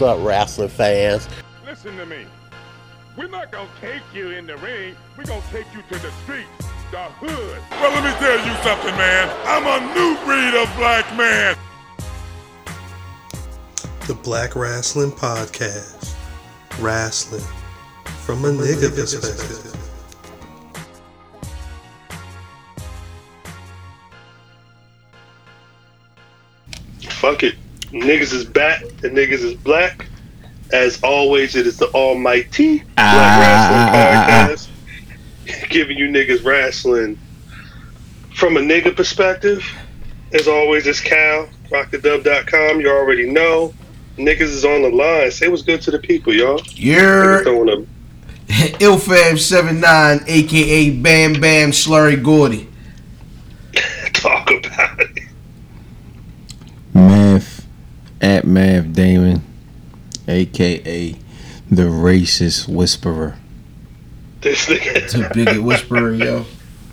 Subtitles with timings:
[0.00, 1.28] What's up, wrestling fans?
[1.66, 2.24] Listen to me.
[3.18, 4.96] We're not gonna take you in the ring.
[5.14, 6.48] We're gonna take you to the streets,
[6.90, 7.62] the hood.
[7.70, 9.28] Well, let me tell you something, man.
[9.44, 11.54] I'm a new breed of black man.
[14.06, 16.14] The Black Wrestling Podcast.
[16.78, 17.44] Wrestling
[18.24, 19.69] from a nigga perspective.
[27.92, 30.06] Niggas is back and niggas is black.
[30.72, 35.68] As always, it is the almighty Black Ah, Wrestling ah, ah, ah, Podcast.
[35.70, 37.18] Giving you niggas wrestling
[38.36, 39.64] from a nigga perspective.
[40.32, 42.80] As always, it's Cal, rockthedub.com.
[42.80, 43.74] You already know.
[44.16, 45.30] Niggas is on the line.
[45.32, 46.60] Say what's good to the people, y'all.
[46.74, 47.88] You're Throwing them.
[48.48, 52.68] Ilfam79, aka Bam Bam Slurry Gordy.
[54.12, 55.18] Talk about it.
[56.94, 57.66] Math
[58.20, 59.42] at Math Damon,
[60.28, 61.16] aka
[61.70, 63.36] the racist whisperer.
[64.40, 65.08] This nigga.
[65.10, 66.44] To bigot whisperer, yo.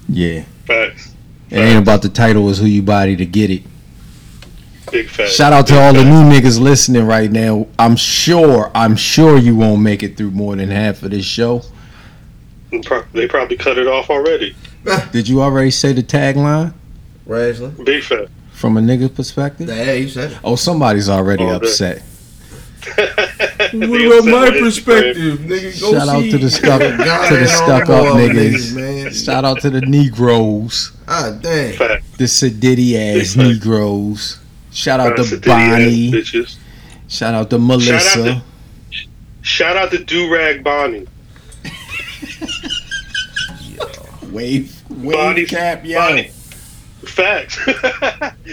[0.10, 0.44] Yeah.
[0.66, 1.14] Facts.
[1.50, 3.64] It ain't about the title, it's who you body to get it.
[4.92, 5.36] Big facts.
[5.36, 7.68] Shout out to Big all the new niggas listening right now.
[7.80, 11.64] I'm sure, I'm sure you won't make it through more than half of this show.
[13.14, 14.56] They probably cut it off already.
[15.12, 16.74] Did you already say the tagline
[17.26, 17.76] Wrestling.
[17.84, 18.30] Big fat.
[18.58, 19.68] From a nigga perspective?
[19.70, 20.38] Yeah, you said.
[20.44, 21.68] Oh, somebody's already All day.
[21.68, 22.04] upset.
[23.74, 25.82] What about my perspective, nigga?
[25.82, 28.74] Go Shout out to the stuck to the stuck up ball niggas.
[28.76, 29.14] man.
[29.14, 30.94] Shout out to the Negroes.
[31.08, 31.74] Ah, damn.
[31.74, 32.18] Fact.
[32.18, 34.40] the sedity ass Negroes.
[34.72, 36.12] Shout out Shout to out Bonnie.
[36.12, 36.56] bitches.
[37.10, 38.00] Shout out to Melissa.
[38.00, 38.42] Shout out
[39.42, 41.08] Shout out to Do Rag Bonnie.
[44.32, 46.00] wave, wave Bonnie- cap, yo.
[46.00, 46.32] Bonnie.
[47.08, 47.58] Facts.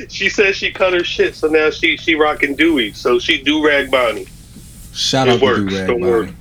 [0.13, 2.93] she said she cut her shit, so now she she rocking Dewey.
[2.93, 4.27] So she do rag Bonnie.
[4.93, 6.35] Shout It out works, to don't worry.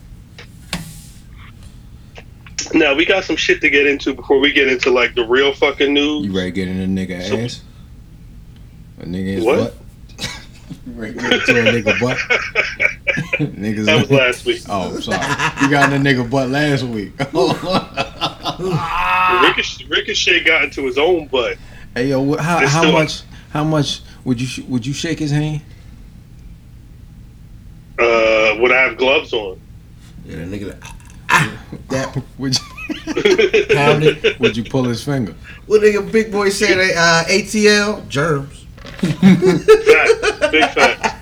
[2.74, 5.54] Now we got some shit to get into before we get into like the real
[5.54, 6.26] fucking news.
[6.26, 7.62] You ready to get in a nigga So- ass?
[9.00, 9.58] A nigga his What?
[9.58, 9.76] butt?
[10.86, 12.18] you ready to get into a nigga butt?
[13.40, 13.86] Niggas.
[13.86, 14.62] That was last week.
[14.70, 15.18] Oh, sorry.
[15.62, 17.12] You got in a nigga butt last week.
[19.44, 21.58] Ricochet, Ricochet got into his own butt.
[21.96, 23.22] Hey yo, what, how, how much?
[23.52, 25.62] How much would you sh- would you shake his hand?
[28.00, 29.60] Uh, would I have gloves on?
[30.26, 30.94] Yeah, that nigga.
[31.30, 31.60] Ah,
[31.90, 32.24] that.
[32.38, 32.66] Would you,
[33.76, 34.40] Pound it.
[34.40, 35.36] would you pull his finger?
[35.68, 36.78] What nigga Big Boy said?
[36.80, 38.08] Uh, ATL?
[38.08, 38.66] Germs.
[38.84, 40.52] Fact.
[40.52, 41.18] Big fact.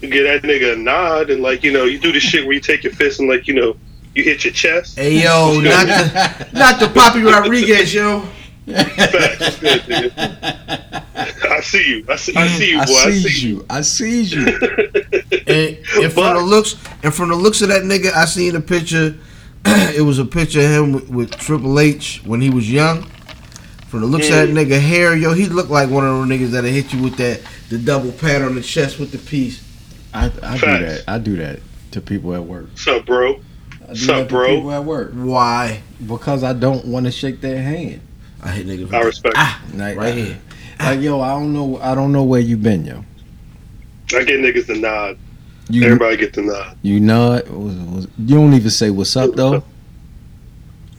[0.00, 2.54] You get that nigga a nod and like you know you do the shit where
[2.54, 3.76] you take your fist and like you know
[4.14, 4.98] you hit your chest.
[4.98, 8.26] Hey, yo, not the, not the Poppy Rodriguez, yo.
[8.72, 9.58] Facts.
[9.60, 11.50] Good, nigga.
[11.50, 12.04] I see you.
[12.08, 12.82] I see, I see you, boy.
[12.82, 13.56] I I see you.
[13.56, 13.66] you.
[13.70, 14.46] I see you.
[15.46, 18.54] And, and from But- the looks, and from the looks of that nigga, I seen
[18.54, 19.16] a picture.
[19.64, 23.02] it was a picture of him with, with Triple H when he was young.
[23.88, 24.58] From the looks of that mm-hmm.
[24.72, 27.40] nigga hair, yo, he looked like one of those niggas that'll hit you with that
[27.70, 29.64] the double pat on the chest with the piece.
[30.12, 31.04] I, I do that.
[31.08, 31.60] I do that
[31.92, 32.66] to people at work.
[32.70, 33.34] What's up, bro?
[33.34, 34.46] I do What's that up, to bro?
[34.46, 35.82] people at work Why?
[36.06, 38.00] because I don't want to shake their hand.
[38.42, 38.92] I hit niggas.
[38.92, 39.34] I respect.
[39.38, 40.38] Ah, Like, right here.
[40.78, 41.78] Like yo, I don't know.
[41.78, 43.04] I don't know where you been, yo.
[44.14, 45.18] I get niggas to nod.
[45.68, 46.76] You Everybody get the nod.
[46.82, 47.48] you nod.
[47.48, 49.62] Was- was- You don't even say what's up though.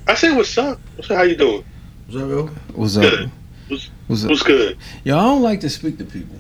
[0.08, 0.80] I say, what's up?
[0.96, 1.18] What's up?
[1.18, 1.64] how you doing?
[2.08, 2.48] What's up, yo?
[2.76, 3.04] What's up?
[3.04, 3.32] Good.
[4.08, 4.30] What's up?
[4.30, 4.78] What's good?
[5.04, 6.36] Yo, I don't like to speak to people.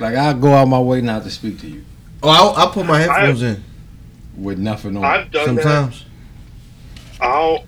[0.00, 1.84] Like I go out my way not to speak to you
[2.22, 3.62] Oh, I, I put my headphones in
[4.36, 5.04] with nothing on.
[5.04, 5.62] I've done that.
[5.64, 6.04] sometimes.
[7.20, 7.64] I'll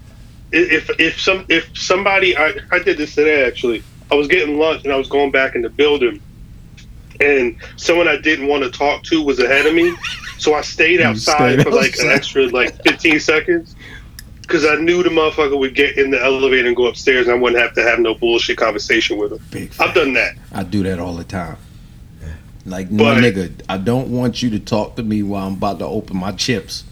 [0.53, 3.83] if if some if somebody I, I did this today actually.
[4.11, 6.21] I was getting lunch and I was going back in the building
[7.21, 9.95] and someone I didn't want to talk to was ahead of me.
[10.39, 13.77] So I stayed outside stayed for like an extra like 15 seconds
[14.43, 17.39] because I knew the motherfucker would get in the elevator and go upstairs and I
[17.39, 19.41] wouldn't have to have no bullshit conversation with him.
[19.51, 20.35] Big I've done that.
[20.53, 21.57] I do that all the time.
[22.67, 25.79] Like no But- nigga, I don't want you to talk to me while I'm about
[25.79, 26.85] to open my chips.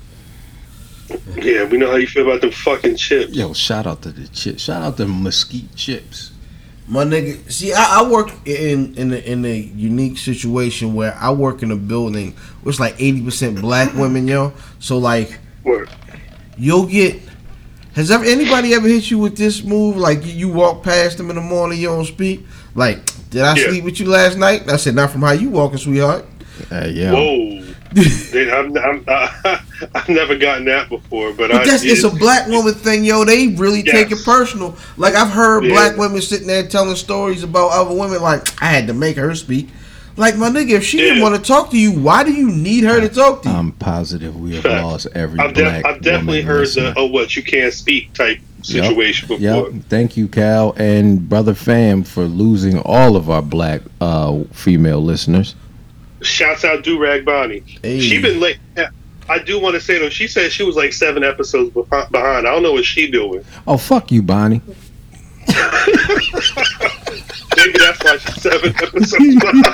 [1.36, 3.32] Yeah, we know how you feel about them fucking chips.
[3.34, 4.62] Yo, shout out to the chips.
[4.62, 6.32] Shout out to mesquite chips.
[6.86, 11.30] My nigga, see, I, I work in in a, in a unique situation where I
[11.32, 12.32] work in a building
[12.62, 14.52] where it's like eighty percent black women, yo.
[14.78, 15.90] So like, Word.
[16.56, 17.20] you'll get.
[17.94, 19.96] Has ever anybody ever hit you with this move?
[19.96, 22.46] Like you, you walk past them in the morning, you don't speak.
[22.74, 22.98] Like,
[23.30, 23.68] did I Yeah.
[23.68, 24.62] sleep with you last night?
[24.62, 26.24] And I said, not from how you walking, sweetheart.
[26.70, 27.12] Hey, yeah.
[27.12, 27.67] Whoa.
[27.94, 29.60] Dude, I'm, I'm, I,
[29.94, 31.92] I've never gotten that before, but, But I that's did.
[31.92, 33.24] it's a black woman thing, yo.
[33.24, 34.76] They really take it personal.
[34.96, 35.70] Like I've heard Yeah.
[35.70, 38.20] black women sitting there telling stories about other women.
[38.22, 39.68] Like I had to make her speak.
[40.16, 42.82] Like my nigga, if she didn't want to talk to you, why do you need
[42.82, 43.54] her to talk to you?
[43.54, 44.84] I'm positive we have Fact.
[44.84, 45.86] lost every I've, def- black.
[45.86, 46.90] I've definitely woman heard listener.
[46.94, 49.40] the oh what you can't speak type situation before.
[49.70, 49.84] Yep.
[49.88, 55.54] Thank you, Cal and brother Fam, for losing all of our black uh, female listeners.
[56.22, 57.62] Shouts out Do Rag Bonnie.
[57.82, 58.00] Hey.
[58.00, 58.58] She been late.
[59.28, 62.16] I do want to say though, she said she was like seven episodes behind.
[62.16, 63.44] I don't know what she doing.
[63.66, 64.62] Oh fuck you, Bonnie.
[67.56, 69.64] Maybe that's why she's seven episodes behind.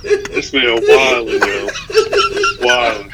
[0.30, 1.68] this man wilding, yo.
[2.62, 3.12] Wilding.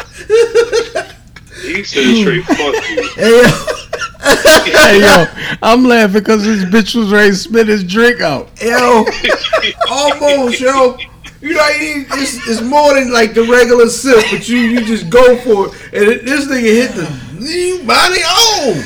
[1.63, 3.11] He said straight fuck you.
[4.19, 5.27] Hey, yo, hey yo,
[5.63, 8.49] I'm laughing because this bitch was ready to spit his drink out.
[8.61, 9.05] yo,
[9.91, 10.97] almost, yo.
[11.41, 15.11] You know, you- it's, it's more than like the regular sip, but you you just
[15.11, 17.07] go for it, and it, this nigga hit the
[17.45, 18.83] you body on.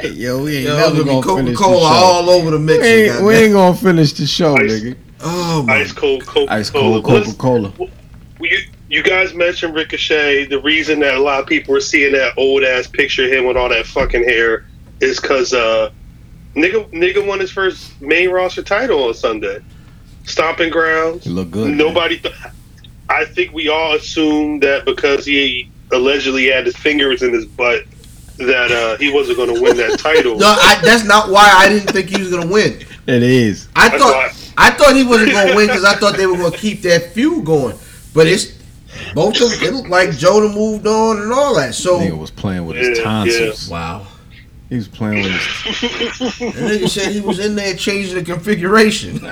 [0.00, 2.04] Hey, yo, we ain't Yo, never gonna gonna be Coca finish Cola the show.
[2.04, 4.96] all over the we, ain't, we ain't gonna finish the show, Ice- nigga.
[5.20, 7.72] Oh my Ice cold Coca Ice cold Coca Cola.
[8.40, 8.58] You,
[8.94, 10.46] you guys mentioned Ricochet.
[10.46, 13.44] The reason that a lot of people are seeing that old ass picture of him
[13.44, 14.66] with all that fucking hair
[15.00, 15.90] is because uh,
[16.54, 19.58] nigga nigga won his first main roster title on Sunday.
[20.22, 21.26] Stomping grounds.
[21.26, 21.76] You look good.
[21.76, 22.20] Nobody.
[22.20, 22.34] Th-
[23.08, 27.84] I think we all assumed that because he allegedly had his fingers in his butt
[28.38, 30.38] that uh, he wasn't going to win that title.
[30.38, 32.80] No, I, that's not why I didn't think he was gonna win.
[33.06, 33.68] It is.
[33.74, 36.56] I That's thought I thought he wasn't gonna win because I thought they were gonna
[36.56, 37.76] keep that feud going.
[38.14, 38.63] But it's
[39.14, 39.62] both of them.
[39.62, 41.74] It looked like Jonah moved on and all that.
[41.74, 43.38] So Nigga was playing with his tonsils.
[43.40, 43.68] Yeah, tonsils.
[43.70, 44.06] wow,
[44.68, 46.38] He was playing with his.
[46.38, 49.20] the nigga said he was in there changing the configuration.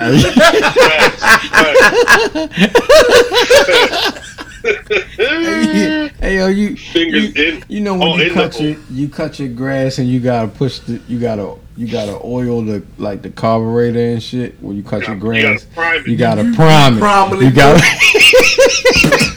[4.63, 7.63] hey yo, you Fingers you, in.
[7.67, 10.79] you know when Oh, you cut your you cut your grass and you gotta push
[10.79, 15.01] the you gotta you gotta oil the like the carburetor and shit when you cut
[15.07, 15.63] your You grass.
[15.65, 16.07] gotta prime it.
[16.07, 16.97] You gotta prime
[17.33, 17.41] it.
[17.43, 17.79] You gotta.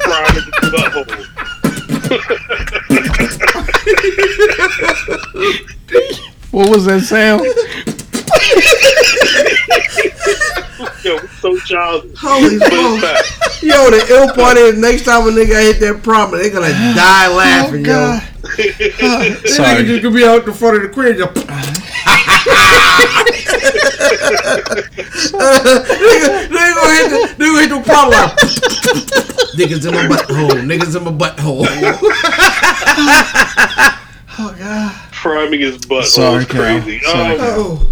[0.06, 2.27] Prime it to the butthole.
[6.53, 7.44] what was that sound?
[11.05, 12.19] Yo, we're so childish.
[12.19, 13.62] Holy But smokes.
[13.62, 17.29] Yo, the ill part is next time a nigga hit that prominent, they're gonna die
[17.35, 18.19] laughing, oh, yo.
[18.56, 19.82] This Sorry.
[19.82, 21.35] nigga just gonna be out the front of the crib, just
[25.96, 28.37] nigga, nigga gonna hit the, nigga gonna hit the problem like,
[29.56, 31.66] niggas in my butthole, niggas in my butthole.
[34.38, 36.06] oh god, Priming his butt.
[36.06, 36.81] Sorry, oh, Cal.
[36.81, 37.00] crazy.
[37.00, 37.90] Sorry, oh,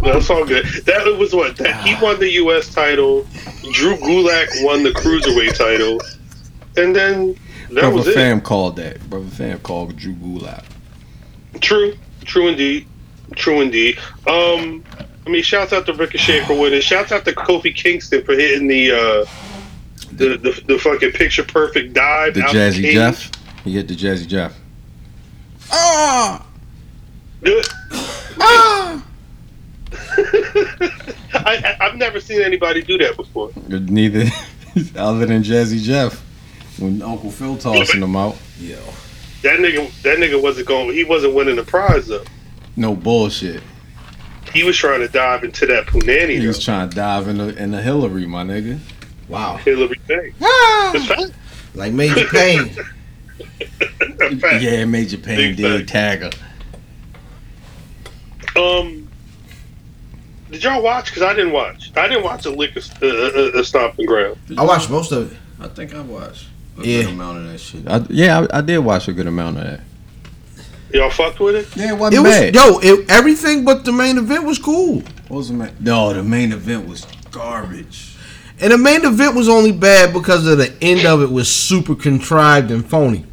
[0.00, 0.66] That's all good.
[0.86, 2.00] That was what that he ah.
[2.02, 2.72] won the U.S.
[2.74, 3.26] title.
[3.72, 6.00] Drew Gulak won the cruiserweight title,
[6.76, 7.36] and then
[7.70, 8.14] that Brother was it.
[8.14, 9.00] Fam called that.
[9.08, 10.64] Brother Fam called Drew Gulak.
[11.60, 12.86] True, true indeed,
[13.36, 13.98] true indeed.
[14.26, 14.84] Um,
[15.26, 16.80] I mean, shouts out to Ricochet for winning.
[16.80, 19.24] Shouts out to Kofi Kingston for hitting the uh,
[20.12, 22.34] the, the the fucking picture perfect dive.
[22.34, 22.94] The Jazzy cage.
[22.94, 23.30] Jeff.
[23.64, 24.58] He hit the Jazzy Jeff.
[25.70, 26.46] Ah!
[27.42, 27.66] Good.
[28.42, 29.04] Ah!
[30.02, 30.96] I,
[31.34, 33.50] I, I've never seen anybody do that before.
[33.68, 34.24] Neither,
[34.96, 36.24] other than Jazzy Jeff,
[36.78, 38.36] when Uncle Phil tossing him out.
[39.42, 40.94] That nigga, that nigga wasn't going.
[40.94, 42.24] He wasn't winning the prize though.
[42.80, 43.62] No bullshit.
[44.54, 46.40] He was trying to dive into that punani.
[46.40, 46.64] He was though.
[46.72, 48.78] trying to dive in the in the Hillary, my nigga.
[49.28, 50.34] wow, Hillary Banks.
[50.40, 51.32] It's fact.
[51.74, 52.70] like Major Payne.
[54.40, 54.62] fact.
[54.62, 56.34] Yeah, Major Payne Big did tagger.
[58.56, 59.06] Um,
[60.50, 61.10] did y'all watch?
[61.10, 61.92] Because I didn't watch.
[61.96, 64.38] I didn't watch a lick of uh, uh, uh, stomping ground.
[64.56, 65.38] I watched most of it.
[65.60, 66.46] I think I watched
[66.78, 67.02] a Yeah.
[67.02, 67.86] good amount of that shit.
[67.86, 69.80] I, yeah, I, I did watch a good amount of that.
[70.92, 71.76] Y'all fucked with it.
[71.76, 72.54] Yeah, it It wasn't was bad.
[72.54, 75.00] yo, it, everything but the main event was cool.
[75.28, 75.70] What was the main?
[75.80, 78.16] No, the main event was garbage.
[78.60, 81.94] And the main event was only bad because of the end of it was super
[81.94, 83.24] contrived and phony.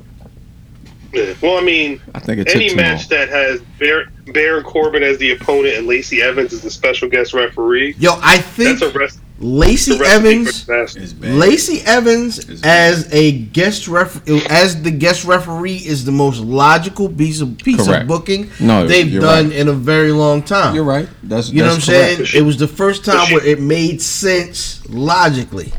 [1.13, 1.33] Yeah.
[1.41, 3.19] Well, I mean, I think it any match long.
[3.19, 7.33] that has Bar- Baron Corbin as the opponent and Lacey Evans as the special guest
[7.33, 7.95] referee.
[7.97, 9.19] Yo, I think That's a rest.
[9.39, 10.99] Lacey the recipe for Evans, disaster.
[10.99, 11.31] It's bad.
[11.35, 17.39] Lacey Evans as a guest ref as the guest referee is the most logical piece
[17.39, 18.01] of piece Correct.
[18.03, 19.55] of booking No, they've done right.
[19.55, 20.73] in a very long time.
[20.73, 21.07] You're right.
[21.21, 22.17] That's You know what I'm that's saying?
[22.17, 22.33] correct.
[22.35, 25.71] It was the first time she- where it made sense logically.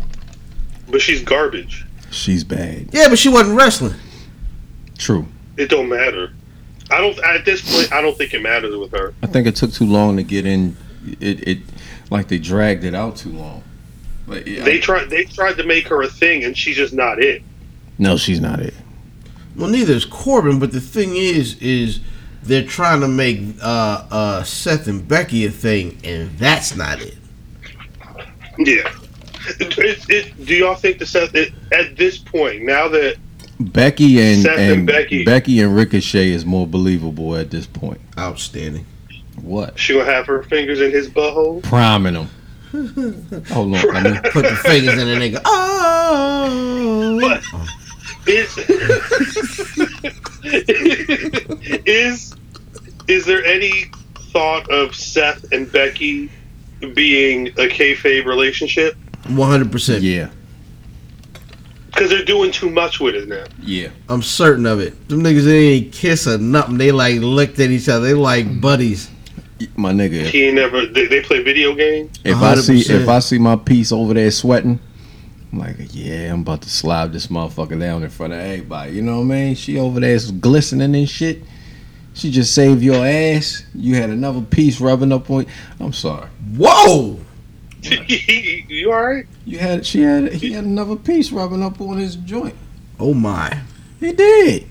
[0.90, 1.84] But she's garbage.
[2.10, 2.90] She's bad.
[2.92, 3.94] Yeah, but she wasn't wrestling.
[4.96, 5.26] True.
[5.56, 6.30] It don't matter.
[6.90, 7.18] I don't.
[7.24, 9.12] At this point, I don't think it matters with her.
[9.22, 10.76] I think it took too long to get in.
[11.20, 11.58] It, it
[12.10, 13.62] like they dragged it out too long.
[14.26, 15.10] But yeah, They tried.
[15.10, 17.42] They tried to make her a thing, and she's just not it.
[17.98, 18.74] no, she's not it.
[19.56, 22.00] Well, neither is Corbin, but the thing is, is
[22.42, 27.16] they're trying to make uh, uh, Seth and Becky a thing, and that's not it.
[28.58, 28.92] Yeah.
[29.60, 33.16] It, it, it, do y'all think the Seth it, at this point now that
[33.58, 35.24] Becky and, Seth and and Becky.
[35.24, 35.60] Becky.
[35.60, 38.00] and Ricochet is more believable at this point.
[38.18, 38.84] Outstanding.
[39.42, 39.78] What?
[39.78, 41.62] she gonna have her fingers in his butthole?
[41.62, 42.28] Priming them.
[43.48, 43.94] Hold on.
[43.94, 45.40] Let me, Put the fingers in the nigga.
[46.10, 47.16] Oh.
[47.20, 47.42] What?
[48.26, 48.56] Is
[51.86, 52.34] is
[53.06, 53.90] is there any
[54.32, 56.30] thought of Seth and Becky
[56.94, 58.94] being a kayfabe relationship?
[59.28, 60.02] One hundred percent.
[60.02, 60.30] yeah.
[61.86, 63.44] Because they're doing too much with it now.
[63.62, 63.88] Yeah.
[64.08, 65.08] I'm certain of it.
[65.08, 66.78] Them niggas they ain't kiss or nothing.
[66.78, 68.06] They like looked at each other.
[68.06, 69.10] They like buddies.
[69.76, 70.26] My nigga.
[70.26, 70.86] He ain't never.
[70.86, 72.18] They, they play video games.
[72.24, 74.78] If I see if I see my piece over there sweating,
[75.52, 78.92] I'm like, yeah, I'm about to slide this motherfucker down in front of everybody.
[78.92, 79.54] You know what I mean?
[79.54, 81.42] She over there is glistening and shit.
[82.14, 83.64] She just saved your ass.
[83.74, 85.42] You had another piece rubbing up on.
[85.44, 85.48] You.
[85.80, 86.28] I'm sorry.
[86.56, 87.20] Whoa.
[87.82, 89.26] you all right?
[89.44, 92.56] You had she had he had another piece rubbing up on his joint.
[92.98, 93.60] Oh my.
[94.00, 94.66] He did.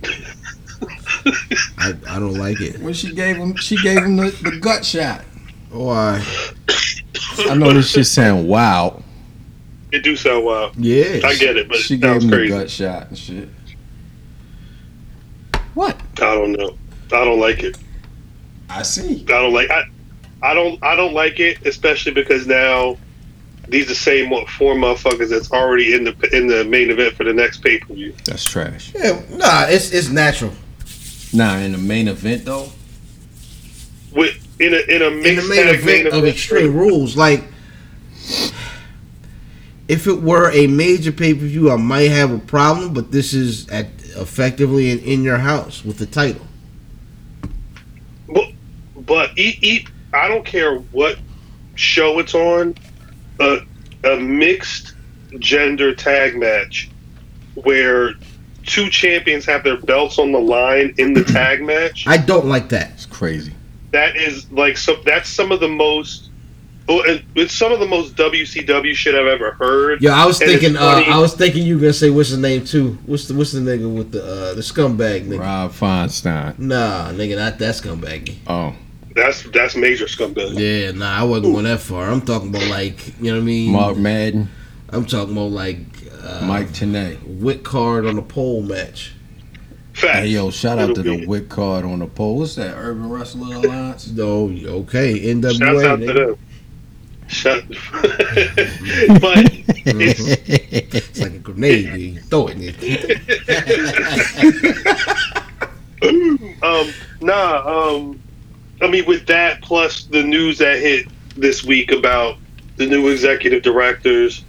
[1.78, 2.80] I, I don't like it.
[2.80, 5.24] When she gave him she gave him the, the gut shot.
[5.72, 6.24] Why?
[6.26, 7.50] I.
[7.50, 9.04] I know this shit sound wild.
[9.92, 10.76] It do sound wild.
[10.76, 11.22] Yeah.
[11.24, 13.50] I get it, but She it gave sounds him the gut shot and shit.
[15.74, 16.00] What?
[16.18, 16.78] I don't know.
[17.12, 17.78] I don't like it.
[18.70, 19.24] I see.
[19.24, 19.70] I don't like.
[19.70, 19.84] I,
[20.42, 20.84] I don't.
[20.84, 22.98] I don't like it, especially because now
[23.68, 27.24] these the same what, four motherfuckers that's already in the in the main event for
[27.24, 28.14] the next pay per view.
[28.26, 28.94] That's trash.
[28.96, 30.52] Yeah, nah, it's it's natural.
[31.34, 32.70] Nah, in the main event though.
[34.12, 37.44] With in a in a In the main tag event of Extreme Rules, like
[39.88, 42.94] if it were a major pay per view, I might have a problem.
[42.94, 46.46] But this is at effectively in, in your house with the title.
[48.28, 48.52] But,
[49.06, 51.18] but eat, eat, I don't care what
[51.76, 52.76] show it's on.
[53.40, 53.60] A,
[54.04, 54.96] a mixed
[55.40, 56.90] gender tag match
[57.56, 58.14] where
[58.68, 62.06] two champions have their belts on the line in the tag match.
[62.08, 62.92] I don't like that.
[62.92, 63.54] It's crazy.
[63.92, 64.98] That is like so.
[65.06, 66.26] That's some of the most.
[66.88, 70.02] Well, and it's some of the most WCW shit I've ever heard.
[70.02, 70.78] Yeah, I was And thinking.
[70.78, 72.98] Uh, I was thinking you were gonna say what's his name too.
[73.06, 75.40] What's the what's the nigga with the uh, the scumbag nigga?
[75.40, 76.60] Rob Feinstein.
[76.60, 78.36] Nah, nigga, not that scumbag.
[78.48, 78.74] Oh,
[79.16, 80.58] That's that's major scumbag.
[80.58, 82.10] Yeah, nah, I wasn't going that far.
[82.10, 83.72] I'm talking about like you know what I mean.
[83.72, 84.48] Mark Madden,
[84.90, 85.80] I'm talking about like
[86.28, 87.18] uh, Mike Tenay.
[87.40, 89.14] Wick card on the pole match.
[89.94, 90.20] Facts.
[90.20, 92.38] Hey yo, shout out to It'll the be- Wick card on the pole.
[92.40, 92.76] What's that?
[92.78, 94.08] Urban Wrestling Alliance.
[94.12, 95.58] No, okay, NWA.
[95.58, 96.28] Shouts out to nigga.
[96.28, 96.38] them.
[97.30, 97.64] Shut.
[99.22, 99.38] but
[99.86, 100.20] it's,
[100.96, 101.86] It's like a grenade.
[101.92, 102.02] dude.
[102.02, 102.58] You throw it.
[102.58, 103.18] nigga.
[106.64, 107.96] um, nah.
[107.96, 108.22] Um,
[108.82, 112.38] I mean, with that plus the news that hit this week about
[112.78, 114.44] the new executive directors,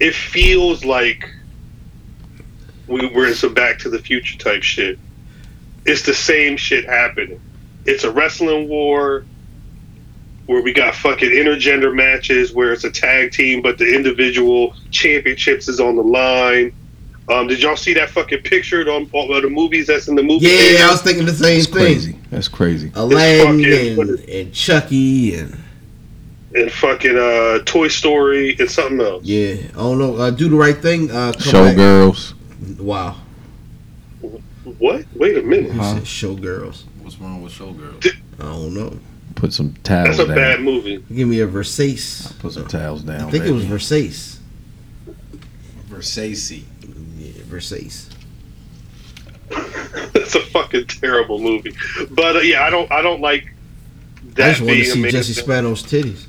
[0.00, 1.28] it feels like
[2.86, 4.98] we were in some Back to the Future type shit.
[5.84, 7.40] It's the same shit happening.
[7.84, 9.24] It's a wrestling war
[10.46, 15.68] where we got fucking intergender matches where it's a tag team, but the individual championships
[15.68, 16.72] is on the line.
[17.28, 20.46] Um, did y'all see that fucking picture on, on the movies that's in the movie?
[20.46, 20.84] Yeah, theater?
[20.84, 21.74] I was thinking the same That's thing.
[21.74, 22.18] crazy.
[22.30, 22.92] That's crazy.
[22.94, 25.62] Aladdin fucking- and, and Chucky and
[26.54, 29.24] and fucking uh, Toy Story and something else.
[29.24, 30.16] yeah, I don't know.
[30.16, 31.10] Uh, do the right thing.
[31.10, 31.76] Uh, come back.
[31.76, 32.34] Showgirls.
[32.78, 33.16] Wow,
[34.78, 35.04] What?
[35.14, 35.72] Wait a minute.
[35.72, 35.94] Huh?
[35.94, 36.84] said showgirls.
[37.02, 38.06] What's wrong with Showgirls?
[38.38, 38.98] I don't know.
[39.34, 40.36] Put some towels That's a down.
[40.36, 40.98] bad movie.
[41.14, 42.26] Give me a Versace.
[42.26, 43.28] I'll Put some towels down.
[43.28, 43.64] I think it was.
[43.64, 44.38] Versace.
[45.88, 46.62] Versace.
[47.16, 48.08] Yeah, Versace.
[50.12, 51.74] That's a fucking terrible movie.
[52.10, 52.90] But uh, yeah, I don't.
[52.92, 56.26] I don't like I that just want to see Jesse Spano's titties.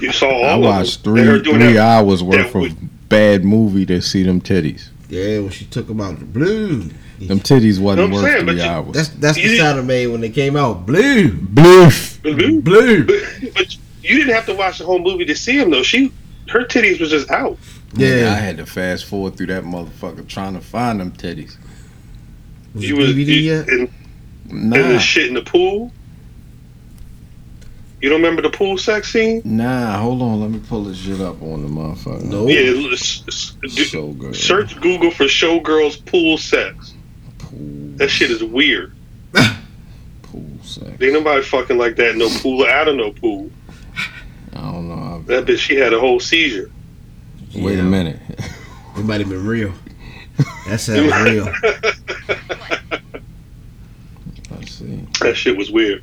[0.00, 1.14] You saw all I of watched them.
[1.14, 4.88] Three three that- hours worth that of bad movie to see them titties.
[5.08, 6.90] Yeah, when she took them out of the blue.
[7.20, 8.92] Them titties wasn't No, I'm worth saying, but three you- hours.
[8.94, 10.86] That's that's the You- sound it made when they came out.
[10.86, 11.90] Blue, blue,
[12.22, 12.60] Blue?
[12.62, 13.04] blue.
[13.04, 15.82] But, but you didn't have to watch the whole movie to see them though.
[15.82, 16.12] She,
[16.48, 17.58] her titties was just out.
[17.94, 21.56] Yeah, I had to fast forward through that motherfucker trying to find them titties.
[22.74, 23.68] was You it was DVD you, yet?
[23.68, 23.88] and,
[24.50, 25.92] and the shit in the pool.
[28.00, 29.42] You don't remember the pool sex scene?
[29.44, 29.98] nah.
[29.98, 32.24] Hold on, let me pull this shit up on the motherfucker.
[32.24, 32.46] No.
[32.48, 34.36] Yeah, s- s- do- Showgirls.
[34.36, 36.94] search Google for showgirls pool sex.
[37.38, 37.58] Pool,
[37.96, 38.94] That shit is weird.
[40.22, 40.86] pool sex.
[41.00, 42.16] Ain't nobody fucking like that.
[42.16, 43.50] No pool out of no pool.
[44.54, 45.22] I don't know.
[45.26, 46.70] That bitch, she had a whole seizure.
[47.54, 48.18] I- Wait a minute.
[48.96, 49.72] It might have been real.
[50.68, 51.52] That sounds real.
[54.50, 55.06] Let's see.
[55.20, 56.02] That shit was weird.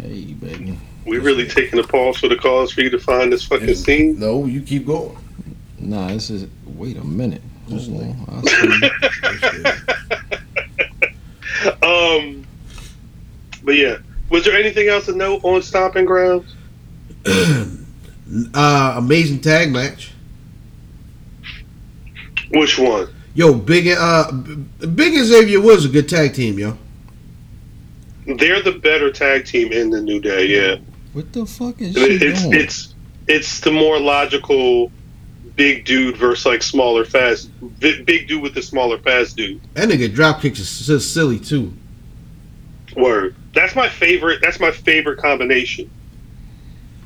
[0.00, 0.78] Hey, baby.
[1.06, 4.18] We really taking a pause for the cause for you to find this fucking scene.
[4.18, 5.16] No, you keep going.
[5.78, 6.48] Nah, this is.
[6.66, 7.42] Wait a minute.
[7.68, 8.42] Just Hold like- on.
[9.22, 9.82] I
[11.62, 11.72] see.
[11.82, 12.46] Um,
[13.62, 13.96] but yeah,
[14.30, 16.54] was there anything else to note on Stomping Grounds?
[18.54, 20.10] Uh, amazing tag match.
[22.50, 23.06] Which one?
[23.36, 26.76] Yo, Big uh, Big and Xavier was a good tag team, yo.
[28.26, 30.46] They're the better tag team in the New Day.
[30.46, 30.76] Yeah,
[31.16, 32.52] What the fuck is she it's doing?
[32.60, 32.94] it's
[33.26, 34.92] it's the more logical
[35.56, 37.48] big dude versus like smaller fast
[37.80, 39.58] big dude with the smaller fast dude.
[39.72, 41.72] That nigga drop kicks is so silly too.
[42.94, 43.34] Word.
[43.54, 44.40] That's my favorite.
[44.42, 45.90] That's my favorite combination.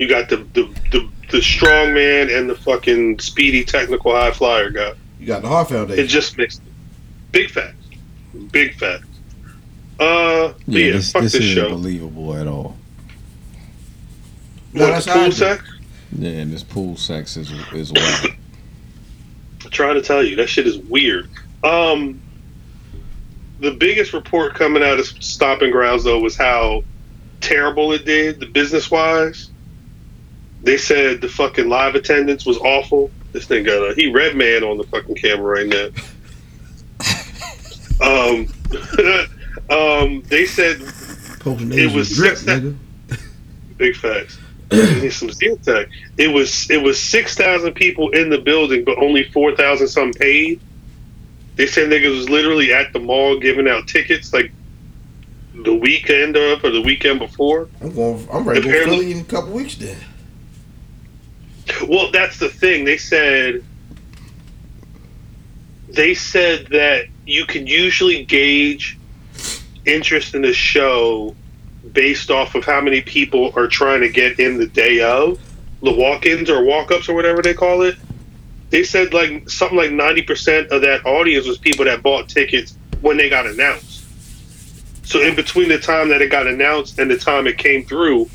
[0.01, 4.71] You got the the the, the strong man and the fucking speedy technical high flyer
[4.71, 4.95] guy.
[5.21, 6.09] You got the Hart It Foundation.
[6.09, 6.61] just makes
[7.31, 7.77] big facts.
[8.51, 9.07] Big facts.
[10.01, 11.69] Uh, yeah, yeah, this, fuck this this, isn't show.
[11.69, 12.77] believable at all.
[14.73, 15.65] No, what, that's the pool sex?
[16.13, 18.37] Yeah, and this pool sex is is wild.
[19.71, 21.29] trying to tell you that shit is weird.
[21.63, 22.21] Um,
[23.61, 26.83] the biggest report coming out of Stomping Grounds though was how
[27.41, 29.51] terrible it did, the business wise.
[30.63, 33.11] They said the fucking live attendance was awful.
[33.33, 35.89] This thing got a he red man on the fucking camera right now.
[38.07, 38.47] um,
[39.71, 40.81] um, they said
[41.41, 42.77] Poking It was with drip, six nigga.
[43.77, 44.39] Big facts.
[44.73, 45.89] Need some Zentek.
[46.17, 50.13] It was it was six thousand people in the building, but only four thousand some
[50.13, 50.61] paid.
[51.57, 54.53] They said niggas was literally at the mall giving out tickets like
[55.55, 57.69] the weekend of or the weekend before.
[57.81, 58.29] I'm going.
[58.33, 59.75] I'm ready to Philly in a couple weeks.
[59.75, 59.99] Then
[61.89, 62.85] Well, that's the thing.
[62.85, 63.65] They said
[65.89, 68.99] they said that you can usually gauge
[69.85, 71.35] interest in the show
[71.93, 75.41] based off of how many people are trying to get in the day of
[75.83, 77.97] the walk-ins or walk-ups or whatever they call it.
[78.71, 82.77] They said like something like ninety percent of that audience was people that bought tickets
[83.01, 84.05] when they got announced.
[85.03, 88.31] So in between the time that it got announced and the time it came through,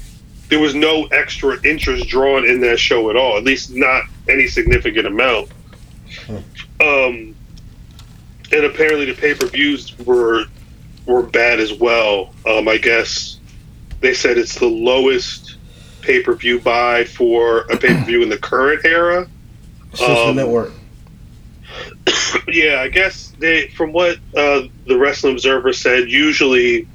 [0.49, 3.37] there was no extra interest drawn in that show at all.
[3.37, 5.49] At least not any significant amount.
[6.29, 7.35] Um,
[8.51, 10.45] and apparently the pay per views were
[11.05, 12.33] were bad as well.
[12.45, 13.34] Um, I guess
[14.05, 15.57] they said it's the lowest
[16.01, 19.27] pay per view buy for a pay per view in the current era.
[19.93, 20.71] Social Um, Network.
[22.47, 26.87] yeah, I guess they, from what uh, the Wrestling Observer said, usually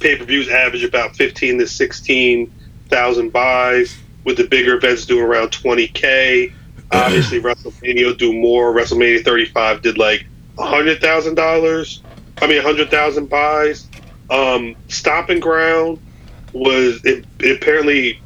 [0.00, 2.52] pay per views average about fifteen to sixteen
[2.88, 6.52] thousand buys, with the bigger events doing around twenty k.
[6.92, 8.72] Obviously, WrestleMania will do more.
[8.72, 10.24] WrestleMania thirty five did like
[10.56, 12.02] hundred thousand dollars.
[12.40, 13.88] I mean, hundred thousand buys.
[14.30, 15.98] Um, Stomping Ground
[16.52, 18.20] was it, it apparently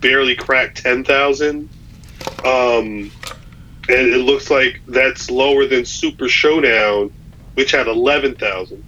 [0.00, 1.68] barely cracked ten thousand.
[2.44, 3.10] Um,
[3.88, 7.12] and it looks like that's lower than Super Showdown,
[7.54, 8.84] which had eleven thousand.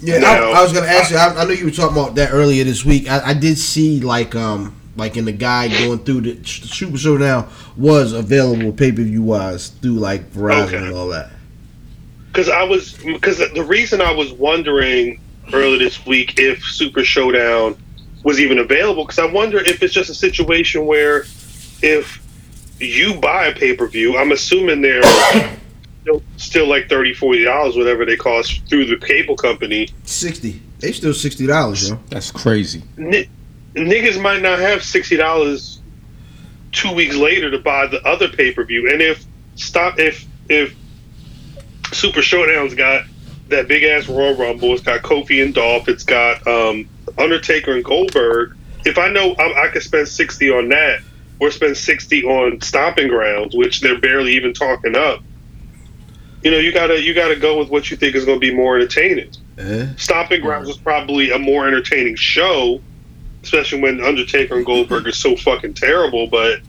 [0.00, 1.16] Yeah, now- I, I was gonna ask you.
[1.16, 3.08] I, I know you were talking about that earlier this week.
[3.08, 7.48] I, I did see like um like in the guide going through the Super Showdown
[7.76, 10.76] was available pay per view wise through like Verizon Okay.
[10.78, 11.30] and all that.
[12.32, 15.20] Because I was because the reason I was wondering
[15.52, 17.76] earlier this week if Super Showdown
[18.24, 21.24] was even available because I wonder if it's just a situation where
[21.82, 22.22] if
[22.78, 27.76] you buy a pay per view, I'm assuming they're still, still like 30 40 dollars,
[27.76, 29.88] whatever they cost through the cable company.
[30.04, 30.62] Sixty.
[30.78, 32.00] They still sixty dollars, yo.
[32.08, 32.82] That's crazy.
[32.98, 33.28] N-
[33.74, 35.80] niggas might not have sixty dollars
[36.72, 40.74] two weeks later to buy the other pay per view, and if stop if if
[41.92, 43.04] Super Showdown's got
[43.48, 47.84] that big ass Royal Rumble, it's got Kofi and Dolph, it's got um, Undertaker and
[47.84, 48.56] Goldberg.
[48.84, 51.02] If I know I, I could spend sixty on that,
[51.38, 55.20] or spend sixty on Stomping Grounds, which they're barely even talking up.
[56.42, 58.54] You know, you gotta you gotta go with what you think is going to be
[58.54, 59.30] more entertaining.
[59.58, 59.88] Eh?
[59.96, 62.80] Stomping Grounds was probably a more entertaining show,
[63.42, 66.26] especially when Undertaker and Goldberg are so fucking terrible.
[66.26, 66.60] But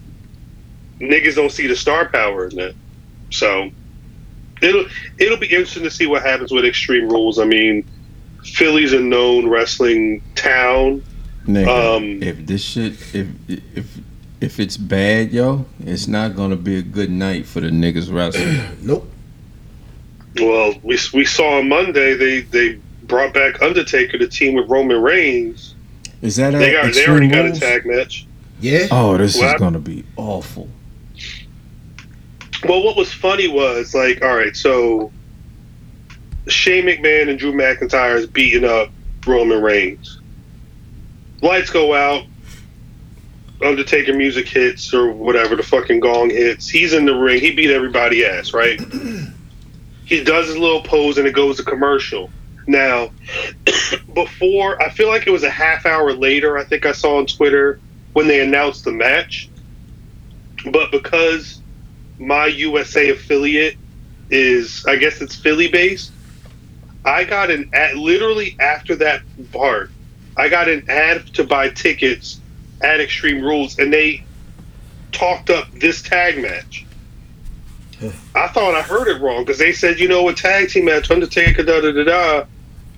[0.99, 2.75] niggas don't see the star power in that,
[3.31, 3.71] so
[4.63, 4.85] it'll
[5.19, 7.39] it'll be interesting to see what happens with Extreme Rules.
[7.39, 7.85] I mean,
[8.43, 11.03] Philly's a known wrestling town.
[11.47, 13.85] Nigga, Um, if this shit, if if
[14.41, 18.59] if it's bad, yo, it's not gonna be a good night for the niggas wrestling.
[18.81, 19.09] Nope.
[20.39, 25.01] Well, we we saw on Monday they they brought back Undertaker to team with Roman
[25.01, 25.75] Reigns.
[26.21, 28.25] Is that They a got they Extreme already got a tag match.
[28.61, 28.87] Yeah.
[28.91, 29.55] Oh, this What?
[29.55, 30.69] is gonna be awful.
[32.65, 35.11] Well, what was funny was like, all right, so
[36.47, 38.89] Shane McMahon and Drew McIntyre is beating up
[39.27, 40.19] Roman Reigns.
[41.41, 42.25] Lights go out.
[43.61, 46.67] Undertaker music hits or whatever the fucking gong hits.
[46.67, 47.39] He's in the ring.
[47.39, 48.79] He beat everybody ass, right?
[50.05, 52.29] he does his little pose and it goes to commercial.
[52.67, 53.11] Now,
[54.13, 56.57] before I feel like it was a half hour later.
[56.57, 57.79] I think I saw on Twitter
[58.13, 59.49] when they announced the match.
[60.71, 61.61] But because
[62.25, 63.75] my USA affiliate
[64.29, 66.11] is, I guess it's Philly based.
[67.05, 69.91] I got an ad literally after that part.
[70.37, 72.39] I got an ad to buy tickets
[72.81, 74.23] at Extreme Rules, and they
[75.11, 76.85] talked up this tag match.
[78.35, 81.11] I thought I heard it wrong because they said, you know, a tag team match,
[81.11, 82.45] Undertaker, da da da da.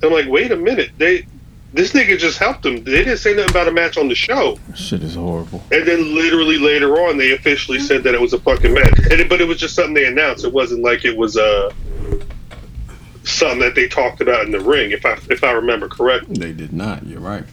[0.02, 1.28] I'm like, wait a minute, they
[1.76, 2.84] this nigga just helped them.
[2.84, 4.58] They didn't say nothing about a match on the show.
[4.76, 5.62] Shit is horrible.
[5.72, 8.98] And then literally later on, they officially said that it was a fucking match.
[9.12, 10.46] And it, but it was just something they announced.
[10.46, 11.74] It wasn't like it was uh,
[13.24, 14.92] something that they talked about in the ring.
[14.92, 17.06] If I if I remember correctly, They did not.
[17.06, 17.44] You're right.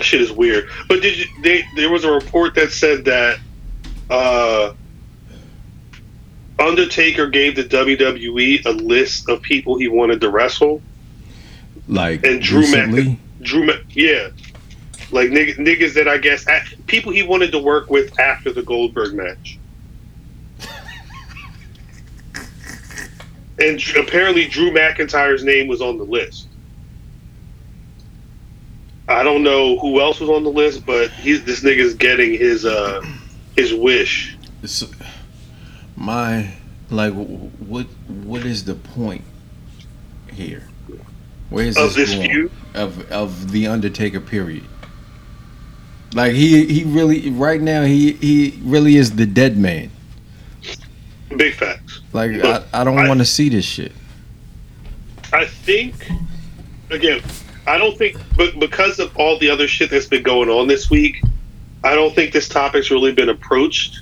[0.00, 0.68] shit is weird.
[0.88, 1.26] But did you?
[1.42, 3.40] They there was a report that said that
[4.08, 4.72] uh,
[6.58, 10.80] Undertaker gave the WWE a list of people he wanted to wrestle.
[11.92, 14.30] Like And Drew recently, Mc, Drew, Mc, yeah,
[15.10, 16.46] like nigg- niggas that I guess
[16.86, 19.58] people he wanted to work with after the Goldberg match.
[23.58, 26.48] and apparently, Drew McIntyre's name was on the list.
[29.06, 32.64] I don't know who else was on the list, but he's this nigga's getting his
[32.64, 33.02] uh
[33.54, 34.38] his wish.
[35.94, 36.54] My
[36.88, 39.24] like, what what is the point
[40.32, 40.68] here?
[41.52, 42.50] Where is Of this, this feud?
[42.74, 44.20] of of the Undertaker?
[44.20, 44.64] Period.
[46.14, 49.90] Like he he really right now he he really is the dead man.
[51.36, 52.00] Big facts.
[52.14, 53.92] Like I, I don't want to see this shit.
[55.32, 56.10] I think
[56.90, 57.22] again,
[57.66, 60.90] I don't think but because of all the other shit that's been going on this
[60.90, 61.22] week,
[61.84, 64.00] I don't think this topic's really been approached.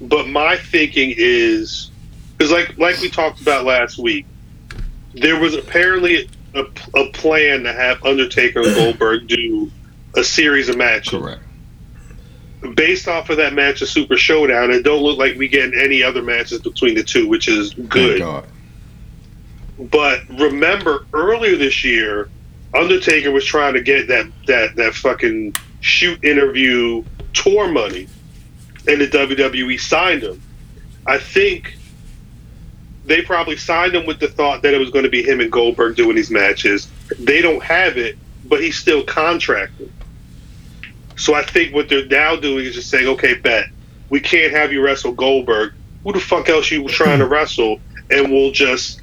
[0.00, 1.90] But my thinking is
[2.38, 4.24] is like like we talked about last week.
[5.12, 9.70] There was apparently a, a plan to have Undertaker and Goldberg do
[10.16, 11.42] a series of matches Correct.
[12.74, 14.70] based off of that match of Super Showdown.
[14.70, 18.18] It don't look like we get any other matches between the two, which is good.
[18.18, 18.46] God.
[19.78, 22.28] But remember, earlier this year,
[22.74, 28.06] Undertaker was trying to get that that that fucking shoot interview tour money,
[28.86, 30.42] and the WWE signed him.
[31.06, 31.76] I think
[33.04, 35.50] they probably signed him with the thought that it was going to be him and
[35.50, 36.88] Goldberg doing these matches.
[37.18, 39.90] They don't have it, but he's still contracted.
[41.16, 43.66] So I think what they're now doing is just saying, okay, bet
[44.10, 45.72] we can't have you wrestle Goldberg.
[46.04, 47.80] Who the fuck else you trying to wrestle?
[48.10, 49.00] And we'll just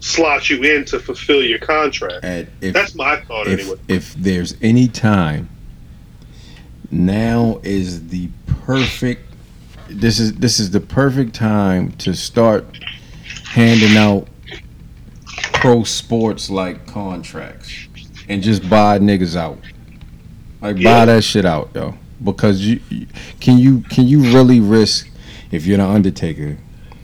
[0.00, 2.24] slot you in to fulfill your contract.
[2.60, 3.78] If That's my thought if anyway.
[3.88, 5.48] if there's any time,
[6.90, 8.28] now is the
[8.64, 9.24] perfect.
[9.88, 12.78] This is this is the perfect time to start
[13.50, 14.28] handing out
[15.54, 17.88] pro sports like contracts
[18.28, 19.58] and just buy niggas out.
[20.60, 23.06] Like buy that shit out, though, because you you-
[23.40, 25.08] can you can you really risk
[25.50, 26.58] if you're the Undertaker?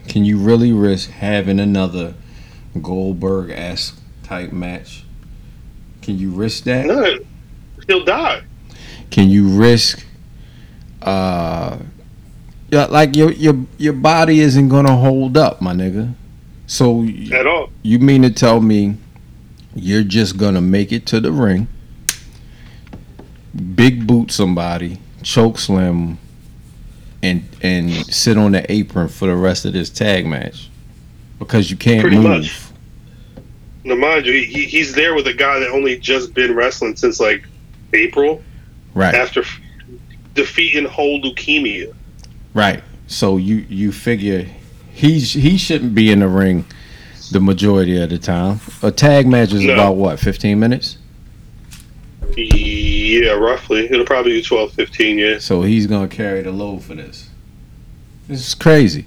[0.09, 2.15] Can you really risk having another
[2.81, 5.05] Goldberg esque type match?
[6.03, 6.87] Can you risk that?
[6.87, 7.19] No,
[7.87, 8.43] he'll die.
[9.11, 10.05] Can you risk
[11.01, 11.79] uh
[12.71, 16.13] like your your your body isn't gonna hold up, my nigga.
[16.67, 17.71] So At all.
[17.83, 18.97] you mean to tell me
[19.75, 21.67] you're just gonna make it to the ring,
[23.75, 26.19] big boot somebody, choke slam,
[27.23, 30.69] and and sit on the apron for the rest of this tag match
[31.39, 32.25] because you can't Pretty move.
[32.25, 32.61] much.
[33.87, 37.21] Now, mind you, he, he's there with a guy that only just been wrestling since
[37.21, 37.45] like
[37.93, 38.43] April
[38.95, 39.61] Right, after f-
[40.35, 41.93] defeating whole leukemia.
[42.55, 42.83] right.
[43.09, 44.47] So you you figure
[44.95, 46.65] he he shouldn't be in the ring
[47.33, 48.61] the majority of the time.
[48.83, 49.73] A tag match is No.
[49.75, 50.99] about what, fifteen minutes?
[52.37, 53.85] Yeah, roughly.
[53.91, 55.45] It'll probably be 12, 15 years.
[55.45, 57.29] So he's gonna carry the load for this.
[58.29, 59.07] This is crazy.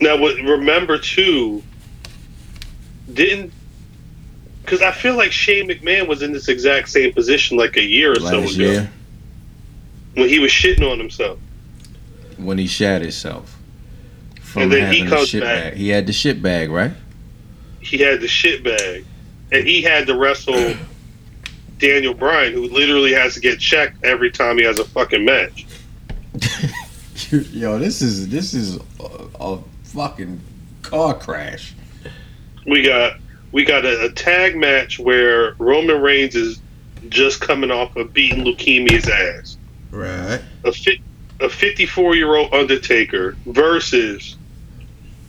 [0.00, 1.62] Now, what, remember too,
[3.12, 3.52] didn't
[4.62, 8.12] because I feel like Shane McMahon was in this exact same position like a year
[8.12, 8.90] or so Last ago year
[10.14, 11.38] when he was shitting on himself.
[12.36, 13.55] when he shat himself
[14.56, 15.64] from And then he having the comes shit back.
[15.64, 15.74] bag.
[15.74, 16.92] He had the shit bag, right?
[17.80, 19.04] He had the shit bag,
[19.52, 20.74] and he had to wrestle
[21.78, 25.66] Daniel Bryan, who literally has to get checked every time he has a fucking match.
[27.52, 30.40] Yo, this is this is a, a fucking
[30.82, 31.74] car crash.
[32.66, 33.18] We got
[33.52, 36.60] we got a, a tag match where Roman Reigns is
[37.10, 39.56] just coming off of beating leukemia's ass.
[39.90, 40.40] Right.
[40.64, 41.00] A fi-
[41.40, 44.35] a 54 year old Undertaker versus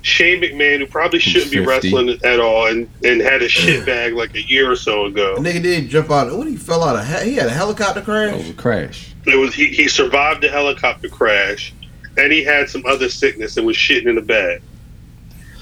[0.07, 4.13] Shane McMahon, who probably shouldn't be wrestling at all, and, and had a shit bag
[4.13, 5.35] like a year or so ago.
[5.35, 6.33] A nigga didn't jump out.
[6.35, 7.23] What he fell out of?
[7.23, 8.49] He had a helicopter That was crash.
[8.49, 9.13] a crash.
[9.25, 11.73] It was he, he survived the helicopter crash,
[12.17, 14.61] and he had some other sickness and was shitting in the bag.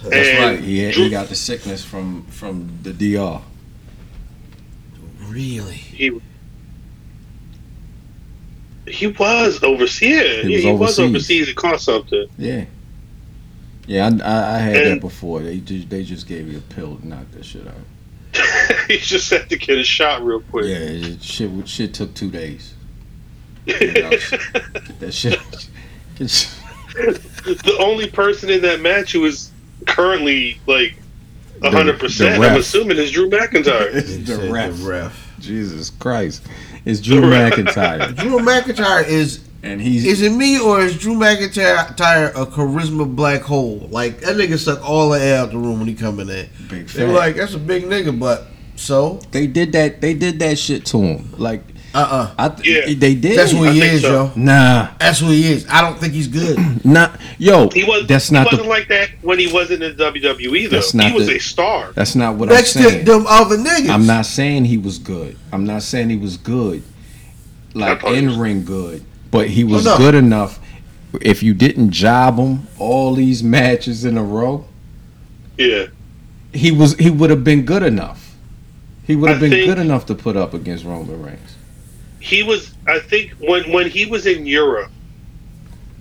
[0.03, 0.59] That's And right.
[0.59, 3.41] He had, Drew- he got the sickness from from the DR.
[5.27, 5.73] Really?
[5.73, 6.21] he
[8.87, 10.43] he was overseas.
[10.45, 11.09] He He, was he was overseas.
[11.09, 11.49] overseas.
[11.49, 12.27] It cost something.
[12.37, 12.65] Yeah.
[13.87, 15.41] Yeah, I, I, I had And- that before.
[15.41, 17.73] They just, they just gave you a pill to knock that shit out.
[18.87, 20.65] he just had to get a shot real quick.
[20.65, 22.73] Yeah, it, shit shit shit took two days.
[23.65, 23.93] Get
[24.99, 25.39] that shit.
[26.17, 26.27] Get
[27.63, 29.51] the only person in that match who is
[29.87, 30.95] currently like
[31.63, 32.43] hundred percent.
[32.43, 33.89] I'm assuming, is Drew McIntyre.
[33.93, 34.77] It's the ref.
[34.77, 35.33] The ref.
[35.39, 36.45] Jesus Christ.
[36.85, 38.15] It's Drew McIntyre.
[38.15, 43.41] Drew McIntyre is And he's is it me or is Drew McIntyre a charisma black
[43.41, 43.87] hole?
[43.89, 46.47] Like that nigga suck all the air out the room when he come in there.
[46.69, 47.07] big They fan.
[47.07, 50.85] were like, that's a big nigga, but so they did that they did that shit
[50.87, 51.33] to him.
[51.37, 51.63] Like
[51.95, 52.93] uh uh I th- Yeah.
[52.99, 53.39] they did.
[53.39, 54.25] That's who he think is, so.
[54.25, 54.31] yo.
[54.35, 54.89] Nah.
[54.99, 55.65] That's who he is.
[55.67, 56.59] I don't think he's good.
[56.85, 58.05] Not yo, He was.
[58.05, 60.75] that's he not wasn't the like that when he wasn't in WWE though.
[60.75, 61.91] That's not he was the- a star.
[61.93, 63.05] that's not what Next I'm to saying.
[63.05, 63.89] them other niggas.
[63.89, 65.37] I'm not saying he was good.
[65.51, 66.83] I'm not saying he was good,
[67.73, 69.03] like I thought he was- in ring good,
[69.35, 69.97] but he was Oh, no.
[69.97, 70.59] good enough.
[71.21, 74.65] If you didn't job him all these matches in a row,
[75.57, 75.85] Yeah.
[76.53, 78.35] he was he would have been good enough.
[79.07, 81.55] He would have been good enough to put up against Roman Reigns.
[82.19, 84.91] he was I think when when he was in Europe,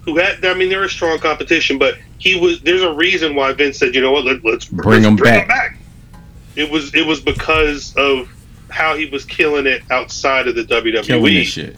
[0.02, 3.52] who had I mean they're a strong competition, but he was there's a reason why
[3.52, 5.42] Vince said, you know what, let, let's Bring let's him bring back.
[5.42, 5.78] him back.
[6.56, 8.28] It was it was because of
[8.70, 11.04] how he was killing it outside of the WWE.
[11.04, 11.76] Killing shit.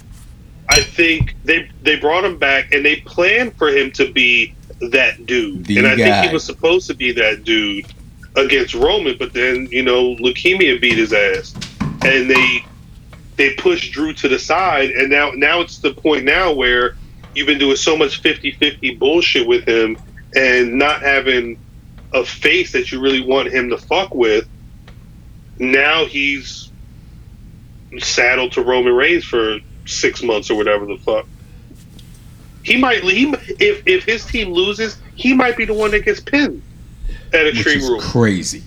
[0.68, 5.26] I think they they brought him back and they planned for him to be that
[5.26, 7.86] dude, The and I think he was supposed to be that dude
[8.34, 11.54] against Roman, but then you know leukemia beat his ass,
[12.04, 12.64] and they
[13.36, 16.96] they pushed Drew to the side, and now now it's the point now where
[17.34, 19.98] you've been doing so much 50-50 bullshit with him
[20.34, 21.58] and not having
[22.14, 24.48] a face that you really want him to fuck with.
[25.58, 26.70] Now he's
[27.98, 31.26] saddled to Roman Reigns for six months or whatever the fuck.
[32.62, 36.20] He might he, if if his team loses, he might be the one that gets
[36.20, 36.62] pinned
[37.32, 38.04] at Which Extreme is Rules.
[38.04, 38.62] crazy.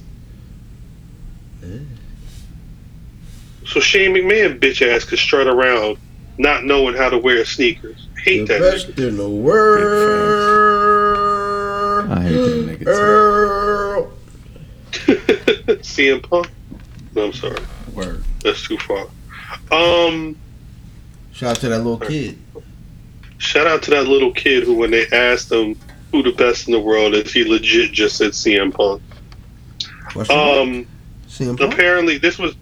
[3.67, 5.97] So Shane McMahon, bitch ass, could strut around
[6.39, 8.08] not knowing how to wear sneakers.
[8.23, 8.60] Hate the that.
[8.71, 9.77] best in the world.
[12.12, 12.86] I hate that nigga too.
[12.88, 14.12] Earl.
[14.91, 15.79] nigga.
[15.82, 16.49] CM Punk.
[17.15, 17.60] No, I'm sorry,
[17.93, 18.23] Word.
[18.43, 19.08] that's too far.
[19.71, 20.36] Um,
[21.39, 22.38] Shout out to that little kid.
[23.38, 25.80] shout out to that little kid who, when they asked him
[26.12, 29.02] who the best in the world is, he legit just said CM Punk.
[30.30, 30.86] Um.
[31.30, 31.73] CM Punk?
[31.73, 32.56] apparently this was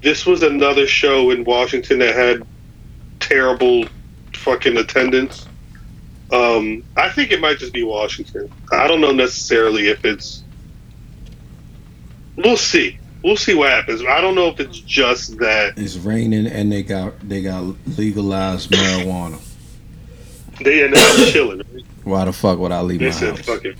[0.00, 2.42] this was another show in Washington that had
[3.20, 3.84] terrible
[4.32, 5.46] fucking attendance.
[6.32, 8.50] Um, I think it might just be Washington.
[8.72, 10.42] I don't know necessarily if it's.
[12.36, 12.98] We'll see.
[13.26, 14.02] We'll see what happens.
[14.08, 18.70] I don't know if it's just that It's raining and they got they got legalized
[18.70, 19.40] marijuana.
[20.62, 21.60] they ended up chilling.
[22.04, 23.44] Why the fuck would I leave my They said, house?
[23.44, 23.76] "Fuck it."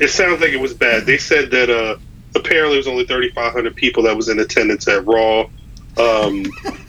[0.00, 1.06] It sounds like it was bad.
[1.06, 1.98] They said that uh,
[2.34, 5.42] apparently it was only 3,500 people that was in attendance at Raw.
[5.96, 6.44] Um,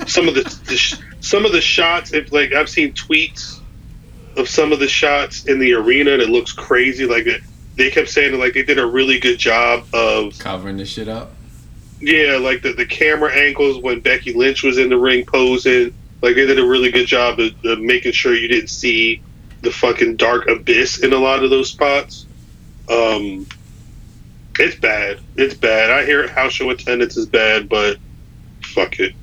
[0.08, 3.60] some of the, the some of the shots, if like I've seen tweets
[4.38, 7.06] of some of the shots in the arena and it looks crazy.
[7.06, 7.44] Like it,
[7.76, 11.08] they kept saying that, like they did a really good job of Covering this shit
[11.08, 11.32] up.
[12.04, 15.94] Yeah, like the, the camera angles when Becky Lynch was in the ring posing.
[16.22, 19.22] Like they did a really good job of, of making sure you didn't see
[19.62, 22.26] the fucking dark abyss in a lot of those spots.
[22.90, 23.48] Um,
[24.60, 25.20] it's bad.
[25.38, 25.90] It's bad.
[25.92, 27.98] I hear house show attendance is bad, but
[28.62, 29.14] fuck it.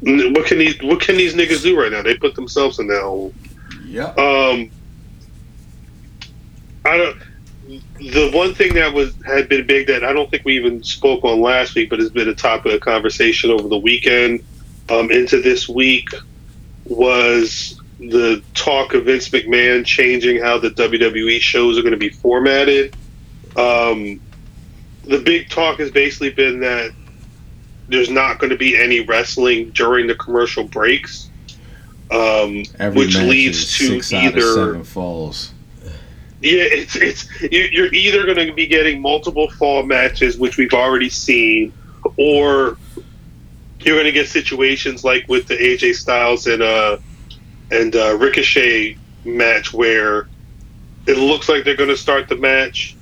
[0.00, 2.02] What can these What can these niggas do right now?
[2.02, 3.32] They put themselves in that hole.
[3.84, 4.08] Yeah.
[4.10, 4.70] Um,
[6.84, 7.16] I don't.
[8.00, 11.24] The one thing that was had been big that I don't think we even spoke
[11.24, 14.44] on last week, but has been a topic of conversation over the weekend
[14.88, 16.08] um, into this week
[16.84, 22.10] was the talk of Vince McMahon changing how the WWE shows are going to be
[22.10, 22.94] formatted.
[23.56, 24.20] Um,
[25.04, 26.92] the big talk has basically been that
[27.88, 31.30] there's not going to be any wrestling during the commercial breaks,
[32.10, 35.52] um, which leads to six out of either seven falls.
[36.40, 40.72] Yeah, it's it's you- you're either going to be getting multiple fall matches, which we've
[40.72, 41.72] already seen,
[42.16, 42.76] or
[43.80, 46.98] you're going to get situations like with the AJ Styles and uh
[47.70, 50.28] and uh, Ricochet match where
[51.06, 52.96] it looks like they're going to start the match,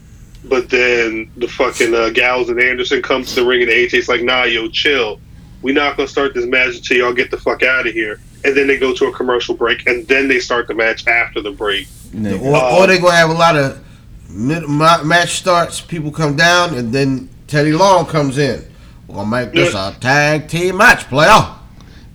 [0.44, 4.22] but then the fucking uh, Gallows and Anderson comes to the ring and AJ's like,
[4.22, 5.20] "Nah, yo, chill.
[5.62, 8.20] We're not going to start this match until y'all get the fuck out of here."
[8.44, 11.40] And then they go to a commercial break, and then they start the match after
[11.40, 11.88] the break.
[12.16, 12.40] Nigga.
[12.40, 13.85] Or, or they gonna have a lot of
[14.31, 15.81] mid, match starts.
[15.81, 18.64] People come down, and then Teddy Long comes in.
[19.07, 21.55] We're gonna make this a tag team match, player.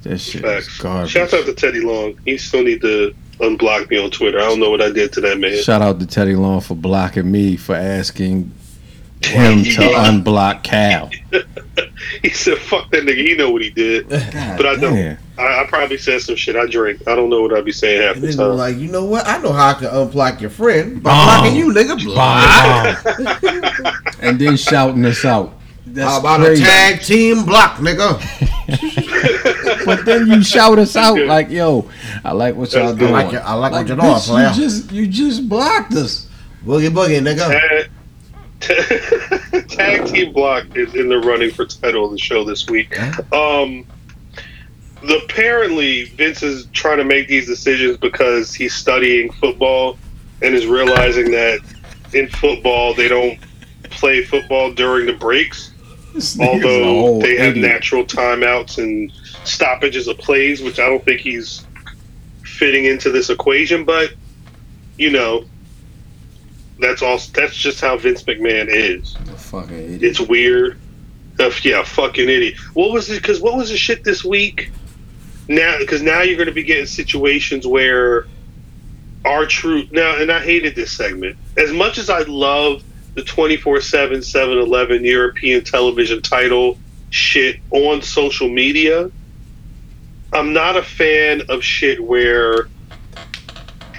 [0.04, 1.12] That shit is garbage.
[1.12, 2.18] Shout out to Teddy Long.
[2.26, 4.40] He still need to unblock me on Twitter.
[4.40, 5.62] I don't know what I did to that man.
[5.62, 8.52] Shout out to Teddy Long for blocking me for asking
[9.24, 11.10] him to unblock Cal.
[12.24, 15.18] He said, "Fuck that nigga." He know what he did, but I don't.
[15.42, 15.60] Damn.
[15.60, 16.56] I, I probably said some shit.
[16.56, 17.08] I drink.
[17.08, 18.58] I don't know what I'd be saying half And the then time.
[18.58, 19.26] like, you know what?
[19.28, 21.42] I know how I can unblock your friend by Bomb.
[21.42, 22.04] blocking you, nigga.
[22.06, 24.16] Block.
[24.22, 25.54] and then shouting us out.
[25.86, 26.64] That's How about crazy.
[26.64, 28.20] a tag team block, nigga?
[29.86, 31.90] But then you shout us out like, "Yo,
[32.24, 34.36] I like what y'all That's doing." I like it- I like what you're bitch, doing,
[34.36, 34.50] player.
[34.50, 36.28] You just, you just blocked us.
[36.64, 37.88] Boogie boogie, nigga.
[38.60, 42.96] Tag, tag team block is in the running for title of the show this week.
[43.34, 43.86] Um, the,
[45.10, 49.98] apparently Vince is trying to make these decisions because he's studying football
[50.42, 51.60] and is realizing that
[52.14, 53.40] in football they don't
[53.84, 55.74] play football during the breaks.
[56.14, 57.72] This nigga's a although they have idiot.
[57.72, 59.12] natural timeouts and
[59.46, 61.66] stoppages of plays, which I don't think he's
[62.44, 63.86] fitting into this equation.
[63.86, 64.14] But
[64.98, 65.46] you know,
[66.80, 67.18] that's all.
[67.34, 69.16] That's just how Vince McMahon is.
[69.16, 70.04] A fucking idiot.
[70.04, 70.80] It's weird.
[71.40, 72.56] Uh, yeah, fucking idiot.
[72.74, 73.22] What was it?
[73.22, 74.70] Because what was the shit this week?
[75.52, 78.26] Now, because now you're going to be getting situations where
[79.26, 82.82] R Truth now, and I hated this segment as much as I love
[83.16, 86.78] the 24 7 7 11 European television title
[87.10, 89.12] shit on social media.
[90.32, 92.70] I'm not a fan of shit where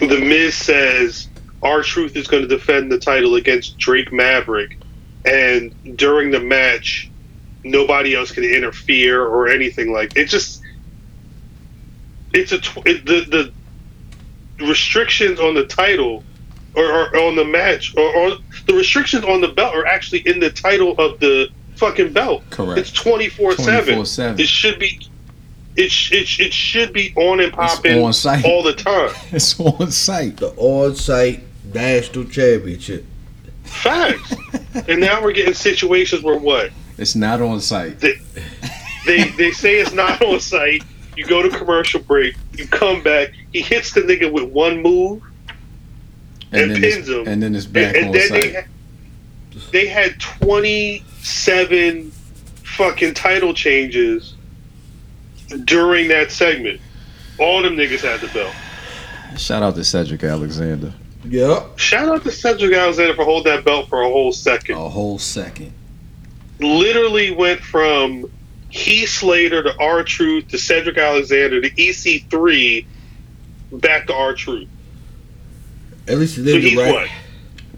[0.00, 1.28] the Miz says
[1.62, 4.78] R Truth is going to defend the title against Drake Maverick,
[5.26, 7.10] and during the match,
[7.62, 10.30] nobody else can interfere or anything like it.
[10.30, 10.61] Just
[12.34, 13.52] it's a tw- it, the
[14.58, 16.22] the restrictions on the title
[16.74, 18.30] or, or on the match or, or
[18.66, 22.42] the restrictions on the belt are actually in the title of the fucking belt.
[22.50, 22.78] Correct.
[22.78, 23.98] It's twenty four seven.
[23.98, 24.38] 24/7.
[24.40, 25.00] It should be.
[25.74, 28.44] It, sh- it, sh- it should be on and popping on site.
[28.44, 29.10] all the time.
[29.32, 30.36] It's on site.
[30.36, 31.40] The on-site
[31.72, 33.06] national championship.
[33.64, 34.34] Facts.
[34.86, 38.00] and now we're getting situations where what It's not on site.
[38.00, 38.16] they
[39.06, 40.82] they, they say it's not on site.
[41.16, 42.36] You go to commercial break.
[42.56, 43.32] You come back.
[43.52, 45.22] He hits the nigga with one move,
[46.52, 47.28] and then pins it's, him.
[47.28, 48.42] and then it's back and, and on then site.
[48.42, 48.66] they had,
[49.72, 52.10] they had twenty seven
[52.64, 54.34] fucking title changes
[55.64, 56.80] during that segment.
[57.38, 58.54] All them niggas had the belt.
[59.36, 60.92] Shout out to Cedric Alexander.
[61.24, 61.78] Yep.
[61.78, 64.76] Shout out to Cedric Alexander for holding that belt for a whole second.
[64.76, 65.72] A whole second.
[66.58, 68.30] literally went from
[68.72, 72.86] Heath Slater to R Truth to Cedric Alexander to EC3
[73.72, 74.68] back to R Truth.
[76.08, 76.92] At least he did he's it right.
[76.92, 77.08] what?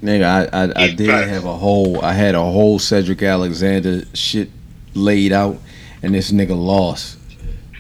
[0.01, 1.29] Nigga, I I, I did back.
[1.29, 4.51] have a whole I had a whole Cedric Alexander shit
[4.95, 5.59] laid out
[6.01, 7.19] and this nigga lost.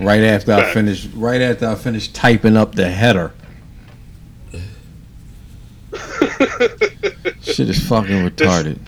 [0.00, 3.32] Right after I finished right after I finished typing up the header.
[7.42, 8.80] Shit is fucking retarded.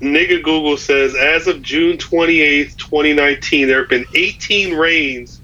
[0.00, 5.40] Nigga Google says as of June 28th, 2019, there have been 18 reigns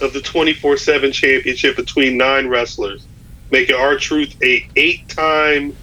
[0.00, 3.06] of the 24 7 championship between nine wrestlers,
[3.50, 5.76] making R Truth a eight time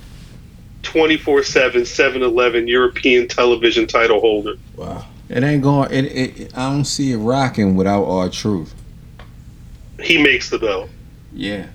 [0.84, 4.56] 24 7 7 11 European television title holder.
[4.76, 5.06] Wow.
[5.30, 8.76] It ain't going it, it I don't see it rocking without R Truth.
[10.02, 10.90] He makes the belt.
[11.32, 11.68] Yeah.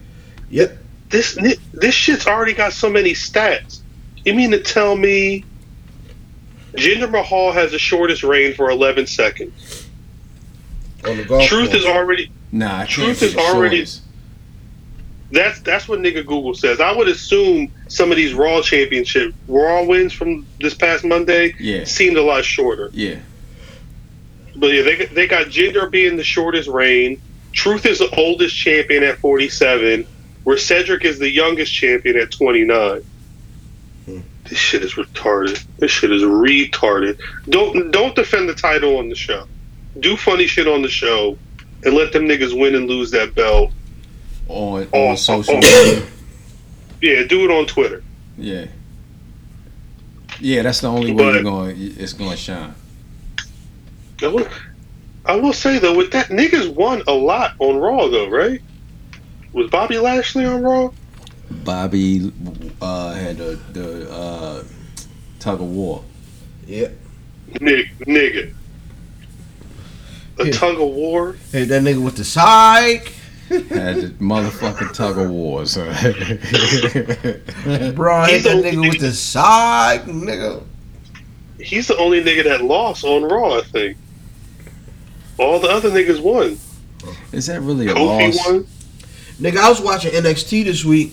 [0.50, 0.76] Yep.
[1.08, 1.38] this
[1.72, 3.80] this shit's already got so many stats.
[4.24, 5.44] You mean to tell me
[6.76, 9.86] Jinder Mahal has the shortest reign for 11 seconds?
[11.06, 11.82] On the golf Truth course.
[11.82, 13.86] is already Nah, Truth is already-
[15.32, 16.80] that's that's what nigga Google says.
[16.80, 21.84] I would assume some of these Raw Championship Raw wins from this past Monday Yeah.
[21.84, 22.90] seemed a lot shorter.
[22.92, 23.16] Yeah.
[24.54, 27.20] But yeah, they they got Jinder being the shortest reign.
[27.52, 30.06] Truth is the oldest champion at 47,
[30.44, 33.02] where Cedric is the youngest champion at 29.
[34.48, 35.64] This shit is retarded.
[35.78, 37.18] This shit is retarded.
[37.48, 39.46] Don't don't defend the title on the show.
[40.00, 41.36] Do funny shit on the show,
[41.84, 43.72] and let them niggas win and lose that belt.
[44.48, 46.02] On Oh, on social media.
[47.02, 48.02] Yeah, do it on Twitter.
[48.38, 48.66] Yeah.
[50.40, 51.76] Yeah, that's the only way But- you're going.
[51.98, 52.74] It's going to shine.
[54.22, 54.48] I will,
[55.26, 58.62] I will say though, with that niggas won a lot on Raw though, right?
[59.52, 60.90] Was Bobby Lashley on Raw?
[61.50, 62.32] Bobby
[62.80, 64.64] uh, had the the uh,
[65.38, 66.02] tug of war.
[66.66, 66.88] Yeah.
[67.60, 68.52] Nig, nigga.
[70.38, 70.52] A Yeah.
[70.52, 71.36] tug of war.
[71.52, 73.12] Hey, that nigga with the psych.
[73.48, 75.64] Had the motherfucking tug of war.
[75.66, 75.84] So.
[77.94, 80.64] Bro, hit He's that the- nigga with the psych, nigga.
[81.60, 83.96] He's the only nigga that lost on Raw, I think.
[85.38, 86.58] All the other niggas won.
[87.32, 88.46] Is that really a Kofi loss?
[88.46, 88.66] won.
[89.40, 91.12] Nigga, I was watching NXT this week.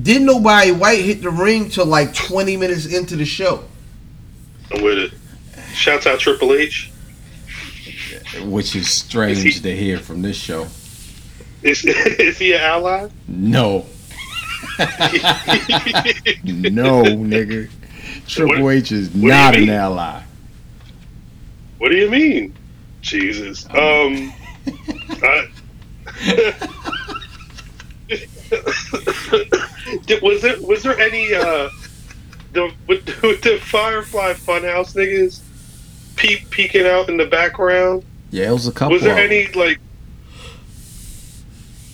[0.00, 3.64] Didn't nobody white hit the ring till like 20 minutes into the show.
[4.72, 5.12] I'm with it.
[5.74, 6.90] Shouts out Triple H.
[8.42, 10.68] Which is strange Is he- to hear from this show.
[11.62, 13.08] Is, is he an ally?
[13.26, 13.86] No.
[14.78, 14.84] no,
[17.04, 17.68] nigga.
[18.28, 20.22] Triple What- H is not an ally.
[21.78, 22.54] What do you mean?
[23.00, 23.66] Jesus.
[23.70, 24.32] Um.
[25.22, 25.48] I,
[29.98, 31.68] Did, was there was there any uh
[32.52, 35.40] the with, with the Firefly Funhouse niggas
[36.16, 38.04] peek, peeking out in the background?
[38.30, 38.92] Yeah, it was a couple.
[38.94, 39.24] Was there of 'em.
[39.30, 39.78] any like?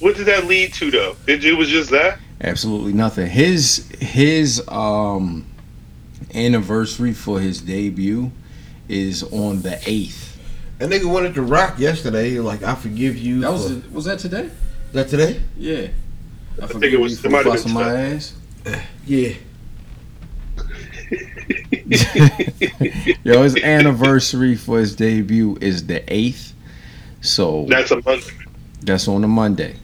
[0.01, 1.17] What did that lead to though?
[1.27, 2.19] It, it was just that.
[2.43, 3.29] Absolutely nothing.
[3.29, 5.47] His his um
[6.35, 8.31] anniversary for his debut
[8.89, 10.39] is on the eighth.
[10.79, 12.39] And nigga wanted to rock yesterday.
[12.39, 13.41] Like, I forgive you.
[13.41, 14.51] That was for- was that today?
[14.93, 15.41] that today?
[15.57, 15.89] Yeah.
[16.63, 18.35] I, think it was- it might have been my ass.
[19.07, 19.33] Yeah.
[23.25, 26.53] Yo, his anniversary for his debut is the eighth,
[27.21, 28.31] so That's a month.
[28.83, 29.77] that's on a Monday.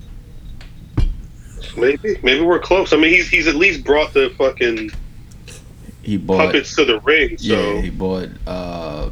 [1.76, 2.92] Maybe maybe we're close.
[2.92, 4.90] I mean, he's he's at least brought the fucking
[6.02, 7.38] He bought puppets to the ring.
[7.38, 7.44] So
[7.74, 9.10] yeah, he bought uh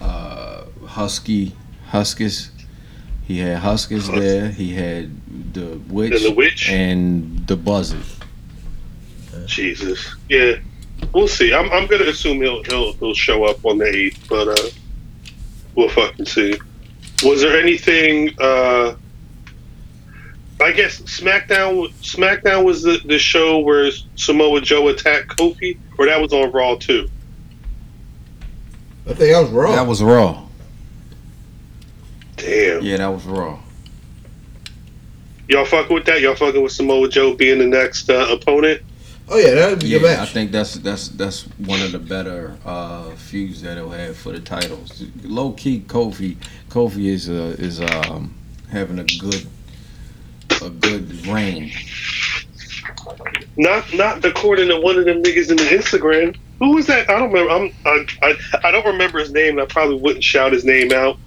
[0.00, 1.54] uh Husky
[1.88, 2.50] Huskers.
[3.30, 4.48] He had Huskers Hus- there.
[4.50, 6.68] He had the witch And the witch?
[6.68, 8.02] and the buzzard.
[9.46, 10.54] Jesus, yeah,
[11.14, 11.54] we'll see.
[11.54, 14.68] I'm I'm gonna assume he'll he'll he'll show up on the eighth, but uh,
[15.76, 16.58] we'll fucking see.
[17.22, 18.34] Was there anything?
[18.40, 18.96] uh
[20.60, 26.20] I guess SmackDown SmackDown was the, the show where Samoa Joe attacked Kofi, or that
[26.20, 27.08] was on Raw too.
[29.08, 29.76] I think I was wrong.
[29.76, 30.48] That was Raw.
[32.40, 33.58] Damn, Yeah, that was Raw.
[35.48, 36.20] y'all fucking with that?
[36.20, 38.82] Y'all fucking with Samoa Joe being the next uh, opponent?
[39.28, 41.98] oh, yeah, that would be a Yeah, I think that's that's that's one of the
[42.00, 45.04] better uh, feuds that he'll have for the titles.
[45.22, 46.36] Low key, Kofi
[46.68, 48.34] Kofi is uh, is um,
[48.70, 49.46] having a good
[50.62, 51.70] a good reign.
[53.56, 56.36] Not not the according to one of them niggas in the Instagram.
[56.58, 57.08] Who was that?
[57.08, 57.52] I don't remember.
[57.52, 59.58] I'm, I, I I don't remember his name.
[59.58, 61.18] and I probably wouldn't shout his name out.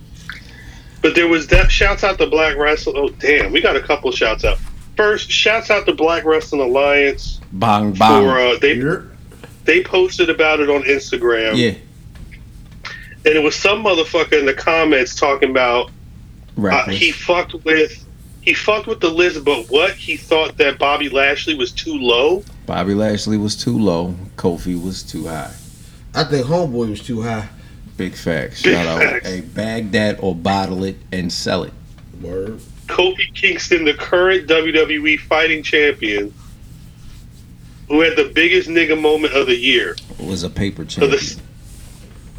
[1.04, 1.70] But there was that.
[1.70, 2.96] Shouts out to Black Wrestling.
[2.98, 4.58] Oh damn, we got a couple shouts out.
[4.96, 8.56] First, shouts out to Black Wrestling Alliance Bang for bang.
[8.56, 8.82] uh, they
[9.66, 11.58] they posted about it on Instagram.
[11.58, 11.76] yeah,
[13.26, 15.92] and it was some motherfucker in the comments talking about
[16.58, 18.06] uh, he fucked with
[18.42, 22.44] he fucked with the list, but what he thought that Bobby Lashley was too low.
[22.66, 24.16] Bobby Lashley was too low.
[24.36, 25.54] Kofi was too high.
[26.14, 27.50] I think Homeboy was too high.
[27.98, 28.62] Big facts.
[28.64, 29.00] Big Shout out.
[29.02, 29.28] facts.
[29.28, 31.74] Hey, bag that or bottle it and sell it.
[32.22, 32.60] Word.
[32.88, 36.34] Kofi Kingston, the current WWE fighting champion,
[37.88, 41.12] who had the biggest nigga moment of the year, was a paper of champion.
[41.12, 41.40] the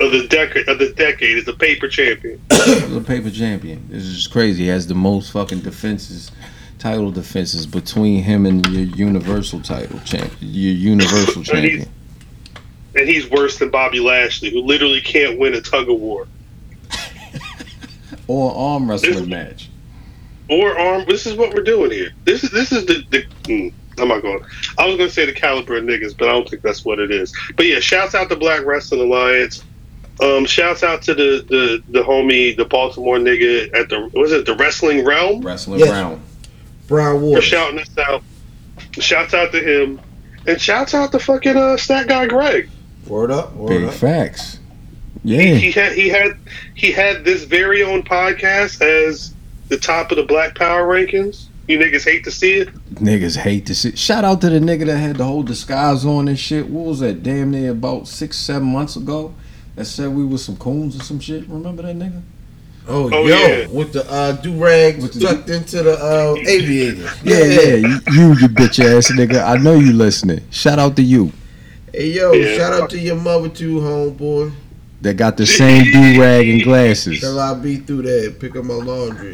[0.05, 2.41] of the decade, of the decade, is a paper champion.
[2.51, 3.87] He was a paper champion.
[3.89, 4.65] This is crazy.
[4.65, 6.33] He has the most fucking defenses,
[6.81, 11.89] title defenses between him and your Universal title champ, your Universal And he's- champion.
[12.97, 16.27] And he's worse than Bobby Lashley, who literally can't win a tug of war
[18.27, 19.69] Or arm wrestling match.
[20.49, 21.05] or arm.
[21.07, 22.11] This is what we're doing here.
[22.25, 23.05] This is this is the.
[23.11, 24.45] the mm, I'm not going.
[24.79, 26.99] I was going to say the caliber of niggas, but I don't think that's what
[26.99, 27.33] it is.
[27.57, 29.63] But yeah, shouts out to Black Wrestling Alliance.
[30.23, 34.47] Um, shouts out to the, the the homie, the Baltimore nigga at the was it
[34.47, 35.91] the Wrestling Realm Wrestling Yes.
[35.91, 36.23] round.
[36.89, 37.43] Brian for Ward.
[37.45, 38.23] shouting us out.
[38.99, 40.01] Shouts out to him,
[40.47, 42.69] and shouts out to fucking uh, Stat Guy Greg.
[43.07, 43.55] Word up.
[43.55, 43.95] Word Big up.
[43.95, 44.59] facts.
[45.25, 45.55] He Yeah.
[45.83, 46.37] had he had
[46.75, 49.33] he had this very own podcast as
[49.69, 51.47] the top of the Black Power rankings.
[51.67, 52.69] You niggas hate to see it.
[52.97, 53.89] Niggas hate to see.
[53.91, 53.99] It.
[53.99, 56.69] Shout out to the nigga that had the whole disguise on and shit.
[56.69, 57.23] What was that?
[57.23, 59.35] Damn near about six, seven months ago.
[59.77, 61.49] That said we was some coons or some shit.
[61.49, 62.21] Remember that nigga?
[62.87, 63.67] Oh, Oh, yo, yeah.
[63.69, 67.11] with the uh, do rag tucked into the uh, aviator.
[67.25, 69.43] Yeah, yeah, you, you, you bitch ass nigga.
[69.43, 70.43] I know you listening.
[70.51, 71.33] Shout out to you.
[71.97, 72.57] Hey, yo, Yeah.
[72.57, 74.53] shout out to your mother too, homeboy.
[75.03, 77.21] That got the same do rag and glasses.
[77.21, 79.33] Till I be through that, pick up my laundry.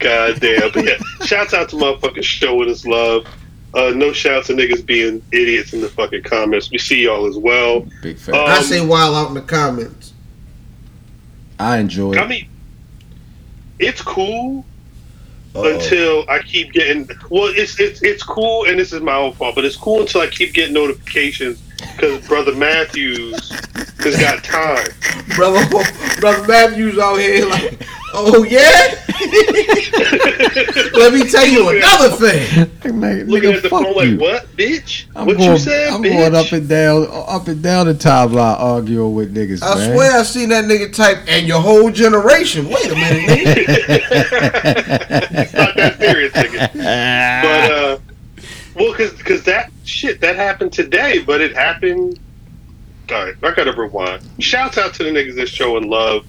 [0.00, 0.70] God damn.
[0.72, 3.26] But yeah, shouts out to motherfucking showing us love.
[3.72, 6.70] Uh, no shouts to niggas being idiots in the fucking comments.
[6.70, 7.86] We see y'all as well.
[8.02, 8.34] Big fat.
[8.34, 10.12] Um, I say wild out in the comments.
[11.58, 12.18] I enjoy it.
[12.18, 12.48] I mean,
[13.78, 14.64] it's cool
[15.54, 15.74] Uh-oh.
[15.74, 17.08] until I keep getting.
[17.30, 20.20] Well, it's it's it's cool, and this is my own fault, but it's cool until
[20.20, 23.50] I keep getting notifications because brother Matthews
[23.98, 24.88] has got time.
[25.36, 25.66] brother,
[26.20, 27.80] brother Matthews out here like,
[28.14, 28.94] oh yeah.
[30.94, 32.70] Let me tell you another thing.
[32.82, 35.06] Hey, man, Looking nigga, at the fuck phone like, what, bitch?
[35.16, 36.12] I'm what going, you said, I'm bitch?
[36.12, 39.94] going up and down, up and down the timeline arguing with niggas, I man.
[39.94, 42.66] swear I seen that nigga type and your whole generation.
[42.68, 43.64] Wait a minute, nigga.
[45.42, 46.72] it's not that serious, nigga.
[47.42, 47.98] But uh,
[48.74, 52.18] well, because because that shit that happened today, but it happened.
[53.10, 54.22] All right, I gotta rewind.
[54.38, 56.26] Shouts out to the niggas that's showing love.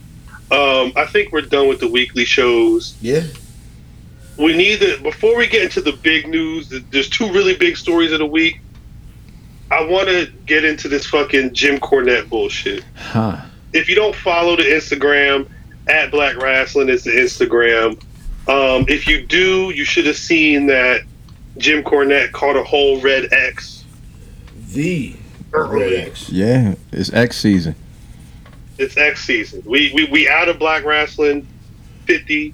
[0.52, 2.96] Um, I think we're done with the weekly shows.
[3.02, 3.24] Yeah.
[4.38, 6.70] We need to before we get into the big news.
[6.92, 8.62] There's two really big stories of the week.
[9.72, 12.84] I want to get into this fucking Jim Cornette bullshit.
[12.96, 13.38] Huh.
[13.74, 15.48] if you don't follow the Instagram
[15.88, 18.02] at Black Wrestling is the Instagram.
[18.48, 21.02] Um, if you do, you should have seen that
[21.58, 23.84] Jim Cornette caught a whole red X
[24.74, 25.16] The
[25.54, 25.98] early.
[25.98, 26.30] X.
[26.30, 27.76] Yeah, it's X season.
[28.80, 29.62] It's X season.
[29.66, 31.46] We we we out of Black Wrestling
[32.06, 32.54] fifty.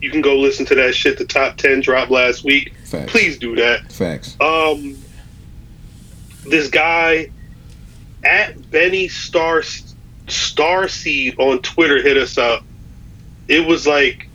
[0.00, 1.16] You can go listen to that shit.
[1.16, 2.74] The top ten dropped last week.
[2.84, 3.10] Facts.
[3.10, 3.90] Please do that.
[3.90, 4.36] Facts.
[4.38, 4.98] Um,
[6.46, 7.30] this guy
[8.22, 9.62] at Benny Star
[10.26, 12.62] Starseed on Twitter hit us up.
[13.48, 14.28] It was like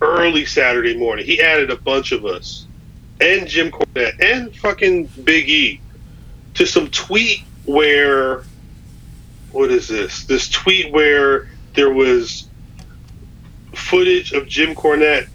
[0.00, 1.26] early Saturday morning.
[1.26, 2.66] He added a bunch of us
[3.20, 5.80] and Jim Cornette and fucking Big E
[6.54, 8.44] to some tweet where
[9.52, 10.24] what is this?
[10.24, 12.48] This tweet where there was
[13.74, 15.28] footage of Jim Cornette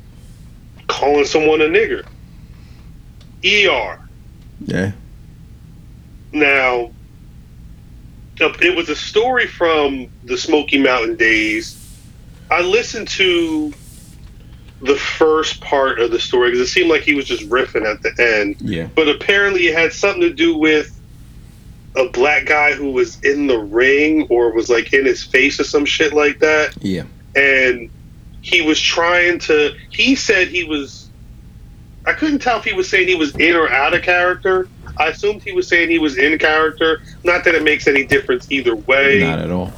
[0.87, 2.05] calling someone a nigger.
[3.45, 3.99] ER.
[4.65, 4.91] Yeah.
[6.31, 6.91] Now,
[8.39, 11.83] it was a story from the Smoky Mountain days.
[12.49, 13.73] I listened to
[14.81, 18.01] the first part of the story because it seemed like he was just riffing at
[18.03, 18.57] the end.
[18.61, 18.87] Yeah.
[18.93, 20.96] But apparently, it had something to do with
[21.97, 25.63] a black guy who was in the ring or was like in his face or
[25.63, 27.03] some shit like that Yeah.
[27.35, 27.89] and
[28.41, 31.09] he was trying to he said he was
[32.05, 35.07] i couldn't tell if he was saying he was in or out of character i
[35.07, 38.75] assumed he was saying he was in character not that it makes any difference either
[38.75, 39.73] way Not at all.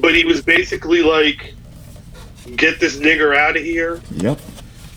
[0.00, 1.54] but he was basically like
[2.56, 4.38] get this nigger out of here Yep.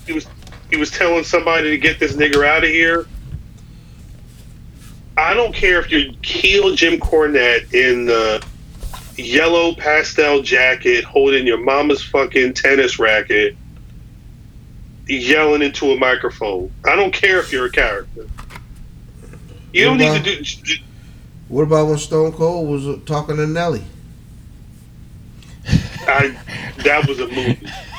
[0.06, 0.26] he was
[0.70, 3.06] he was telling somebody to get this nigger out of here
[5.16, 8.44] i don't care if you heel jim cornette in the
[9.16, 13.56] yellow pastel jacket holding your mama's fucking tennis racket
[15.06, 16.70] yelling into a microphone.
[16.84, 18.26] I don't care if you're a character.
[19.72, 20.74] You don't need to do
[21.48, 23.84] What about when Stone Cold was talking to Nelly?
[26.06, 26.38] I,
[26.84, 27.58] that was a movie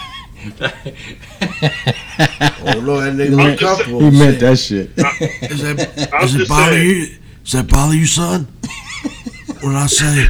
[2.67, 3.99] Oh no, that nigga I'm was just- comfortable.
[3.99, 4.89] He meant that shit.
[5.51, 6.89] Is that, I'm does it bother saying.
[6.89, 7.07] you?
[7.43, 8.47] Does that bother you, son?
[9.61, 10.27] When I say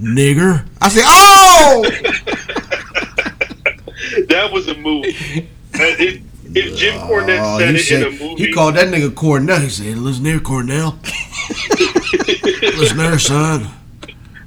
[0.00, 1.84] nigger, I say, oh!
[4.28, 6.22] that was a movie Uh, it,
[6.56, 9.14] if jim cornette Oh, said he, it said- in a movie he called that nigga
[9.14, 9.60] Cornell.
[9.60, 10.98] He said, listen here, Cornell.
[12.62, 13.68] listen there, son.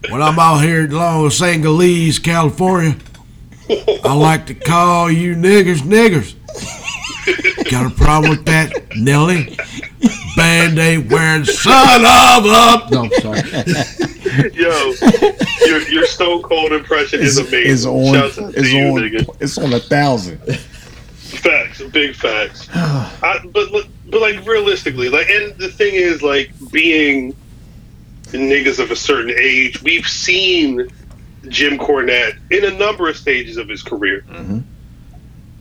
[0.10, 2.96] When I'm out here along Sanghalese, California,
[3.70, 6.36] I like to call you niggers niggers.
[7.70, 9.58] Got a problem with that, Nelly?
[10.38, 12.90] Band-aid wearing son of a...
[12.92, 13.42] No, I'm sorry.
[14.54, 14.94] Yo,
[15.66, 17.72] your, your Stone Cold impression is amazing.
[17.72, 18.14] It's on.
[18.14, 19.02] Shouts out It's you, on.
[19.02, 19.38] nigga.
[19.42, 20.38] It's on a thousand.
[20.38, 22.70] Facts, big facts.
[22.74, 23.70] I, but
[24.10, 27.36] but like realistically, like, and the thing is, like, being
[28.28, 30.88] niggas of a certain age, we've seen
[31.50, 34.24] Jim Cornette in a number of stages of his career.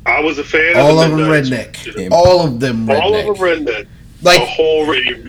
[0.05, 0.73] I was a fan.
[0.73, 2.11] Of all of of them redneck.
[2.13, 3.01] All of them redneck.
[3.01, 3.87] All of them redneck.
[4.23, 5.29] Like a whole radio.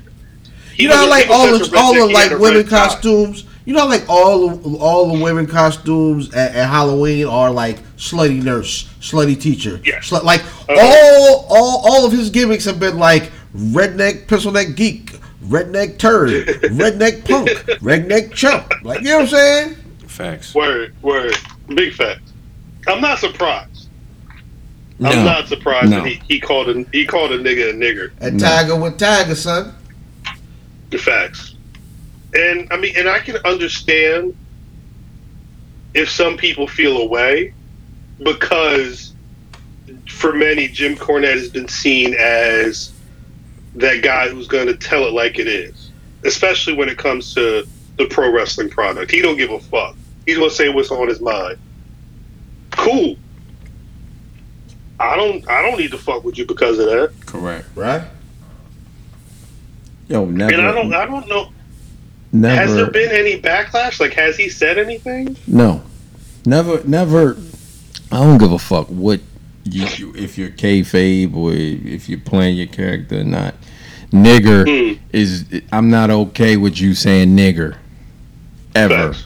[0.75, 3.45] You know, how, like all of all of like women costumes.
[3.65, 8.41] You know, like all of all the women costumes at, at Halloween are like slutty
[8.41, 9.81] nurse, slutty teacher.
[9.83, 9.99] Yeah.
[9.99, 10.75] Slut, like Uh-huh.
[10.79, 16.29] all all all of his gimmicks have been like redneck pencil neck geek, redneck turd,
[16.47, 17.49] redneck punk,
[17.81, 18.71] redneck chump.
[18.83, 19.75] Like you know what I'm saying?
[20.17, 20.55] Facts.
[20.55, 21.35] Word, word,
[21.75, 22.33] big facts.
[22.87, 23.87] I'm not surprised.
[24.97, 25.09] No.
[25.09, 26.01] I'm not surprised No.
[26.01, 28.11] that he, he called a he called a nigga a nigger.
[28.19, 28.39] At No.
[28.39, 29.75] Tiger with Tiger, son.
[30.89, 31.53] The facts.
[32.33, 34.35] And I mean, and I can understand
[35.93, 37.53] if some people feel away
[38.23, 39.13] because
[40.09, 42.91] for many, Jim Cornette has been seen as
[43.75, 45.91] that guy who's going to tell it like it is,
[46.25, 49.11] especially when it comes to the pro wrestling product.
[49.11, 49.95] He don't give a fuck.
[50.27, 51.57] He's going to say what's on his mind.
[52.71, 53.15] Cool.
[54.99, 55.47] I don't.
[55.49, 57.11] I don't need to fuck with you because of that.
[57.25, 57.65] Correct.
[57.75, 58.03] Right?
[60.09, 60.53] Yo, never.
[60.53, 60.93] And I don't.
[60.93, 61.51] I don't know.
[62.31, 62.55] never.
[62.55, 63.99] Has there been any backlash?
[63.99, 65.37] Like, has he said anything?
[65.47, 65.81] No,
[66.45, 67.37] never, never.
[68.11, 69.21] I don't give a fuck what
[69.63, 73.55] you, you if you're kayfabe or if you're playing your character or not.
[74.11, 74.65] Nigger
[74.97, 75.03] Hmm.
[75.13, 75.45] is.
[75.71, 77.77] I'm not okay with you saying nigger.
[78.75, 79.13] Ever.
[79.13, 79.23] Facts.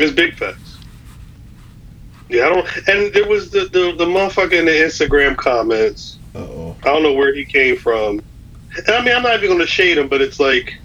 [0.00, 0.78] It's big facts.
[2.28, 2.88] Yeah, I don't.
[2.88, 6.18] And there was the the, the motherfucker in the Instagram comments.
[6.34, 6.76] Uh oh.
[6.82, 8.22] I don't know where he came from.
[8.76, 10.78] And I mean, I'm not even going to shade him, but it's like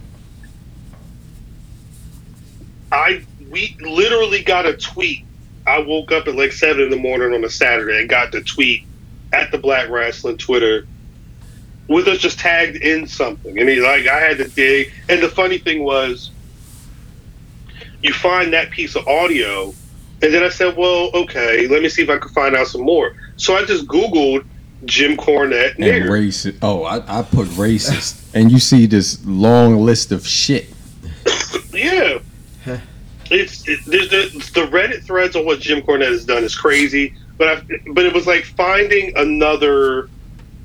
[2.91, 5.23] I we literally got a tweet.
[5.67, 8.41] I woke up at like seven in the morning on a Saturday and got the
[8.41, 8.83] tweet
[9.33, 10.87] at the Black Wrestling Twitter
[11.87, 14.91] with us just tagged in something, and he like I had to dig.
[15.09, 16.31] And the funny thing was,
[18.01, 19.73] you find that piece of audio,
[20.21, 22.81] and then I said, "Well, okay, let me see if I can find out some
[22.81, 24.45] more." So I just Googled
[24.85, 26.57] Jim Cornette And racist.
[26.61, 30.67] Oh, I, I put racist, and you see this long list of shit.
[31.73, 32.19] Yeah.
[33.31, 37.15] It's it, there's the, the Reddit threads on what Jim Cornette has done is crazy,
[37.37, 40.09] but I, but it was like finding another.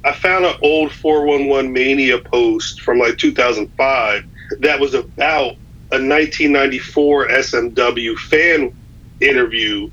[0.04, 4.24] I found an old 411 Mania post from like 2005
[4.60, 5.56] that was about
[5.92, 8.74] a 1994 SMW fan
[9.20, 9.90] interview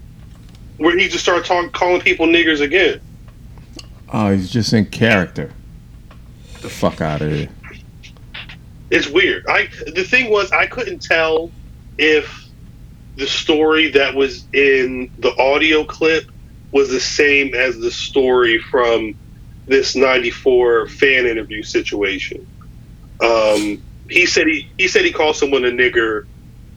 [0.77, 3.01] where he just started talking, calling people niggers again.
[4.13, 5.51] Oh, he's just in character.
[6.61, 7.49] The fuck out of here.
[8.89, 9.45] It's weird.
[9.47, 11.51] I the thing was I couldn't tell
[11.97, 12.45] if
[13.17, 16.25] the story that was in the audio clip
[16.71, 19.15] was the same as the story from
[19.65, 22.45] this 94 fan interview situation.
[23.21, 26.23] Um, he said he, he said he called someone a nigger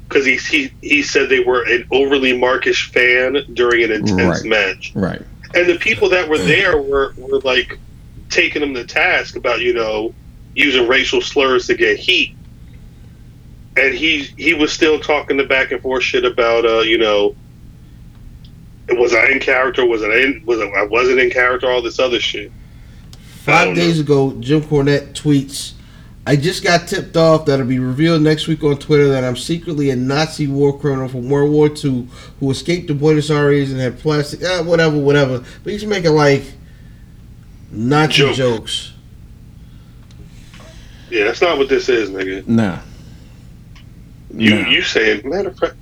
[0.09, 4.45] because he, he he said they were an overly markish fan during an intense Right.
[4.45, 5.23] match, Right.
[5.55, 7.79] and the people that were there were, were like
[8.29, 10.13] taking him to task about you know
[10.55, 12.35] using racial slurs to get heat.
[13.77, 17.37] And he he was still talking the back and forth shit about uh you know
[18.91, 22.01] was I in character was I in was I, I wasn't in character all this
[22.01, 22.51] other shit.
[23.45, 25.73] Five don't days ago, Jim Cornette tweets,
[26.27, 29.91] I just got tipped off that'll be revealed next week on Twitter that I'm secretly
[29.91, 32.09] a Nazi war criminal from World War II
[32.39, 35.43] who escaped to Buenos Aires and had plastic, ah, whatever, whatever.
[35.65, 36.45] But he's making like
[37.71, 38.35] Nazi Joke.
[38.37, 38.93] jokes.
[41.11, 42.47] Yeah, that's not what this is, nigga.
[42.47, 42.79] Nah.
[44.33, 44.69] You Nah.
[44.69, 45.75] you saying matter of fact,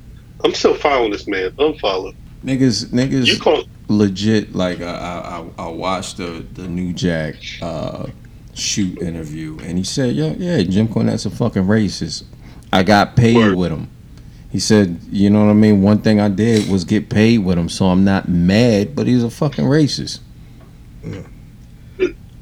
[0.45, 1.51] I'm still following this man.
[1.53, 2.15] Unfollow.
[2.45, 3.27] Niggas, niggas.
[3.27, 8.07] You call legit like I I, I I watched the the New Jack uh,
[8.59, 12.25] shoot interview and he said yeah yeah Jim Cornette's a fucking racist.
[12.73, 13.57] I got paid Word.
[13.57, 13.89] with him.
[14.51, 15.83] He said you know what I mean.
[15.83, 18.95] One thing I did was get paid with him, so I'm not mad.
[18.97, 20.21] But he's a fucking racist.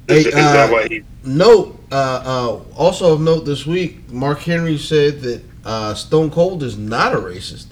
[0.09, 1.95] is, Hey, that uh, why he Note, uh,
[2.25, 7.12] uh, also of note this week, Mark Henry said that uh, Stone Cold is not
[7.12, 7.67] a racist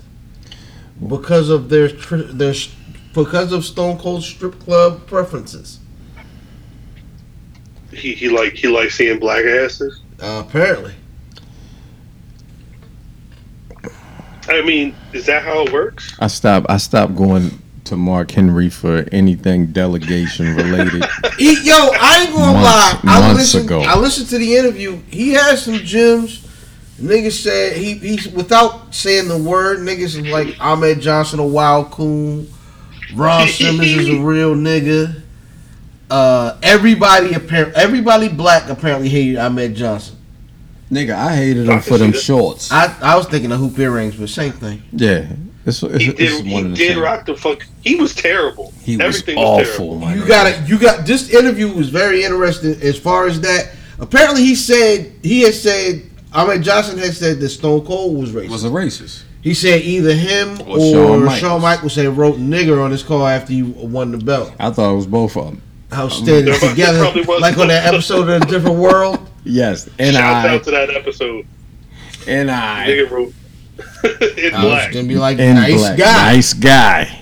[1.09, 2.75] because of their tr- their s-
[3.13, 5.79] because of Stone Cold's strip club preferences.
[7.97, 10.01] He, he like he likes seeing black asses?
[10.21, 10.95] Uh, apparently,
[14.49, 16.15] I mean, is that how it works?
[16.21, 21.05] I stopped I stopped going to Mark Henry for anything delegation related.
[21.39, 23.01] he, yo, I ain't gonna Months- lie.
[23.05, 23.65] I months listened.
[23.67, 23.81] ago.
[23.83, 25.01] I listened to the interview.
[25.11, 26.41] He has some gems.
[27.01, 29.81] Niggas said he he's without saying the word.
[29.81, 32.49] Niggas is like Ahmed Johnson a wild coon.
[33.15, 35.23] Ron Simmons is a real nigga.
[36.11, 40.17] Uh, everybody apparent everybody black apparently hated Ahmed Johnson.
[40.91, 42.71] Nigga, I hated him can for them see shorts.
[42.71, 44.83] I, I was thinking of hoop earrings, but same thing.
[44.93, 45.27] yeah,
[45.65, 47.03] it's, it's, He it's did one he of the did same.
[47.03, 47.67] rock the fuck.
[47.83, 48.73] He was terrible.
[48.83, 49.99] He was Everything awful.
[49.99, 50.69] my You got it.
[50.69, 53.73] You got this interview was very interesting as far as that.
[53.99, 56.03] Apparently, he said he had said
[56.35, 58.51] Ahmed Johnson had said that Stone Cold was racist.
[58.51, 59.23] Was a racist.
[59.41, 61.63] he said either him Or or, Shawn Shawn, Michaels.
[61.63, 64.53] Michaels had wrote nigger on his car after you won the belt.
[64.61, 65.63] I thought it was both of them.
[65.95, 67.05] How um, standing There together
[67.41, 69.29] like on that episode of a different world.
[69.45, 71.47] Yes, and I Shout I out to that episode.
[72.27, 72.87] and I.
[72.89, 73.33] Nigga wrote
[74.39, 74.93] in I was black.
[74.93, 75.99] gonna be like In nice black.
[75.99, 76.33] guy.
[76.35, 77.21] Nice guy.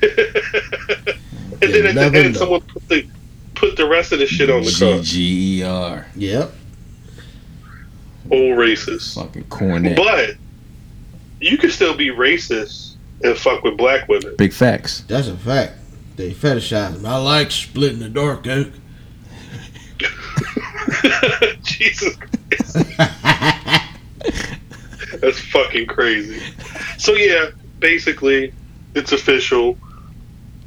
[1.60, 2.38] And then at never the end, know.
[2.40, 3.04] someone put the
[3.56, 4.98] put the rest of the shit on the car.
[5.00, 6.06] G G E R.
[6.14, 6.52] Yep.
[8.30, 9.16] All racist.
[9.16, 9.96] Fucking Cornette.
[9.96, 10.36] But
[11.40, 12.94] you can still be racist
[13.24, 14.36] and fuck with black women.
[14.36, 15.00] Big facts.
[15.08, 15.72] That's a fact.
[16.18, 17.06] They fetishize him.
[17.06, 18.72] I like splitting the dark oak.
[21.62, 22.16] Jesus
[25.20, 26.42] That's fucking crazy.
[26.98, 28.52] So yeah, basically,
[28.96, 29.78] it's official.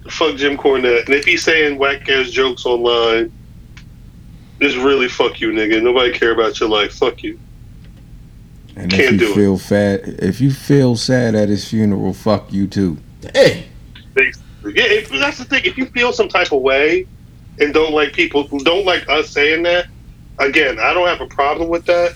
[0.09, 1.05] Fuck Jim Cornette.
[1.07, 3.29] And if he's saying whack ass jokes online,
[4.61, 5.83] it's really fuck you, nigga.
[5.83, 6.93] Nobody care about your life.
[6.93, 7.37] Fuck you.
[8.77, 9.35] And Can't if do you it.
[9.35, 12.97] feel fat, if you feel sad at his funeral, fuck you too.
[13.33, 13.67] Hey,
[14.63, 15.63] Yeah, if, that's the thing.
[15.65, 17.07] If you feel some type of way
[17.59, 19.87] and don't like people who don't like us saying that,
[20.39, 22.13] again, I don't have a problem with that.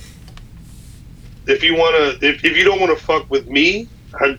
[1.48, 3.88] If you wanna, if, if you don't want to fuck with me,
[4.20, 4.38] I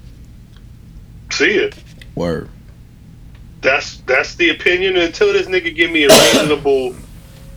[1.31, 1.75] see it.
[2.15, 2.49] Word.
[3.63, 4.97] That's that's the opinion.
[4.97, 6.95] Until this nigga give me a reasonable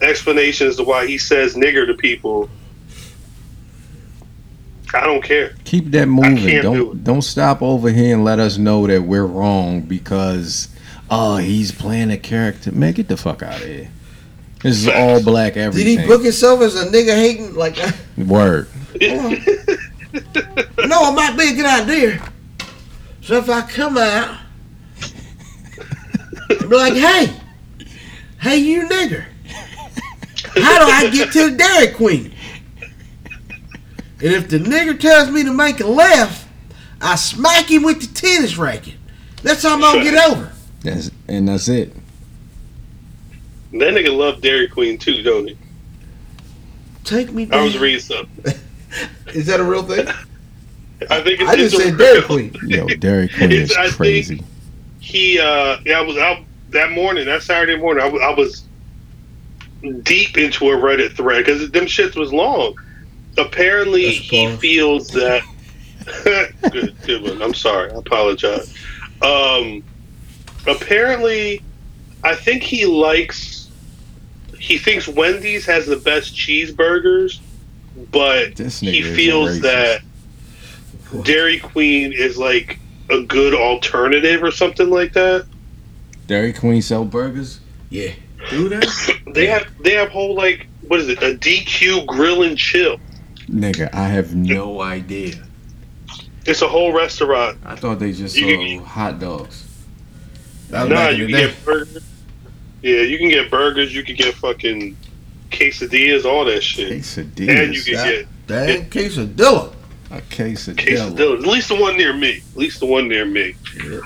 [0.01, 2.49] explanation as to why he says nigger to people,
[4.93, 5.53] I don't care.
[5.65, 6.37] Keep that moving.
[6.37, 7.03] can't Don't do it.
[7.03, 10.69] don't stop over here and let us know that we're wrong because
[11.09, 12.71] oh he's playing a character.
[12.71, 13.91] Man, get the fuck out of here.
[14.63, 15.85] This is all black everything.
[15.85, 15.99] did everything.
[15.99, 17.55] he book himself as a nigga hating?
[17.55, 17.77] Like,
[18.17, 18.67] Word.
[18.99, 19.29] no,
[20.11, 22.31] it might be a good idea.
[23.21, 24.37] So if I come out,
[26.49, 27.33] and be like, hey,
[28.41, 29.25] hey, you nigger,
[30.55, 32.33] how do I get to the Dairy Queen?
[34.21, 36.47] And if the nigger tells me to make a left,
[37.01, 38.95] I smack him with the tennis racket.
[39.43, 40.51] That's how I'm gonna get over.
[40.81, 41.93] That's and that's it.
[43.71, 45.57] That nigga love Dairy Queen too, don't he?
[47.05, 48.53] Take me I was reading something.
[49.27, 50.07] Is that a real thing?
[51.09, 52.55] I think it's, I just it's a said Dairy Queen.
[52.63, 54.43] Yo, Dairy Queen is I crazy.
[54.99, 56.39] He, uh, yeah, I was out
[56.69, 58.03] that morning, that Saturday morning.
[58.03, 62.75] I was, I was deep into a Reddit thread because them shits was long.
[63.39, 65.43] Apparently, he feels that.
[66.71, 67.41] good, good one.
[67.41, 67.91] I'm sorry.
[67.91, 68.73] I apologize.
[69.21, 69.83] Um,
[70.67, 71.61] apparently,
[72.23, 73.69] I think he likes.
[74.57, 77.39] He thinks Wendy's has the best cheeseburgers,
[78.11, 79.61] but he feels racist.
[79.61, 80.01] that
[81.23, 82.79] Dairy Queen is like
[83.09, 85.45] a good alternative or something like that.
[86.27, 87.59] Dairy Queen sell burgers.
[87.89, 88.11] Yeah.
[88.49, 88.85] Do that?
[89.33, 92.99] They have they have whole like what is it a DQ grill and chill.
[93.49, 95.35] Nigga, I have no idea.
[96.45, 97.57] It's a whole restaurant.
[97.65, 99.65] I thought they just You- sold you- hot dogs.
[100.69, 101.41] That Nah, you can day.
[101.47, 102.03] get burgers.
[102.81, 103.93] Yeah, you can get burgers.
[103.93, 104.95] You can get fucking
[105.51, 107.49] quesadillas, all that shit, Quesadillas.
[107.63, 109.73] and you can that- get Damn quesadilla.
[110.11, 110.75] a quesadilla.
[110.75, 111.39] quesadillas.
[111.41, 112.41] At least the one near me.
[112.53, 113.55] At least the one near me.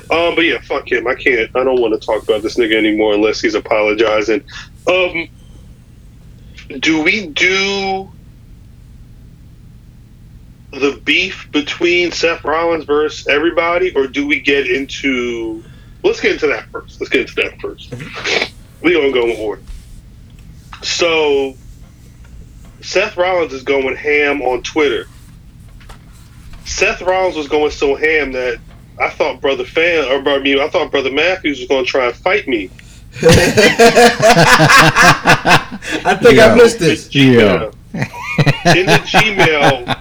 [0.10, 1.06] Um, but yeah, fuck him.
[1.08, 1.50] I can't.
[1.56, 4.42] I don't want to talk about this nigga anymore unless he's apologizing.
[4.88, 5.28] Um,
[6.80, 8.10] do we do
[10.74, 15.64] the beef between Seth Rollins versus everybody, or do we get into?
[16.04, 17.00] Let's get into that first.
[17.00, 17.92] Let's get into that first.
[17.92, 18.50] Mhm.
[18.82, 19.62] We gonna go in order.
[20.82, 21.56] So,
[22.82, 25.08] Seth Rollins is going ham on Twitter.
[26.66, 28.60] Seth Rollins was going so ham that
[29.00, 32.08] I thought brother Fan or I mean, I thought brother Matthews was going to try
[32.08, 32.70] and fight me.
[36.06, 37.14] I think I missed this.
[37.14, 37.70] Yeah.
[37.94, 40.00] in the Gmail,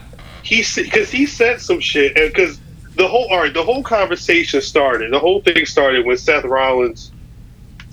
[0.53, 2.61] he because he said some shit, and because
[2.97, 5.13] the whole all right, the whole conversation started.
[5.13, 7.11] The whole thing started when Seth Rollins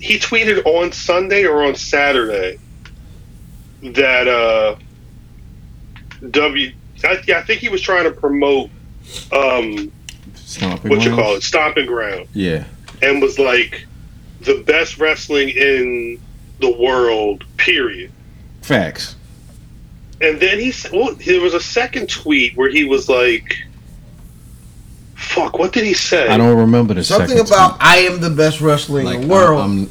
[0.00, 2.58] he tweeted on Sunday or on Saturday
[3.82, 4.76] that uh
[6.30, 6.72] W.
[7.02, 8.70] I, think he was trying to promote
[9.32, 9.90] um
[10.34, 12.64] Stomping what you call it, stomping ground, Yeah.
[13.02, 13.86] and was like
[14.40, 16.20] the best wrestling in
[16.60, 17.44] the world.
[17.56, 18.10] Period.
[18.62, 19.16] Facts.
[20.20, 23.56] And then he said, well, there was a second tweet where he was like,
[25.14, 26.28] fuck, what did he say?
[26.28, 27.82] I don't remember the Something second about tweet.
[27.82, 29.60] I am the best wrestler like in the world.
[29.60, 29.90] I'm,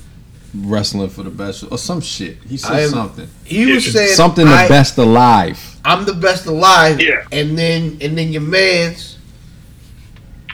[0.54, 2.38] I'm wrestling for the best or some shit.
[2.48, 3.28] He said I am- something.
[3.44, 5.60] he was saying Something the I, best alive.
[5.86, 7.02] I'm the best alive.
[7.02, 7.26] Yeah.
[7.32, 9.18] And then and then your man's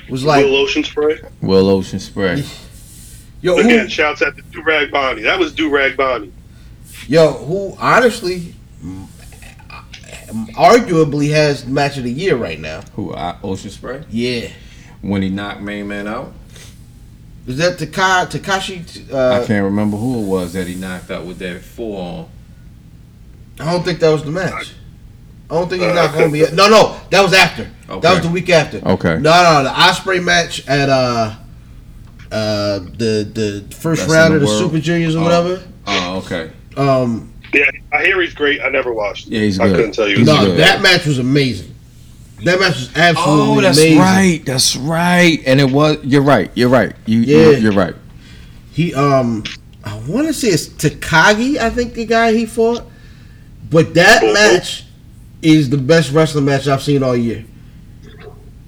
[0.09, 1.19] was like, Will Ocean Spray.
[1.41, 2.43] Will Ocean Spray.
[3.41, 5.23] yo, Again, who, shouts out to Do Rag Bonnie.
[5.23, 6.31] That was Do Rag Bonnie.
[7.07, 8.54] yo, who honestly,
[10.55, 12.81] arguably has match of the year right now.
[12.95, 13.11] Who?
[13.11, 14.03] Uh, Ocean Spray.
[14.09, 14.49] Yeah.
[15.01, 16.33] When he knocked Main Man out.
[17.47, 19.11] Is that Taka, Takashi?
[19.13, 22.25] I Uh, can't remember who it was that he knocked out with that forearm.
[23.59, 24.73] I don't think that was the match.
[25.49, 26.55] I don't think he's not going to be.
[26.55, 27.69] No, no, that was after.
[27.87, 28.77] That was the week after.
[28.83, 29.19] Okay.
[29.19, 31.35] No, no, the Ospreay match at uh
[32.31, 34.71] uh the the first Best round in of the the world.
[34.71, 35.23] Super Juniors or Oh.
[35.23, 35.61] whatever.
[35.85, 36.49] Oh, okay.
[36.75, 38.61] Um, Yeah, I hear he's great.
[38.61, 39.27] I never watched.
[39.27, 39.71] Yeah, he's good.
[39.71, 40.17] I couldn't tell you.
[40.17, 40.59] He's no, good.
[40.59, 41.73] that match was amazing.
[42.43, 43.99] That match was absolutely Oh, that's amazing.
[43.99, 44.41] right.
[44.45, 45.39] That's right.
[45.45, 45.97] And it was.
[46.03, 46.51] You're right.
[46.55, 46.93] You're right.
[47.05, 47.19] You.
[47.19, 47.37] Yeah.
[47.37, 47.95] You're, you're right.
[48.73, 49.43] He um,
[49.85, 51.57] I want to say it's Takagi.
[51.57, 52.83] I think the guy he fought,
[53.69, 54.33] but that Mhm.
[54.33, 54.83] match
[55.41, 57.45] is the best wrestling match I've seen all year.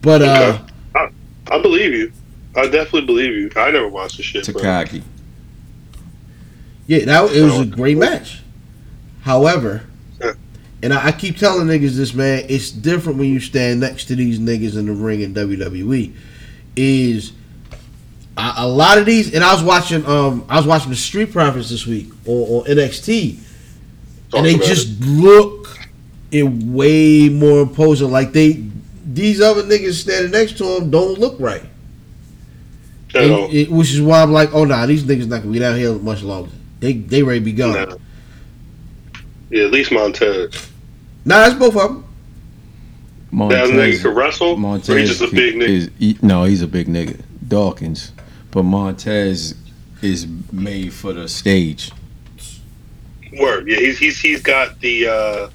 [0.01, 0.59] But uh,
[0.95, 1.13] Okay.
[1.51, 2.11] I believe you.
[2.55, 3.51] I definitely believe you.
[3.55, 4.45] I never watched the shit.
[4.51, 4.61] bro.
[4.61, 5.01] Takagi.
[6.88, 8.41] yeah, that it was a great match.
[9.28, 9.84] However,
[10.82, 14.15] and I, I keep telling niggas this, man, it's different when you stand next to
[14.15, 16.13] these niggas in the ring in WWE.
[16.78, 17.34] Is
[18.38, 21.34] a, a lot of these, and I was watching, um, I was watching the Street
[21.34, 23.38] Profits this week on, on NXT,
[24.30, 25.78] Talk and they just look
[26.32, 28.09] it way more imposing.
[28.09, 28.63] Like they,
[29.05, 31.63] these other niggas standing next to them don't look right.
[33.13, 33.53] it.
[33.53, 35.93] It- which is why I'm like, oh nah, these niggas not gonna be down here
[35.95, 36.51] much longer.
[36.80, 37.73] They they ready to be gone.
[37.73, 37.95] Nah.
[39.49, 40.69] Yeah, at least Montez.
[41.25, 42.03] Nah, that's both of them.
[43.31, 44.01] That nigga Montez.
[44.01, 44.47] could wrestle.
[44.49, 45.67] or Montez he's just a big nigga.
[45.69, 47.21] is he- no, he's a big nigga.
[47.47, 48.11] Dawkins,
[48.51, 49.55] but Montez
[50.01, 51.91] is made for the stage.
[53.39, 53.67] Word.
[53.67, 55.49] Yeah, he's he's he's got the uh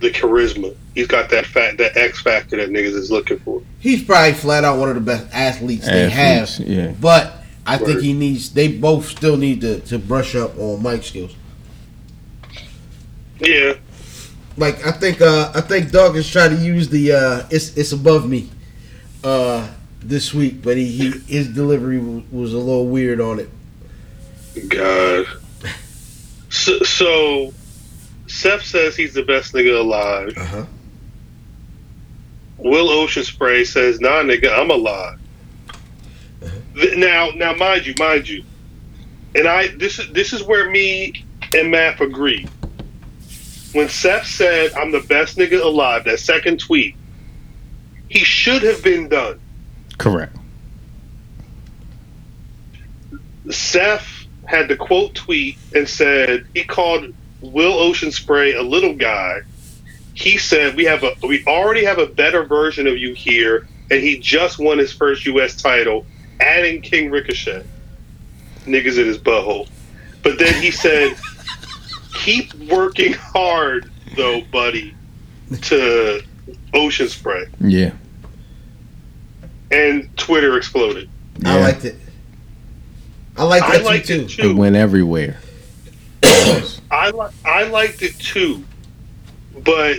[0.00, 0.74] the charisma.
[0.94, 3.62] He's got that fat that X factor that niggas is looking for.
[3.80, 6.50] He's probably flat out one of the best athletes they have.
[6.60, 6.92] Yeah.
[7.00, 7.34] But
[7.66, 8.52] I think he needs.
[8.52, 11.34] They both still need to, to brush up on mic skills.
[13.40, 13.74] Yeah.
[14.56, 17.92] Like I think uh I think Doug is trying to use the uh it's it's
[17.92, 18.50] above me
[19.22, 19.68] uh
[20.00, 23.50] this week, but he, he his delivery was, was a little weird on it.
[24.68, 25.26] God.
[26.50, 27.52] So, so
[28.26, 30.36] Seth says he's the best nigga alive.
[30.36, 30.64] Uh-huh.
[32.58, 35.18] Will Ocean Spray says, "Nah, nigga, I'm alive."
[36.74, 38.44] Th- Now, now, mind you, mind you,
[39.34, 41.24] and I this is this is where me
[41.54, 42.46] and Matt agree.
[43.72, 46.96] When Seth said, "I'm the best nigga alive," that second tweet,
[48.08, 49.38] he should have been done.
[49.98, 50.36] Correct.
[53.50, 59.40] Seth had the quote tweet and said he called Will Ocean Spray a little guy.
[60.14, 64.02] He said we have a we already have a better version of you here, and
[64.02, 65.60] he just won his first U.S.
[65.60, 66.06] title,
[66.40, 67.64] adding King Ricochet.
[68.64, 69.68] Niggas in his butthole.
[70.22, 71.16] But then he said,
[72.18, 74.94] "Keep working hard, though, buddy."
[75.62, 76.20] To
[76.74, 77.92] Ocean Spray, Yeah.
[79.70, 81.08] and Twitter exploded.
[81.38, 81.54] yeah.
[81.54, 81.96] I liked it.
[83.36, 84.42] I liked I liked tweet it too.
[84.42, 84.50] too.
[84.50, 85.38] It went everywhere.
[86.24, 88.64] I li- I liked it too,
[89.64, 89.98] but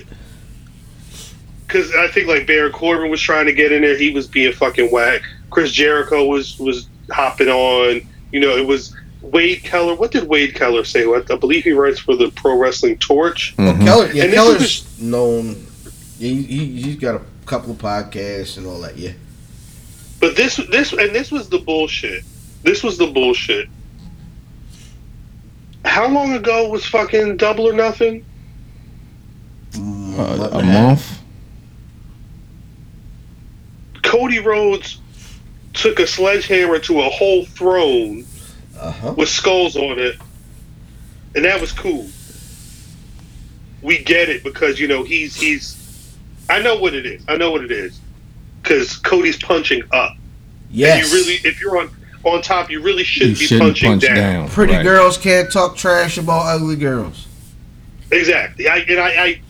[1.66, 4.52] because I think like Baron Corbin was trying to get in there, he was being
[4.54, 5.22] fucking whack.
[5.50, 8.02] Chris Jericho was was hopping on.
[8.32, 9.96] You know, it was Wade Keller.
[9.96, 11.06] What did Wade Keller say?
[11.06, 13.54] What I believe he writes for the Pro Wrestling Torch.
[13.58, 13.84] Well, Mhm.
[13.84, 15.66] Keller, yeah, And Keller's was known.
[16.18, 18.98] He, he he's got a couple of podcasts and all that.
[18.98, 19.12] Yeah,
[20.20, 22.24] But this this and this was the bullshit.
[22.64, 23.68] This was the bullshit.
[25.86, 28.26] How long ago was fucking Double or Nothing?
[29.78, 31.20] Uh, a month.
[34.04, 35.00] Cody Rhodes
[35.74, 38.26] took a sledgehammer to a whole throne
[38.80, 39.14] uh huh.
[39.18, 40.18] with skulls on it,
[41.36, 42.08] and that was cool.
[43.82, 45.78] We get it because you know he's he's.
[46.50, 47.24] I know what it is.
[47.28, 48.00] I know what it is
[48.62, 50.16] because Cody's punching up.
[50.72, 51.04] Yes.
[51.04, 51.90] And you really, if you're on
[52.24, 54.16] on top, you really shouldn't be shouldn't punching punch down.
[54.16, 54.50] down.
[54.50, 54.84] Pretty Right.
[54.84, 57.28] girls can't talk trash about ugly girls.
[58.12, 58.68] Exactly.
[58.68, 59.42] I and I, I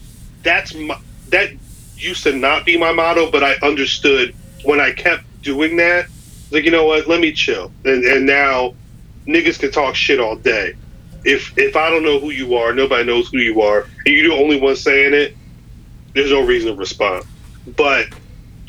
[0.43, 0.97] that's my
[1.30, 1.49] that
[1.97, 6.07] used to not be my motto, but I understood when I kept doing that.
[6.51, 7.07] Like you know what?
[7.07, 7.71] Let me chill.
[7.86, 8.73] And and now
[9.28, 10.74] niggas can talk shit all day.
[11.26, 14.30] If if I don't know who you are, nobody knows who you are, and you're
[14.30, 15.36] the only one saying it.
[16.13, 17.26] There's no reason to respond.
[17.76, 18.07] But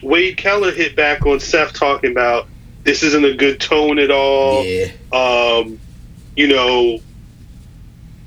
[0.03, 2.49] Wade Keller hit back on Seth talking about
[2.85, 4.89] this isn't a good tone at all Yeah.
[5.13, 5.79] um,
[6.37, 7.01] you know,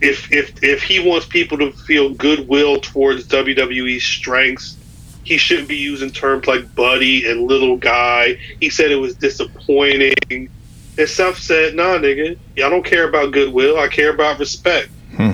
[0.02, 4.78] if if if he wants people to feel goodwill towards WWE's strengths,
[5.24, 8.38] he shouldn't be using terms like buddy and little guy.
[8.60, 10.50] He said it was disappointing.
[10.98, 13.80] And Seth said, "Nah, nigga, I don't care about goodwill.
[13.80, 15.32] I care about respect." Hmm.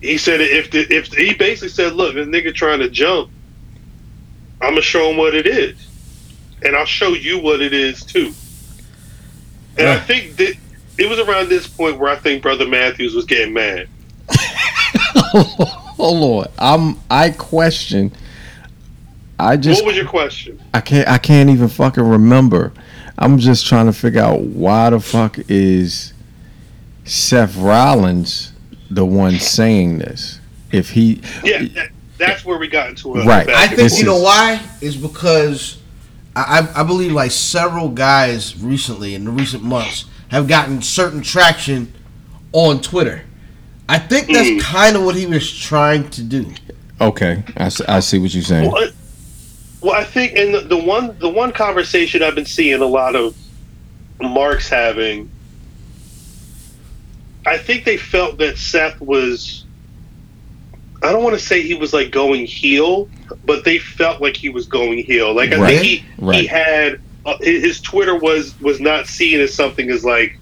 [0.00, 3.30] He said if the, if he basically said, "Look, this nigga trying to jump,
[4.60, 5.76] I'm gonna show him what it is,
[6.62, 8.32] and I'll show you what it is too."
[9.78, 10.56] And I think that
[10.98, 13.88] it was around this point where I think Brother Matthews was getting mad.
[15.34, 16.98] oh Lord, I'm.
[17.10, 18.12] I question.
[19.38, 20.60] I just what was your question?
[20.74, 22.72] I can't I can't even fucking remember.
[23.20, 26.14] I'm just trying to figure out why the fuck is
[27.04, 28.52] Seth Rollins
[28.90, 30.40] the one saying this?
[30.72, 33.24] If he Yeah, that, that's where we got into it.
[33.26, 33.48] Right.
[33.48, 35.78] I think This you know is- why is because
[36.34, 41.22] I, I I believe like several guys recently in the recent months have gotten certain
[41.22, 41.92] traction
[42.52, 43.22] on Twitter.
[43.88, 44.60] I think that's Mm.
[44.60, 46.46] kind of what he was trying to do.
[47.00, 47.68] okay, I
[48.00, 48.70] see what you're saying.
[48.70, 48.92] Well, I-
[49.80, 53.16] well, I think, and the, the one the one conversation I've been seeing a lot
[53.16, 53.34] of
[54.20, 55.30] marks having,
[57.46, 59.66] I think they felt that Seth was.
[61.02, 63.10] I don't want to say he was like going heel,
[63.44, 65.34] but they felt like he was going heel.
[65.34, 66.04] Like I Right, think he
[66.40, 70.32] he had uh, his his Twitter was was not seen as something as like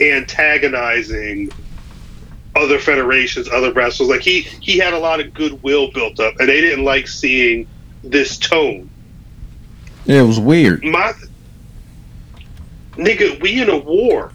[0.00, 1.50] antagonizing
[2.54, 4.10] other federations, other wrestlers.
[4.10, 7.66] Like he he had a lot of goodwill built up, and they didn't like seeing
[8.10, 8.88] this tone.
[10.04, 10.84] Yeah, it was weird.
[10.84, 11.12] My
[12.92, 14.32] nigga, we in a war.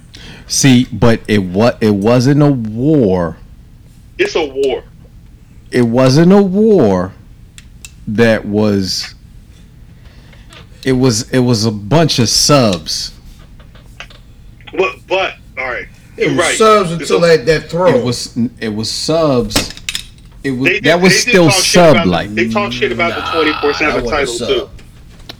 [0.47, 3.37] See, but it what it wasn't a war.
[4.17, 4.83] It's a war.
[5.71, 7.13] It wasn't a war
[8.07, 9.13] that was.
[10.83, 13.13] It was it was a bunch of subs.
[14.75, 16.57] But but all right, It was right.
[16.57, 17.89] subs until a- that that throw.
[17.99, 19.73] It was it was subs.
[20.43, 22.33] It was did- that was still sub like.
[22.33, 24.47] They talk shit about the twenty four seven title sub.
[24.47, 24.69] too.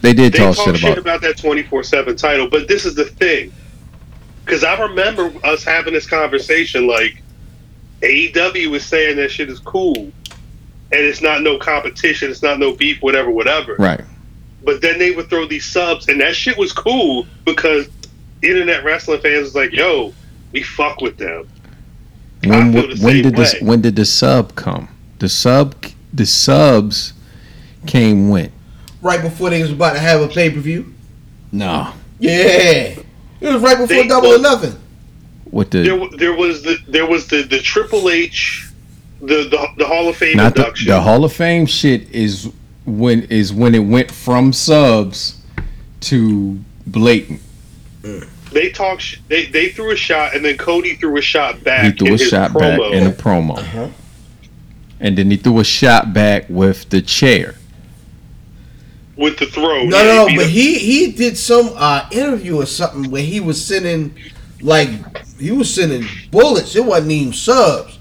[0.02, 0.98] They did They talk talk shit shit about.
[1.00, 3.52] about that twenty four seven title, but this is the thing.
[4.46, 6.88] Because I remember us having this conversation.
[6.88, 7.22] Like
[8.02, 10.12] AEW was saying that shit is cool, and
[10.92, 12.30] it's not no competition.
[12.32, 13.02] It's not no beef.
[13.02, 13.76] Whatever, whatever.
[13.78, 14.02] Right.
[14.64, 17.88] But then they would throw these subs, and that shit was cool because
[18.42, 20.14] internet wrestling fans was like, "Yo,
[20.52, 21.48] we fuck with them."
[22.44, 24.88] When I the when same did this when did the sub come?
[25.20, 25.76] The sub
[26.14, 27.14] the subs
[27.86, 28.52] came when?
[29.02, 30.94] right before they was about to have a pay per view.
[31.52, 31.94] No.
[32.20, 33.06] Yeah, it
[33.42, 34.76] was right before They- Double or Nothing.
[35.52, 38.68] With There, the w- there was the there was the the Triple H,
[39.22, 40.88] the the, the Hall of Fame not the, induction.
[40.90, 42.50] the Hall of Fame shit is
[42.86, 45.42] when is when it went from subs
[46.02, 47.42] to blatant.
[48.04, 48.28] Mm.
[48.52, 49.00] They talk.
[49.00, 51.86] Sh- they they threw a shot, and then Cody threw a shot back.
[51.86, 52.78] He threw in a his shot promo.
[52.92, 53.58] back in a promo.
[53.58, 53.88] Uh-huh.
[55.00, 57.56] And then he threw a shot back with the chair.
[59.16, 59.84] with the throw.
[59.86, 60.52] No, Yeah, no, beat but him.
[60.52, 64.14] he he did some uh, interview or something where he was sending
[64.62, 64.90] like
[65.38, 66.76] he was sending bullets.
[66.76, 67.98] It wasn't even subs.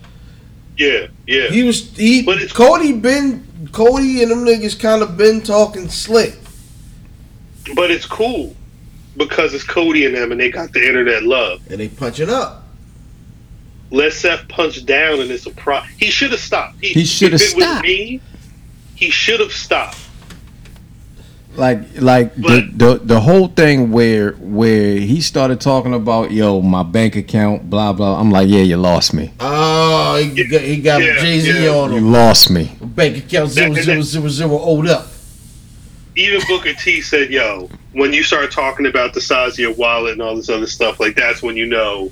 [0.76, 1.48] yeah, yeah.
[1.48, 5.88] He was he But it's- Cody been Cody and them niggas kind of been talking
[5.88, 6.34] slick.
[7.74, 8.54] but it's cool
[9.18, 11.60] because it's Cody and them, and they got the internet love.
[11.70, 12.64] and they punching up.
[13.90, 15.80] Let Seth punch down, and it's a pro.
[15.98, 16.76] He should have stopped.
[16.80, 17.82] He should have if it was stopped.
[17.86, 18.20] me,
[18.94, 19.98] he should have stopped.
[21.56, 26.82] like like the, the the whole thing where where he started talking about yo my
[26.84, 31.02] bank account blah blah i'm like yeah you lost me Oh, he got, he got
[31.02, 31.70] Yeah, Jay Z yeah.
[31.70, 35.08] on you lost me Bank account zero That- zero that- zero zero owed up.
[36.14, 37.68] Even Booker T said, "Yo,
[37.98, 41.00] when you start talking about the size of your wallet and all this other stuff,
[41.00, 42.10] like that's when you know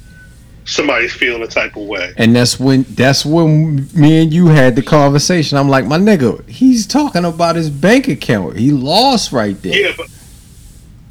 [0.64, 4.74] somebody's feeling a type of way." and that's when that's when me and you had
[4.74, 9.62] the conversation i'm like my nigga he's talking about his bank account he lost right
[9.62, 10.09] there Yeah, but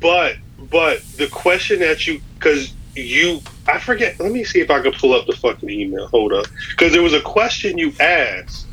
[0.01, 0.35] but
[0.69, 4.19] but the question that you because you I forget.
[4.19, 6.07] Let me see if I can pull up the fucking email.
[6.07, 8.67] Hold up, because there was a question you asked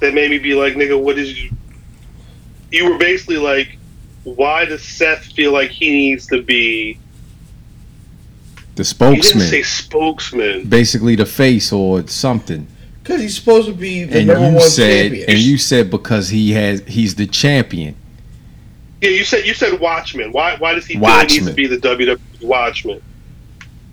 [0.00, 1.50] that made me be like, "Nigga, what is you?"
[2.70, 3.77] You were basically like,
[4.36, 6.98] "Why does Seth feel like he needs to be?"
[8.74, 10.68] the You spokesman didn't say spokesman.
[10.68, 12.66] basically the face or something
[13.04, 15.30] Cause he's supposed to be the and number you one said champion.
[15.30, 17.96] and you said because he has he's the champion
[19.00, 20.30] Yeah, you said you said Watchman.
[20.32, 20.56] Why?
[20.58, 23.00] Why does he feel he needs to be the WWE Watchman?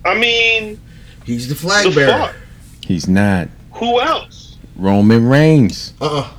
[0.04, 0.80] I mean,
[1.26, 2.12] he's the the flag bearer.
[2.28, 2.36] fuck?
[2.86, 4.58] he's not Who else?
[4.76, 6.30] roman reigns Uh-uh.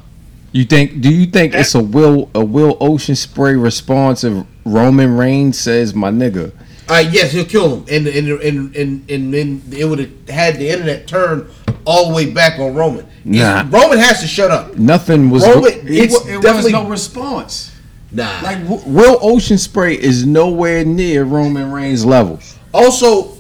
[0.57, 1.03] You think?
[1.03, 5.95] Do you think it's a will a Will Ocean Spray response if Roman Reigns says,
[5.95, 6.51] "My nigga"?
[6.89, 10.57] Uh, yes, he'll kill him, and and and and and then it would have had
[10.57, 11.51] the internet turn
[11.85, 13.05] all the way back on Roman.
[13.27, 13.67] Nah.
[13.69, 14.79] Roman has to shut up.
[14.79, 15.47] Nothing was.
[15.47, 17.73] Roman- it, it's it was definitely- no response.
[18.11, 18.41] Nah.
[18.43, 22.41] Like W- Will Ocean Spray is nowhere near Roman Reigns level.
[22.73, 23.37] Also,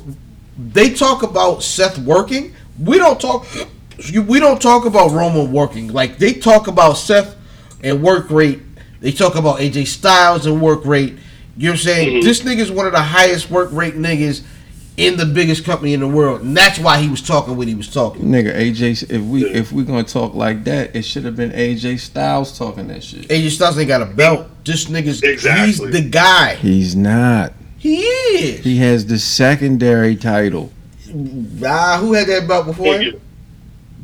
[0.58, 2.52] they talk about Seth working.
[2.78, 3.46] We don't talk.
[4.26, 5.88] We don't talk about Roman working.
[5.88, 7.34] Like they talk about Seth
[7.82, 8.60] and work rate.
[9.00, 11.14] They talk about AJ Styles and work rate.
[11.56, 12.20] You know what I'm saying?
[12.20, 12.22] Mhm.
[12.24, 14.42] This nigga's one of the highest work rate niggas
[14.98, 17.74] in the biggest company in the world, and that's why he was talking what he
[17.74, 18.24] was talking.
[18.24, 19.02] Nigga, AJ.
[19.10, 22.88] If we if we gonna talk like that, it should have been AJ Styles talking
[22.88, 23.28] that shit.
[23.28, 24.46] AJ Styles ain't got a belt.
[24.64, 25.66] This nigga's Exactly.
[25.66, 26.56] he's the guy.
[26.56, 27.52] He's not.
[27.78, 28.64] He is.
[28.64, 30.72] He has the secondary title.
[31.64, 33.20] Ah, who had that belt before him?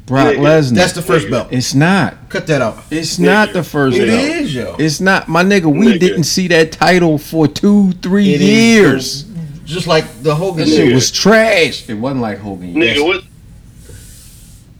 [0.04, 0.74] Nigga, Brock Lesnar.
[0.74, 1.48] That's the first belt.
[1.50, 2.28] It's not.
[2.28, 2.78] Cut that out.
[2.90, 4.20] It's not the first It belt.
[4.42, 4.76] is, yo.
[4.78, 5.72] It's not, my nigga.
[5.74, 6.00] We Nigga.
[6.00, 8.48] didn't see that title for two, three It is.
[8.48, 9.24] years.
[9.64, 10.94] Just like the Hogan That shit shit.
[10.94, 11.88] was trash.
[11.88, 12.74] It wasn't like Hogan.
[12.74, 13.00] Nigga, Yes.
[13.00, 13.24] what?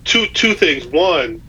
[0.04, 0.84] Two two things.
[0.86, 1.40] One,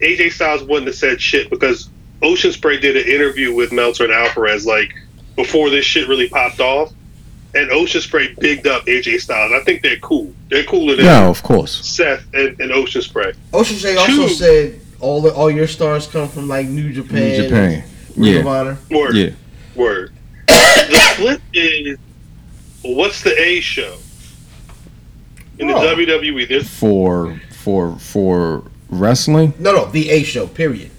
[0.00, 1.88] AJ Styles wouldn't have said shit because
[2.22, 4.92] Ocean Spray did an interview with Meltzer and Alvarez like
[5.36, 6.92] before this shit really popped off,
[7.54, 9.52] and Ocean Spray bigged up AJ Styles.
[9.52, 10.32] I think they're cool.
[10.48, 11.84] They're cooler than No, of course.
[11.86, 13.32] Seth and, and Ocean Spray.
[13.52, 14.28] Ocean Spray also Two.
[14.28, 17.14] said all the all your stars come from like New Japan.
[17.28, 17.84] New Japan.
[18.16, 18.50] Ring of Yeah.
[18.50, 18.78] Honor.
[18.90, 19.14] Word.
[19.16, 19.30] Yeah.
[19.74, 20.12] Word.
[20.46, 21.98] the flip is
[22.82, 23.96] what's the A show
[25.58, 25.94] in the Oh.
[25.96, 26.48] WWE?
[26.48, 30.46] There's For for for wrestling, No, no, the A show.
[30.46, 30.90] Period.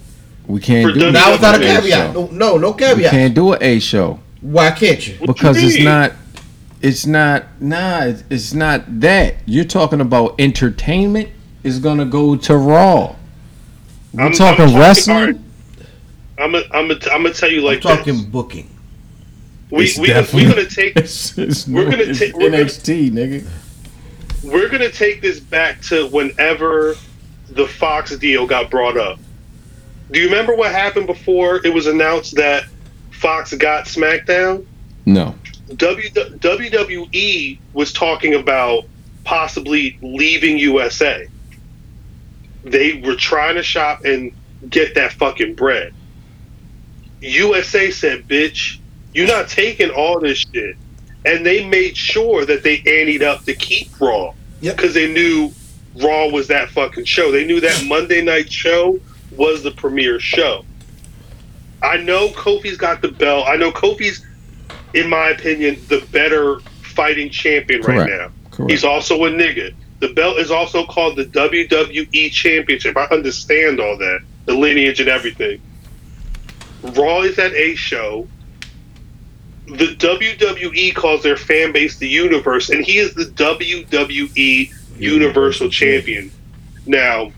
[0.46, 1.12] we can't For do WWE.
[1.12, 2.12] Now without a A caveat.
[2.14, 2.26] show.
[2.26, 3.10] No, no, no We caveat.
[3.10, 5.14] can't do an A show Why can't you?
[5.14, 6.12] What you because it's not.
[6.82, 7.44] It's not.
[7.60, 9.36] Nah, it's- it's not that.
[9.46, 11.28] You're talking about entertainment.
[11.62, 13.14] Is gonna go to Raw.
[14.12, 15.44] We're I'm- talking, I'm talking- wrestling.
[16.38, 18.22] I'm gonna I'm gonna I'm gonna tell you I'm like talking this.
[18.24, 18.68] booking.
[19.70, 22.64] We It's we definitely- we're gonna take It's, it's, We're gonna it's ta- we're gonna-
[22.64, 23.46] NXT, nigga.
[24.42, 26.96] we're gonna take this back to whenever
[27.48, 29.20] the Fox deal got brought up.
[30.10, 32.64] Do you remember what happened before it was announced that
[33.12, 34.64] Fox got SmackDown?
[35.06, 35.36] No.
[35.76, 38.84] W, WWE was talking about
[39.24, 41.26] possibly leaving USA.
[42.64, 44.32] They were trying to shop and
[44.68, 45.92] get that fucking bread.
[47.20, 48.78] USA said, "Bitch,
[49.14, 50.76] you're not taking all this shit,"
[51.24, 54.76] and they made sure that they anteed up to keep Raw Yep.
[54.76, 55.52] because they knew
[55.96, 57.30] Raw was that fucking show.
[57.30, 58.98] They knew that Monday night show
[59.36, 60.64] was the premier show.
[61.82, 63.46] I know Kofi's got the belt.
[63.48, 64.24] I know Kofi's,
[64.94, 68.30] in my opinion, the better fighting champion right now.
[68.50, 68.70] Correct.
[68.70, 69.74] He's also a nigga.
[70.00, 72.96] The belt is also called the WWE Championship.
[72.96, 75.60] I understand all that, the lineage and everything.
[76.82, 78.26] Raw is at a show.
[79.66, 86.32] The WWE calls their fan base the universe, and he is the WWE Universal Champion.
[86.84, 87.30] Now,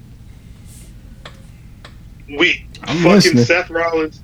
[2.29, 3.45] we I'm fucking listening.
[3.45, 4.21] Seth Rollins.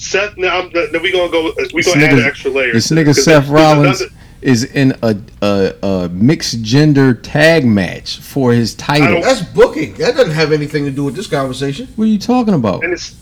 [0.00, 1.48] Seth, now, I'm, now we gonna go.
[1.50, 2.72] Uh, we This gonna add an extra layer.
[2.72, 8.18] This nigga Seth there's Rollins another- is in a, a a mixed gender tag match
[8.18, 9.20] for his title.
[9.20, 9.92] That's booking.
[9.94, 11.86] That doesn't have anything to do with this conversation.
[11.96, 12.82] What are you talking about?
[12.82, 13.14] and it's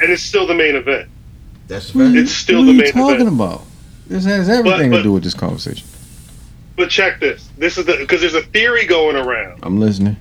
[0.00, 1.08] and it's still the main event.
[1.68, 2.14] That's What fact.
[2.16, 2.96] you, It's still what the main event.
[2.96, 3.40] What are you talking event.
[3.60, 3.66] about?
[4.08, 5.86] This has everything but- to do with this conversation.
[6.76, 7.48] But check this.
[7.56, 10.16] This is the because there's a theory going around I'm listening.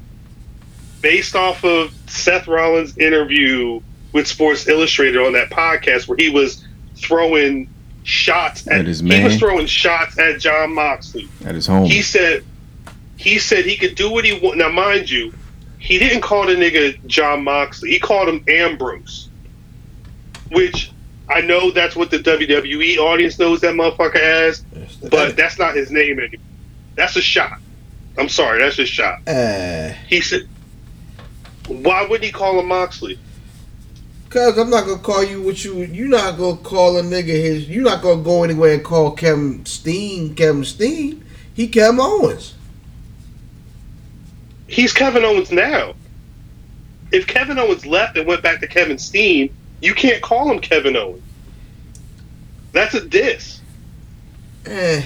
[1.02, 3.82] based off of Seth Rollins' interview
[4.14, 7.70] with Sports Illustrated on that podcast where he was throwing
[8.04, 11.28] shots at, At his he was throwing shots at John Moxley.
[11.46, 11.86] At his home.
[11.86, 12.44] He said
[13.18, 14.58] he said he could do what he want.
[14.58, 15.34] Now, mind you,
[15.80, 17.90] he didn't call the nigga John Moxley.
[17.92, 19.30] He called him Ambrose,
[20.52, 20.92] which
[21.30, 24.60] I know that's what the WWE audience knows that motherfucker as,
[25.10, 26.46] but that's not his name anymore.
[26.96, 27.60] That's a shot.
[28.18, 29.28] I'm sorry, that's a shot.
[29.28, 30.48] Uh, He said,
[31.68, 33.18] why wouldn't he call him Moxley?
[34.34, 35.84] Cause I'm not gonna call you what you.
[35.84, 37.70] You're not gonna call a nigga his.
[37.70, 41.24] You're not gonna go anywhere and call Kevin Steen Kevin Steen.
[41.54, 42.56] He Kevin Owens.
[44.68, 45.94] He's Kevin Owens now.
[47.12, 49.54] If Kevin Owens left and went back to Kevin Steen,
[49.84, 51.22] you can't call him Kevin Owens.
[52.72, 53.60] That's a diss.
[54.66, 55.04] Eh,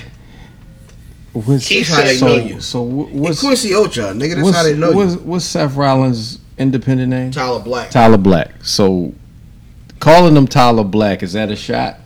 [1.34, 2.62] What's, He how they said- know so, you.
[2.62, 4.36] so what's Quincy Ocha, nigga.
[4.36, 5.20] That's what's, how they know what's, you.
[5.20, 7.32] what's Seth Rollins' independent name?
[7.32, 7.90] Tyler Black.
[7.92, 8.52] Tyler Black.
[8.64, 9.14] So
[10.00, 11.98] calling him Tyler Black is that a shot?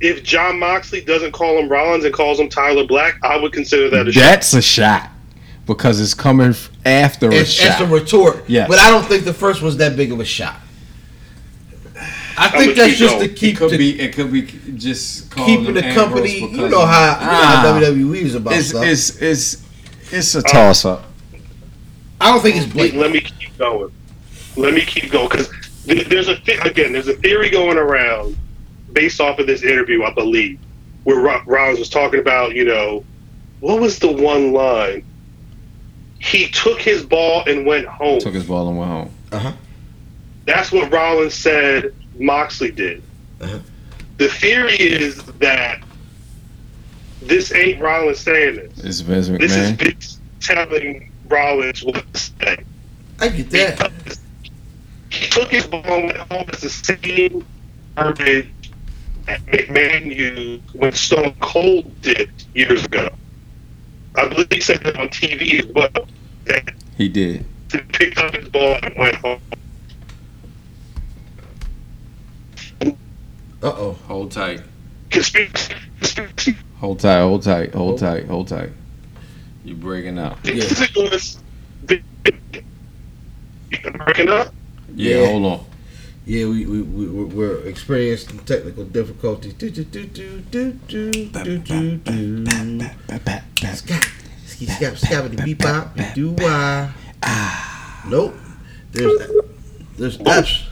[0.00, 3.88] If John Moxley doesn't call him Rollins and calls him Tyler Black, I would consider
[3.90, 4.20] that a shot.
[4.20, 5.10] That's a shot
[5.66, 7.80] because it's coming f- after a It's, shot.
[7.80, 8.44] it's a retort.
[8.48, 8.68] Yes.
[8.68, 10.56] But I don't think the first was that big of a shot.
[12.36, 13.28] I I'ma think that's just going.
[13.28, 14.00] to keep it could the, be.
[14.00, 14.42] It could be
[14.76, 16.38] just keeping the Ambrose company.
[16.40, 17.62] You know how, you know Ah.
[17.62, 18.84] how WWE is about It's, stuff.
[18.84, 19.62] it's it's
[20.12, 21.04] it's a toss up.
[22.24, 23.02] I don't think it's blatant.
[23.02, 23.92] Let me keep going.
[24.56, 25.50] Let me keep going because
[25.84, 28.34] there's a th- again there's a theory going around
[28.94, 30.58] based off of this interview, I believe,
[31.02, 33.04] where Ro- Rollins was talking about you know
[33.60, 35.04] what was the one line.
[36.18, 38.20] He took his ball and went home.
[38.20, 39.10] Took his ball and went home.
[39.30, 39.52] Uh huh.
[40.46, 43.02] That's what Rollins said Moxley did.
[43.42, 43.58] Uh-huh.
[44.16, 45.82] The theory is that
[47.20, 48.78] this ain't Rollins saying this.
[48.78, 49.76] It's Vince This is McMahon.
[49.76, 52.64] Vince telling Rollins what to say.
[53.20, 54.18] I get that.
[55.10, 57.46] He took his ball and went home as the same
[57.96, 58.54] garbage
[59.26, 63.08] that McMahon used when Stone Cold did years ago.
[64.16, 65.90] I believe he said that on TV as well.
[66.46, 67.46] That He did.
[67.72, 69.40] he picked up his ball and went home.
[72.82, 73.92] Uh oh.
[74.06, 74.62] Hold tight.
[75.10, 75.74] Conspiracy.
[75.98, 76.56] Conspiracy.
[76.74, 77.20] Hold tight.
[77.20, 77.74] Hold tight.
[77.74, 78.26] Hold Hold- tight.
[78.26, 78.70] Hold tight.
[79.64, 80.42] You breaking up?
[80.42, 80.88] This is
[83.96, 84.52] breaking up.
[84.94, 85.16] Yeah.
[85.20, 85.26] Yeah.
[85.26, 85.66] Hold on.
[86.26, 89.52] Yeah, we we we we're- we're experiencing technical difficulties.
[89.54, 92.44] Do do do do do do do do do.
[93.74, 94.04] Scott,
[94.46, 96.92] ski scap scabbity beep bop do why.
[98.08, 98.34] Nope.
[98.92, 99.20] There's
[99.98, 100.63] there's apps.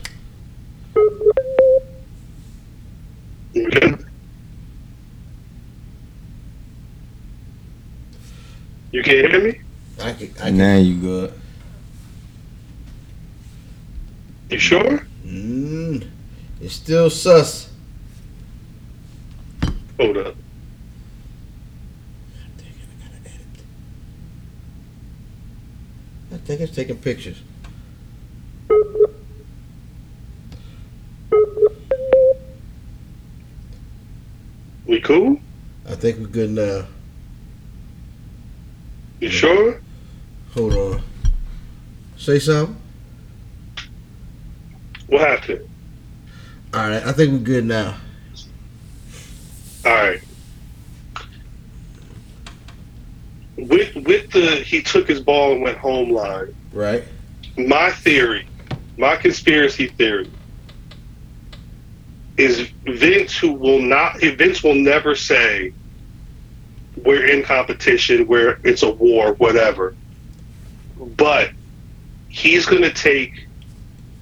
[8.93, 9.59] You can hear me?
[9.99, 10.57] I can I can.
[10.57, 11.33] Now you good.
[14.51, 15.07] You sure?
[15.25, 16.07] Mm,
[16.61, 17.71] it's still sus.
[19.99, 20.35] Hold up.
[22.35, 23.47] I think I gotta edit.
[26.31, 27.41] I think it's taking pictures.
[34.85, 35.39] We cool?
[35.89, 36.85] I think we're good now.
[39.23, 39.81] You sure?
[40.53, 41.01] Hold on.
[42.23, 42.77] Say something.
[45.07, 45.67] What happened?
[46.73, 47.97] All right, I think we're good now.
[49.85, 50.21] All right.
[53.57, 56.55] With with the he took his ball and went home line.
[56.71, 57.03] Right.
[57.57, 58.47] My theory,
[58.97, 60.31] my conspiracy theory,
[62.37, 65.73] is Vince who will not Vince will never say
[66.95, 69.93] we're in competition, where it's a war, whatever.
[71.17, 71.51] But
[72.33, 73.45] he's going to take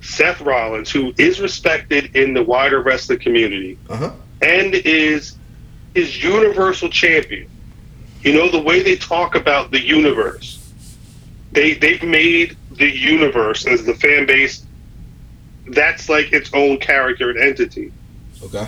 [0.01, 4.11] Seth Rollins, who is respected in the wider wrestling community, Uh huh.
[4.41, 5.37] and is
[5.95, 7.47] is universal champion.
[8.21, 10.59] You know the way they talk about the universe.
[11.53, 14.65] They they've made the universe as the fan base.
[15.67, 17.91] That's like its own character and entity.
[18.43, 18.67] Okay.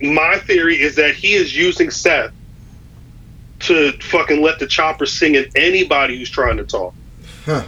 [0.00, 2.32] My theory is that he is using Seth
[3.60, 6.94] to fucking let the chopper sing at anybody who's trying to talk.
[7.44, 7.64] Huh.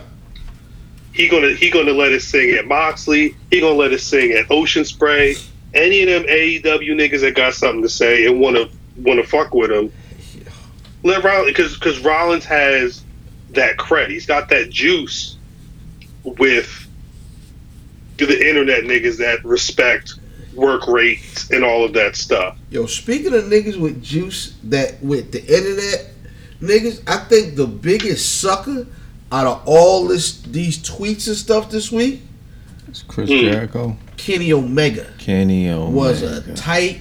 [1.15, 3.37] He gonna he gonna let us sing at Moxley.
[3.51, 5.37] He gonna let us sing at Ocean Spray.
[5.73, 9.71] Any of them AEW niggas that got something to say and wanna wanna fuck with
[9.71, 9.93] him.
[11.05, 13.05] Let Rollins because because Rollins has
[13.51, 14.09] that cred.
[14.09, 15.37] He's got that juice
[16.25, 16.89] with
[18.17, 20.15] the internet niggas that respect
[20.53, 22.59] work rates and all of that stuff.
[22.71, 26.11] Yo, speaking of niggas with juice that with the internet
[26.61, 28.89] niggas, I think the biggest sucker
[29.33, 32.23] out of all this these tweets and stuff this week,
[32.89, 33.37] It's Chris Hmm.
[33.41, 33.97] Jericho.
[34.17, 35.91] Kenny Omega Kenny Omega.
[35.97, 37.01] was a tight.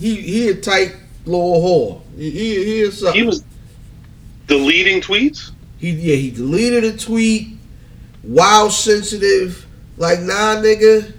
[0.00, 0.94] He he a tight
[1.26, 2.00] little whore.
[2.16, 3.20] He he, he is something.
[3.20, 3.44] He was
[4.46, 5.50] deleting tweets.
[5.78, 7.48] He yeah, he deleted a tweet.
[8.24, 9.66] Wild sensitive.
[9.96, 11.12] Like nah nigga.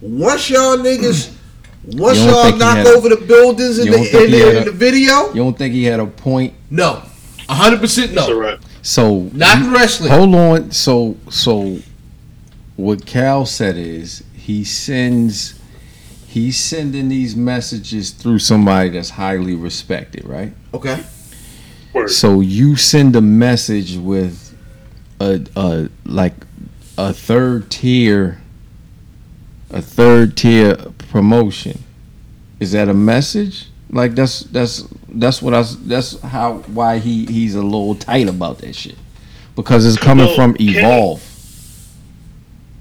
[0.00, 1.32] Once y'all niggas
[1.84, 4.54] once You don't y'all knock had a- over the buildings in the in the, had
[4.56, 6.54] in a- the video, You don't think he had a point?
[6.70, 7.02] no.
[7.48, 8.40] hundred percent That's all no.
[8.40, 8.58] right.
[8.82, 10.10] So Not in wrestling.
[10.10, 10.70] Hold on.
[10.70, 11.78] So so
[12.76, 15.60] what Cal said is he sends
[16.26, 20.52] he's sending these messages through somebody that's highly respected, right?
[20.72, 21.02] Okay.
[21.92, 22.08] Word.
[22.08, 24.56] So you send a message with
[25.20, 26.34] a a like
[26.96, 28.40] a third tier
[29.70, 30.76] a third tier
[31.10, 31.84] promotion.
[32.58, 33.69] Is that a message?
[33.90, 38.58] Like that's that's that's what I that's how why he he's a little tight about
[38.58, 38.96] that shit.
[39.56, 41.26] Because it's coming Well, from Kenny- Evolve.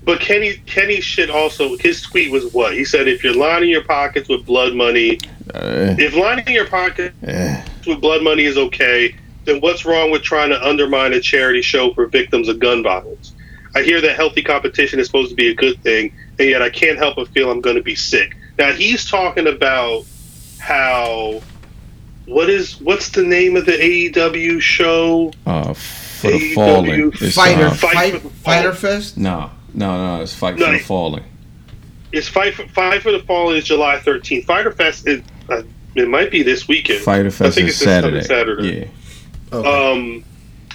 [0.04, 2.74] But Kenny Kenny shit also his tweet was what?
[2.74, 5.20] He said if you're lining your pockets with blood money
[5.54, 7.64] Uh, if lining your pockets eh.
[7.88, 9.16] with blood money is okay,
[9.46, 13.34] then what's wrong with trying to undermine a charity show for victims of gun violence?
[13.76, 16.70] I hear that healthy competition is supposed to be a good thing, and yet I
[16.70, 18.36] can't help but feel I'm going to be sick.
[18.58, 20.06] Now he's talking about
[20.60, 21.42] how
[22.26, 25.32] what is what's the name of the AEW show?
[25.46, 27.12] Uh, for the AEW fallen.
[27.22, 29.18] It's, Fighter uh, Fight fight, fighter fest.
[29.18, 30.22] no, no, no.
[30.22, 31.24] It's fight No, for the he- fallen.
[32.12, 34.46] It's Fight for, Fight for the Fallen is July 13th.
[34.46, 35.62] Fyter Fest is uh,
[35.94, 37.02] it might be this weekend.
[37.04, 38.22] Fyter Fest I think is it's Saturday.
[38.24, 38.80] Saturday.
[39.52, 39.56] Yeah.
[39.56, 39.92] Okay.
[39.92, 40.24] Um,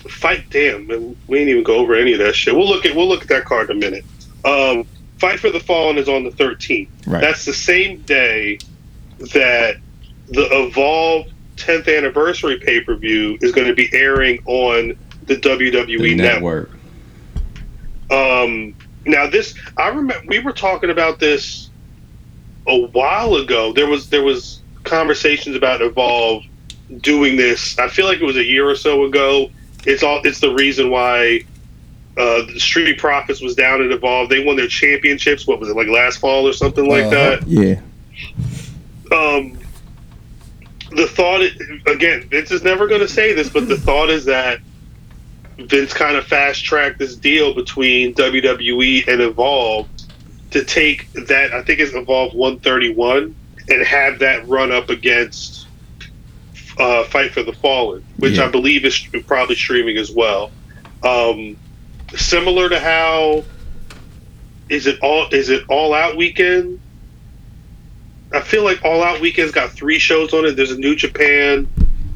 [0.09, 0.45] fight.
[0.51, 2.55] Damn, we didn't even go over any of that shit.
[2.55, 4.05] We'll look at we'll look at that card in a minute.
[4.45, 4.87] Um,
[5.19, 6.89] fight for the Fallen is on the 13th.
[7.07, 7.21] Right.
[7.21, 8.59] That's the same day
[9.19, 9.77] that
[10.29, 11.27] the Evolve
[11.57, 14.97] 10th anniversary pay per view is going to be airing on
[15.27, 16.71] the WWE The network.
[18.11, 18.41] network.
[18.45, 18.75] Um,
[19.07, 21.71] now this, I remember we were talking about this
[22.67, 23.73] a while ago.
[23.73, 26.45] There was there was conversations about Evolve
[27.01, 27.79] doing this.
[27.79, 29.51] I feel like it was a year or so ago.
[29.87, 30.21] It's all.
[30.25, 31.45] It's the reason why
[32.17, 34.29] uh, the Street Profits was down at Evolve.
[34.31, 35.47] They won their championships.
[35.47, 37.37] What was it like last fall or something like Uh-huh.
[37.41, 37.47] that?
[37.49, 37.81] Yeah.
[39.15, 39.59] Um,
[40.91, 41.43] the thought
[41.87, 44.61] again, Vince is never going to say this, but the thought is that
[45.59, 49.89] Vince kind of fast tracked this deal between WWE and Evolve
[50.51, 53.35] to take that I think it's Evolve 131
[53.69, 55.67] and have that run up against
[56.79, 58.45] uh, Fight for the Fallen, which Yeah.
[58.45, 60.51] I believe is probably streaming as well.
[61.03, 61.57] Um,
[62.15, 63.45] similar to how
[64.69, 66.81] is it all is it all out weekend
[68.37, 70.53] I feel like All Out Weekend's got three shows on it.
[70.57, 71.67] There's a New Japan,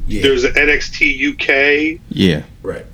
[0.07, 0.21] Yeah.
[0.23, 2.43] there's an NXT UK, Yeah.
[2.63, 2.85] right.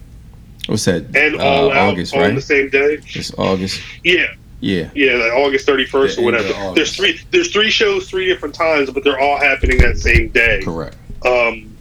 [0.67, 1.05] What's that?
[1.15, 2.35] and Uh, All Out August, on right?
[2.35, 2.97] the same day.
[3.13, 3.81] It's August.
[4.03, 4.25] Yeah,
[4.61, 4.89] Yeah.
[4.95, 6.73] yeah, like August 31st The or whatever.
[6.75, 7.19] There's three.
[7.31, 10.61] There's three shows, three different times, but they're all happening that same day.
[10.63, 10.95] Correct.
[11.25, 11.71] Um,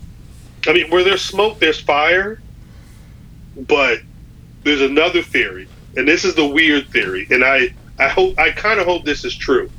[0.66, 2.40] I mean, where there's smoke, there's fire.
[3.56, 4.00] But
[4.64, 7.68] there's another theory, and this is the weird theory, and I,
[8.00, 9.70] I hope, I kind of hope this is true.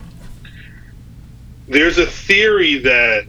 [1.68, 3.26] There's a theory that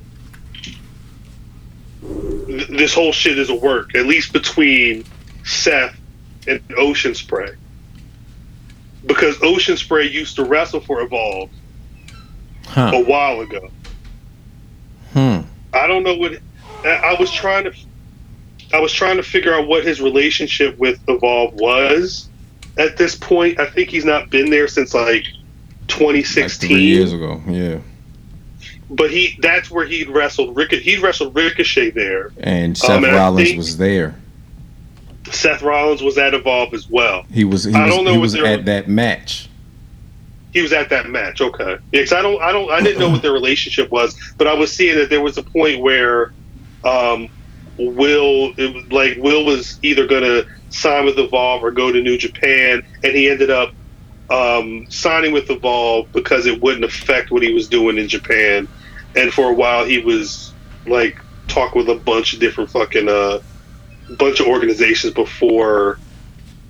[2.46, 5.04] th- this whole shit is a work, at least between
[5.44, 5.98] Seth
[6.46, 7.54] and Ocean Spray,
[9.06, 11.50] because Ocean Spray used to wrestle for Evolve
[12.76, 13.70] a while ago.
[15.12, 15.40] Hmm.
[15.72, 16.38] I don't know what
[16.84, 17.72] I was trying to.
[18.74, 22.28] I was trying to figure out what his relationship with Evolve was
[22.76, 23.60] at this point.
[23.60, 26.68] I think he's not been there since like Like 2016.
[26.68, 27.40] three years ago.
[27.48, 27.78] Yeah.
[28.88, 30.72] But he that's where he'd wrestled Rick.
[30.72, 32.30] He wrestled Ricochet there.
[32.38, 34.14] And Seth Um, and Rollins was there.
[35.32, 37.24] Seth Rollins was at Evolve as well.
[37.32, 37.64] He was.
[37.64, 39.48] He I don't know he what was at that match.
[40.52, 41.40] He was at that match.
[41.40, 44.46] Okay, yeah, 'cause I don't, I don't, I didn't know what their relationship was, but
[44.46, 46.32] I was seeing that there was a point where
[46.84, 47.28] um,
[47.76, 52.00] Will, it was like Will was either going to sign with Evolve or go to
[52.00, 53.74] New Japan, and he ended up
[54.30, 58.66] um, signing with Evolve because it wouldn't affect what he was doing in Japan.
[59.16, 60.52] And for a while, he was
[60.86, 61.18] like
[61.48, 63.40] talking with a bunch of different fucking uh,
[64.18, 65.98] bunch of organizations before.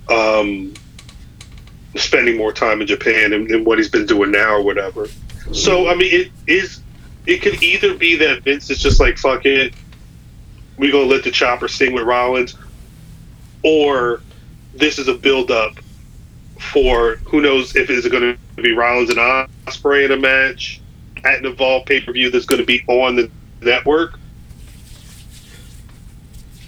[0.09, 0.73] Um,
[1.95, 5.07] spending more time in Japan and, and what he's been doing now or whatever.
[5.51, 6.81] So I mean, it is.
[7.25, 9.73] It could either be that Vince is just like fuck it,
[10.77, 12.55] we gonna let the chopper sing with Rollins,
[13.63, 14.21] or
[14.73, 15.79] this is a build up
[16.59, 20.81] for who knows if it's going to be Rollins and Ospreay in a match
[21.27, 23.29] at an Evolve pay per view that's going to be on the
[23.61, 24.17] network.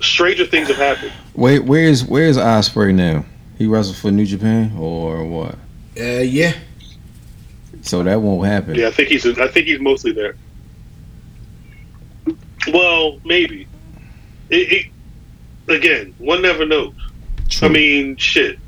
[0.02, 1.12] Stranger things have happened.
[1.34, 3.26] Wait, where's where's Ospreay now?
[3.58, 5.56] He wrestled for New Japan or what?
[6.00, 6.54] Uh, yeah.
[7.82, 8.76] So that won't happen.
[8.76, 9.26] Yeah, I think he's.
[9.26, 10.36] I think he's mostly there.
[12.72, 13.68] Well, maybe.
[14.50, 14.92] It,
[15.68, 16.94] it, again, one never knows.
[17.50, 17.68] True.
[17.68, 18.60] I mean, shit.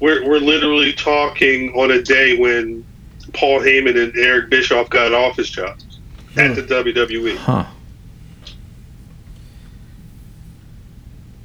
[0.00, 2.84] We're we're literally talking on a day when
[3.36, 5.84] Paul Heyman and Eric Bischoff got office jobs
[6.36, 6.62] at the.
[6.62, 7.36] WWE.
[7.36, 7.64] huh?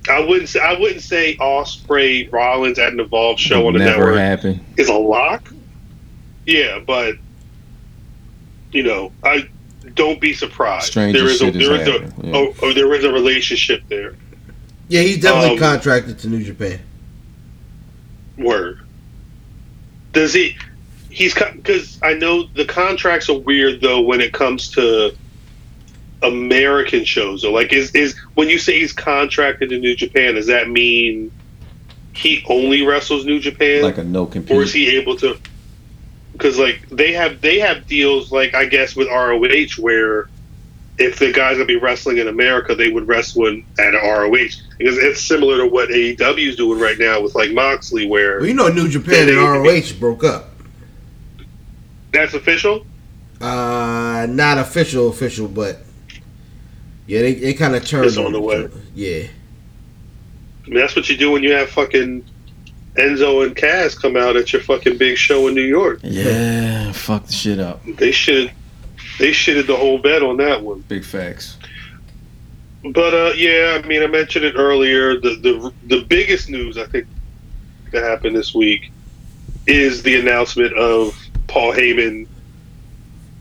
[0.10, 3.98] I wouldn't say I wouldn't say Ospreay Rollins at an Evolve show on the Never
[3.98, 4.66] network happened.
[4.78, 5.52] is a lock.
[6.46, 7.16] Yeah, but
[8.72, 9.48] you know, I
[9.94, 10.88] don't be surprised.
[10.88, 12.40] Stranger there is a shit is there is a happening, yeah.
[12.40, 14.16] oh, oh, there is a relationship there.
[14.88, 16.80] Yeah, he's definitely Um, contracted to New Japan.
[18.38, 18.80] Word.
[20.14, 20.58] Does he?
[21.12, 25.16] He's because I know the contracts are weird though when it comes to
[26.24, 27.44] American shows.
[27.44, 31.32] Or like, is is when you say he's contracted to New Japan, does that mean
[32.14, 33.84] he only wrestles New Japan?
[33.84, 34.56] Like a no compete.
[34.56, 35.38] or is he able to
[36.34, 39.40] because like they have they have deals like i guess with roh
[39.80, 40.30] where
[40.98, 44.98] if the guys gonna be wrestling in america they would wrestle in, at roh because
[44.98, 48.54] it's similar to what aew is doing right now with like moxley where Well, you
[48.54, 50.51] know, New Japan and ROH broke up.
[52.12, 52.86] That's official
[53.40, 55.80] Uh, not official, official, but
[57.08, 58.06] yeah, they, they kind of turned.
[58.06, 58.70] It's on the way.
[58.94, 59.28] Yeah,
[60.66, 62.24] I mean, that's what you do when you have fucking
[62.96, 67.26] enzo and Cass come out at your fucking big show in new york yeah, fuck
[67.26, 67.82] the shit up.
[67.86, 68.52] they should
[69.18, 71.58] they shitted the whole bed on that one Big facts.
[72.84, 75.20] But uh, yeah, I mean, I mentioned it earlier.
[75.20, 77.06] The the the biggest news I think
[77.92, 78.92] that happened this week
[79.68, 81.16] is the announcement of
[81.52, 82.28] Paul Heyman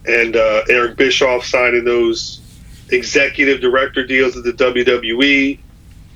[0.05, 2.41] and uh, Eric Bischoff signing those
[2.89, 5.61] executive director deals at the WWE.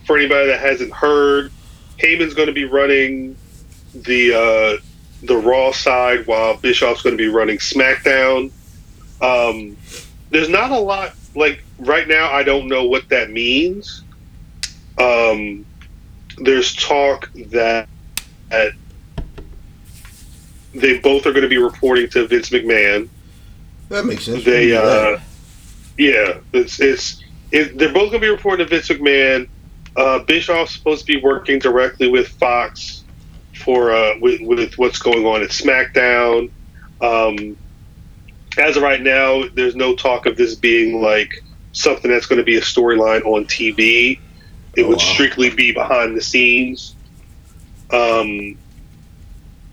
[0.04, 1.52] For anybody that hasn't heard,
[1.98, 3.36] Heyman's going to be running
[3.94, 4.82] the uh,
[5.22, 8.50] the Raw side while Bischoff's going to be running SmackDown.
[9.22, 9.76] Um,
[10.30, 12.30] there's not a lot like right now.
[12.32, 14.02] I don't know what that means.
[14.98, 15.64] Um,
[16.38, 17.88] there's talk that,
[18.50, 18.72] that
[20.74, 23.08] they both are going to be reporting to Vince McMahon.
[23.88, 24.44] That makes sense.
[24.44, 24.78] They, Yeah.
[24.80, 25.20] uh,
[25.98, 27.22] yeah, it's it's
[27.52, 29.48] it, they're both going to be reporting to Vince McMahon.
[29.96, 33.04] Uh, Bischoff's supposed to be working directly with Fox
[33.62, 36.50] for uh, with with what's going on at SmackDown.
[37.00, 37.56] Um,
[38.58, 41.30] as of right now, there's no talk of this being like
[41.72, 44.18] something that's going to be a storyline on TV.
[44.76, 45.04] It Oh, would wow.
[45.12, 46.96] strictly be behind the scenes.
[47.90, 48.56] Um,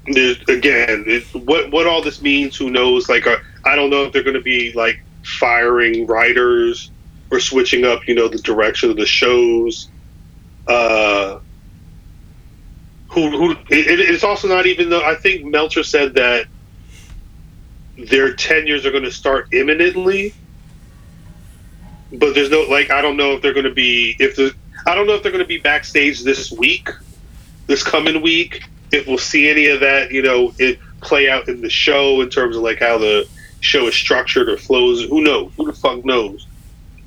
[0.07, 3.10] again, it, what what all this means, who knows?
[3.10, 6.91] Like, uh, I don't know if they're going to be like firing writers
[7.30, 9.90] or switching up, you know, the direction of the shows.
[10.68, 11.40] Uh,
[13.10, 13.52] who who?
[13.69, 16.48] It, it's also not even though I think Meltzer said that
[17.98, 20.34] their tenures are going to start imminently.
[22.14, 24.53] But there's no like I don't know if they're going to be if the
[24.86, 26.90] I don't know if they're going to be backstage this week,
[27.68, 28.64] this coming week.
[28.92, 32.30] If we'll see any of that, you know, it play out in the show in
[32.30, 33.28] terms of like how the
[33.60, 35.04] show is structured or flows.
[35.04, 35.52] Who knows?
[35.58, 36.48] Who the fuck knows?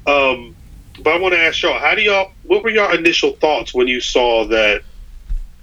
[0.07, 0.55] Um,
[1.03, 2.33] but I want to ask y'all, how do y'all?
[2.45, 4.83] What were your initial thoughts when you saw that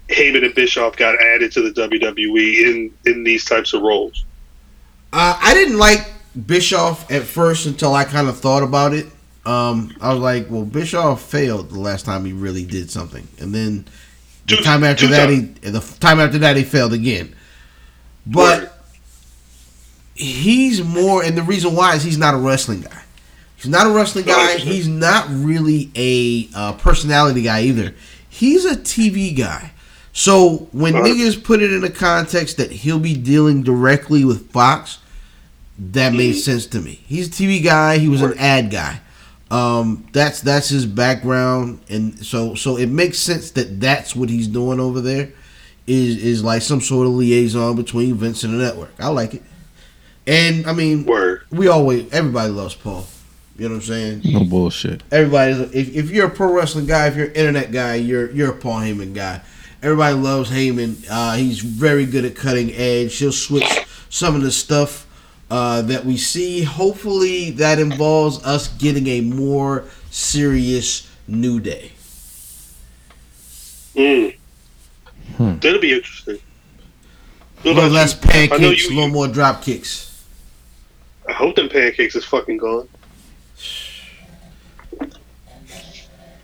[0.10, 4.26] Heyman and Bischoff got added to the WWE in in these types of roles?
[5.14, 6.06] Uh, I didn't like
[6.46, 9.08] Bischoff at first until I kind of thought about it.
[9.46, 13.54] Um, I was like, well, Bischoff failed the last time he really did something, and
[13.54, 13.86] then
[14.48, 15.58] the Two- time after that, times.
[15.64, 17.34] he the time after that he failed again.
[18.26, 18.78] But
[20.16, 23.02] he's more, and the reason why is he's not a wrestling guy.
[23.56, 24.58] He's not a wrestling No, guy.
[24.58, 27.94] He's not really a uh, personality guy either.
[28.28, 29.72] He's a TV guy.
[30.14, 31.06] So when Uh-huh.
[31.08, 34.98] niggas put it in the context that he'll be dealing directly with Fox,
[35.80, 37.02] that made sense to me.
[37.08, 37.98] He's a TV guy.
[37.98, 39.00] He was an ad guy.
[39.52, 44.48] Um, that's that's his background, and so so it makes sense that that's what he's
[44.48, 45.34] doing over there.
[45.86, 48.94] Is is like some sort of liaison between Vince and the network.
[48.98, 49.44] I like it,
[50.26, 51.42] and I mean, Word.
[51.52, 53.06] we always everybody loves Paul.
[53.58, 54.22] You know what I'm saying?
[54.24, 55.04] No bullshit.
[55.12, 58.52] Everybody, if, if you're a pro wrestling guy, if you're an internet guy, you're you're
[58.52, 59.42] a Paul Heyman guy.
[59.84, 61.06] Everybody loves Heyman.
[61.10, 63.18] Uh, he's very good at cutting edge.
[63.18, 65.08] He'll switch some of the stuff
[65.52, 66.64] uh, that we see.
[66.64, 71.92] Hopefully, that involves us getting a more serious New Day.
[73.96, 74.36] Mm.
[75.36, 75.60] Hmm.
[75.60, 76.36] That'll be interesting.
[76.36, 78.30] A What little less you?
[78.30, 80.08] Pancakes, you- a little more drop kicks.
[81.28, 82.88] I hope them pancakes is fucking gone.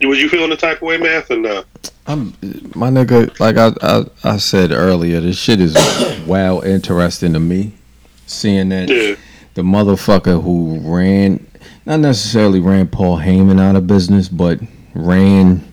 [0.01, 1.63] Was you feeling the type of way, math, or no?
[2.05, 2.27] I'm
[2.75, 3.37] my nigga.
[3.39, 5.75] Like I, I, I said earlier, this shit is
[6.27, 7.73] wow interesting to me.
[8.27, 9.15] Seeing that Yeah.
[9.55, 11.45] the motherfucker who ran,
[11.85, 14.59] not necessarily ran Paul Heyman out of business, but
[14.93, 15.63] ran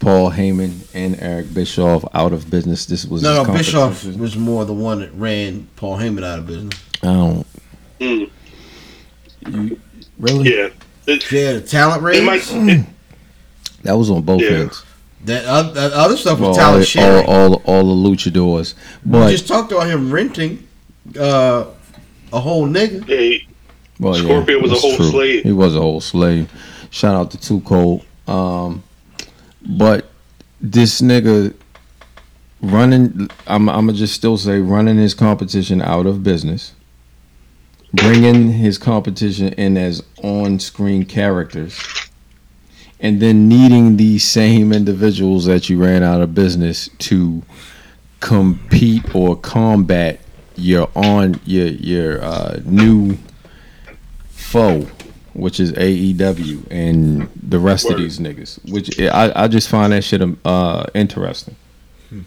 [0.00, 2.86] Paul Heyman and Eric Bischoff out of business.
[2.86, 6.46] This was No, no, Bischoff was more the one that ran Paul Heyman out of
[6.46, 6.74] business.
[7.02, 7.46] I don't
[8.00, 9.76] Mm.
[10.18, 10.56] really.
[10.56, 10.68] Yeah.
[11.06, 12.22] It, Yeah, the talent it raise.
[12.22, 12.42] might.
[12.52, 12.84] It,
[13.82, 14.50] That was on both Yeah.
[14.50, 14.82] ends.
[15.24, 17.26] that, other, that other stuff was Well, talent all, sharing.
[17.26, 18.72] all, all the luchadors,
[19.04, 20.64] we just talked about him renting
[21.18, 21.64] uh,
[22.32, 23.04] a whole nigga.
[23.06, 23.46] hey,
[23.98, 25.10] Well, Scorpio was a whole true.
[25.10, 25.42] slave.
[25.44, 26.50] He was a whole slave.
[26.90, 28.04] Shout out to Too Cold.
[28.26, 28.82] Um,
[29.62, 30.10] but
[30.60, 31.54] this nigga
[32.62, 36.74] running, I'm, I'm gonna just still say running his competition out of business,
[37.92, 41.78] bringing his competition in as on-screen characters,
[43.00, 47.42] and then needing these same individuals that you ran out of business to
[48.20, 50.20] compete or combat
[50.60, 53.16] your on your your uh, new
[54.30, 54.86] foe,
[55.32, 57.94] which is AEW and the rest Word.
[57.94, 58.70] of these niggas.
[58.70, 61.56] Which I, I just find that shit uh, interesting.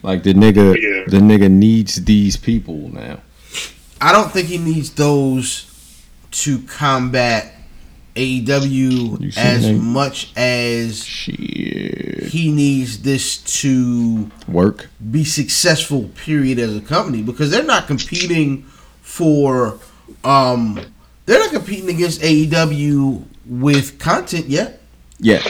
[0.01, 1.03] Like the nigga, Yeah.
[1.07, 3.19] the nigga needs these people now.
[3.99, 5.69] I don't think he needs those
[6.31, 7.62] to combat You
[8.15, 9.73] AEW as that?
[9.73, 14.89] much as Shit, he needs this to work.
[15.11, 16.09] be successful.
[16.15, 18.63] Period as a company because they're not competing
[19.01, 19.79] for.
[20.23, 20.79] Um,
[21.25, 24.81] they're not competing against AEW with content yet.
[25.19, 25.41] Yeah,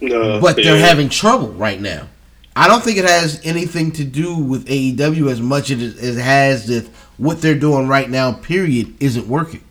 [0.00, 0.40] no.
[0.40, 0.86] but they're yeah.
[0.86, 2.08] having trouble right now.
[2.56, 6.16] I don't think it has anything to do with AEW as much as it as
[6.16, 8.32] it has with what they're doing right now.
[8.32, 9.62] Period isn't working.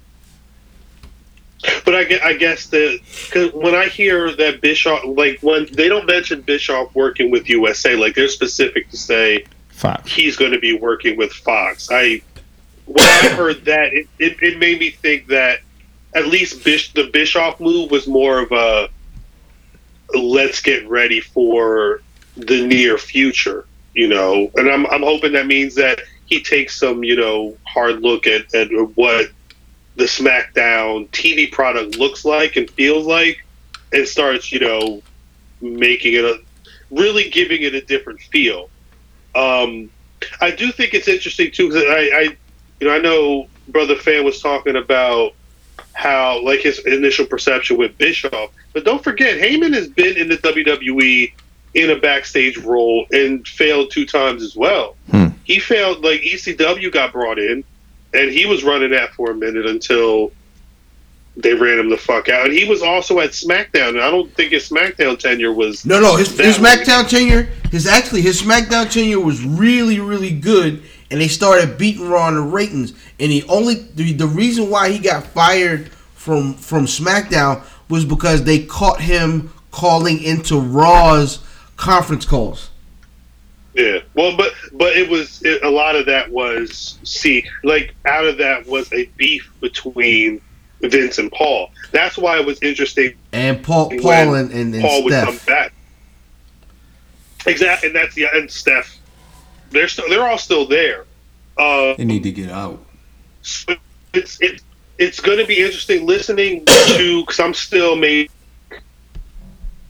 [1.84, 2.99] But I guess, I guess the
[3.31, 7.95] cause when I hear that Bischoff, like when they don't mention Bischoff working with USA,
[7.95, 10.11] like they're specific to say Fox.
[10.11, 11.90] he's going to be working with Fox.
[11.91, 12.22] I
[12.86, 15.60] when I heard that, it, it, it made me think that
[16.15, 18.90] at least Bish, the Bischoff move was more of a
[20.18, 22.02] let's get ready for
[22.36, 24.49] the near future, you know.
[24.56, 28.53] And I'm I'm hoping that means that he takes some, you know, hard look at,
[28.56, 29.31] at what
[29.99, 33.45] the SmackDown TV product looks like and feels like,
[33.91, 35.03] and starts, you know,
[35.61, 36.39] making it a
[36.89, 38.69] really giving it a different feel.
[39.35, 39.89] Um,
[40.39, 42.38] I do think it's interesting too because I, I,
[42.80, 45.34] you know, I know brother fan was talking about
[45.93, 50.38] how like his initial perception with Bischoff, but don't forget Heyman has been in the
[50.38, 51.34] WWE
[51.73, 54.95] in a backstage role and failed two times as well.
[55.11, 55.27] Hmm.
[55.43, 57.65] He failed like ECW got brought in,
[58.14, 60.31] and he was running that for a minute until
[61.38, 62.45] they ran him the fuck out.
[62.45, 65.99] And he was also at SmackDown, and I don't think his SmackDown tenure was No,
[65.99, 66.57] no, his, his.
[66.57, 72.07] SmackDown tenure, his actually his SmackDown tenure was really, really good, and they started beating
[72.10, 72.94] Raw in the ratings.
[73.19, 78.44] And the only the, the reason why he got fired from from SmackDown was because
[78.44, 81.40] they caught him calling into Raw's
[81.77, 82.69] conference calls.
[83.80, 88.26] Yeah, well, but but it was it, a lot of that was see like out
[88.26, 90.41] of that was a beef between
[90.81, 91.72] Vince and Paul.
[91.93, 93.14] That's why it was interesting.
[93.31, 95.72] And Paul, Paul, and, and, and Paul would come back.
[97.45, 98.97] Exactly, and that's yeah, and Steph.
[99.72, 101.06] They're still they're all still there.
[101.57, 102.84] Uh, They need to get out.
[103.43, 103.76] so
[104.14, 104.61] it's it,
[104.97, 108.30] it's going to be interesting listening to because I'm still made.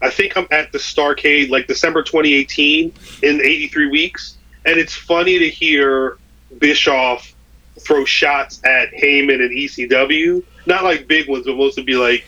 [0.01, 2.93] I think I'm at the Starcade like December 2018
[3.23, 6.17] in 83 weeks, and it's funny to hear
[6.57, 7.33] Bischoff
[7.79, 10.43] throw shots at Heyman and ECW.
[10.65, 12.27] Not like big ones, but mostly be like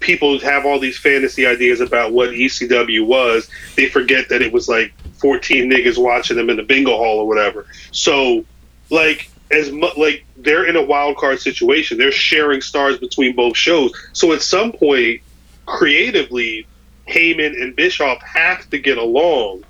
[0.00, 3.50] people have all these fantasy ideas about what ECW was.
[3.76, 7.28] They forget that it was like 14 niggas watching them in the bingo hall or
[7.28, 7.66] whatever.
[7.92, 8.44] So,
[8.88, 11.98] like as much like they're in a wild card situation.
[11.98, 13.92] They're sharing stars between both shows.
[14.12, 15.22] So at some point,
[15.66, 16.66] creatively,
[17.10, 19.64] Heyman and Bischoff have to get along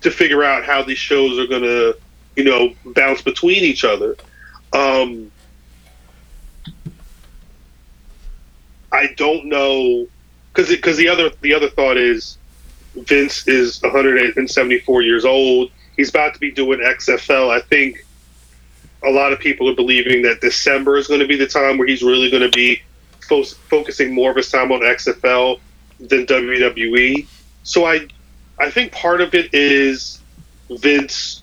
[0.00, 1.96] to figure out how these shows are going to,
[2.36, 4.16] you know, bounce between each other.
[4.72, 5.30] Um,
[8.92, 10.06] I don't know
[10.52, 12.38] because because the other the other thought is
[12.94, 15.70] Vince is 174 years old.
[15.96, 17.50] He's about to be doing XFL.
[17.50, 18.04] I think
[19.04, 21.86] a lot of people are believing that December is going to be the time where
[21.86, 22.82] he's really going to be
[23.20, 25.60] fo- focusing more of his time on XFL
[26.00, 27.26] than WWE.
[27.62, 28.08] So I,
[28.58, 30.20] I think part of it is
[30.70, 31.42] Vince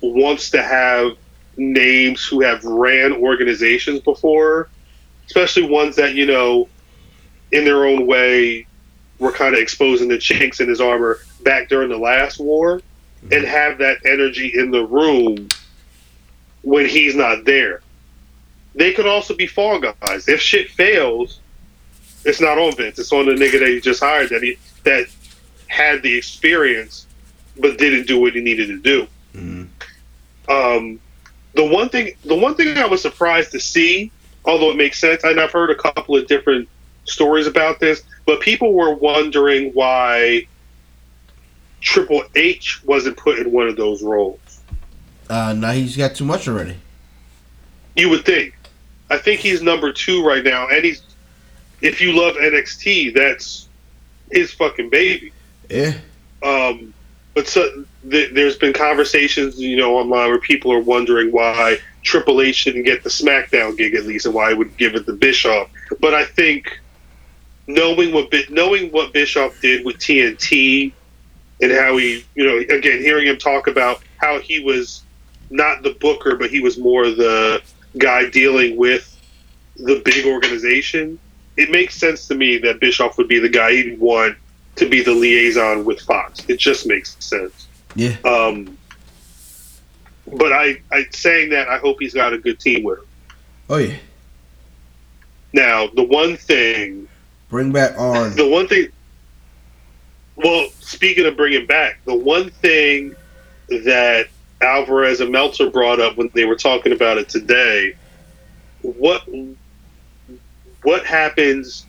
[0.00, 1.16] wants to have
[1.56, 4.68] names who have ran organizations before,
[5.26, 6.68] especially ones that you know,
[7.52, 8.66] in their own way,
[9.18, 13.32] were kind of exposing the chinks in his armor back during the last war, mm-hmm.
[13.32, 15.48] and have that energy in the room
[16.62, 17.82] when he's not there.
[18.74, 20.28] They could also be fall guys.
[20.28, 21.40] If shit fails,
[22.24, 22.98] it's not on Vince.
[22.98, 25.06] It's on the nigga that he just hired that he that
[25.68, 27.06] had the experience
[27.58, 29.08] but didn't do what he needed to do.
[30.48, 31.00] Um,
[31.54, 34.10] the one thing, the one thing I was surprised to see,
[34.44, 36.68] although it makes sense, and I've heard a couple of different
[37.04, 40.46] stories about this, but people were wondering why
[41.80, 44.60] Triple H wasn't put in one of those roles.
[45.28, 46.76] Uh, now he's got too much already.
[47.96, 48.54] You would think.
[49.10, 51.02] I think he's number two right now, and he's.
[51.80, 53.68] If you love NXT, that's
[54.30, 55.32] his fucking baby.
[55.70, 55.94] Yeah.
[56.42, 56.92] Um,
[57.34, 62.40] but so th- there's been conversations, you know, online where people are wondering why Triple
[62.40, 65.12] H didn't get the SmackDown gig at least, and why he would give it to
[65.12, 65.70] Bischoff.
[66.00, 66.80] But I think
[67.66, 70.92] knowing what knowing what Bischoff did with TNT
[71.60, 75.04] and how he, you know, again hearing him talk about how he was
[75.50, 77.62] not the booker, but he was more the
[77.98, 79.14] guy dealing with
[79.76, 81.18] the big organization.
[81.58, 84.36] It makes sense to me that Bischoff would be the guy he'd want
[84.76, 86.40] to be the liaison with Fox.
[86.48, 87.66] It just makes sense.
[87.96, 88.16] Yeah.
[88.24, 88.78] Um,
[90.32, 93.04] but I, I saying that, I hope he's got a good team with him.
[93.68, 93.96] Oh yeah.
[95.52, 97.08] Now, the one thing,
[97.48, 98.36] Bring back Arn.
[98.36, 98.88] the one thing.
[100.36, 103.16] Well, speaking of bringing back, the one thing
[103.68, 104.28] that
[104.62, 107.96] Alvarez and Meltzer brought up when they were talking about it today,
[108.82, 109.26] what
[110.88, 111.84] what happens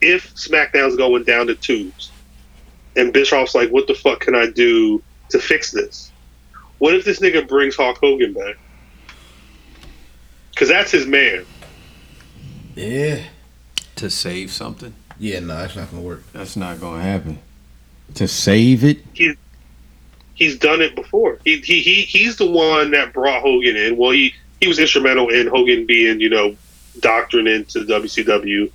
[0.00, 2.10] if SmackDown's going down to tubes?
[2.96, 6.10] and Bischoff's like, "What the fuck can I do to fix this?"
[6.78, 8.56] What if this nigga brings Hulk Hogan back?
[10.50, 11.44] Because that's his man.
[12.74, 13.20] Yeah.
[13.96, 14.94] To save something?
[15.18, 16.24] Yeah, no, that's not gonna work.
[16.32, 17.40] That's not gonna happen.
[18.14, 19.04] To save it?
[19.12, 19.36] He's,
[20.34, 21.38] He's done it before.
[21.44, 23.98] He, he he he's the one that brought Hogan in.
[23.98, 26.56] Well, he he was instrumental in Hogan being you know
[27.00, 28.70] doctrine into the WCW,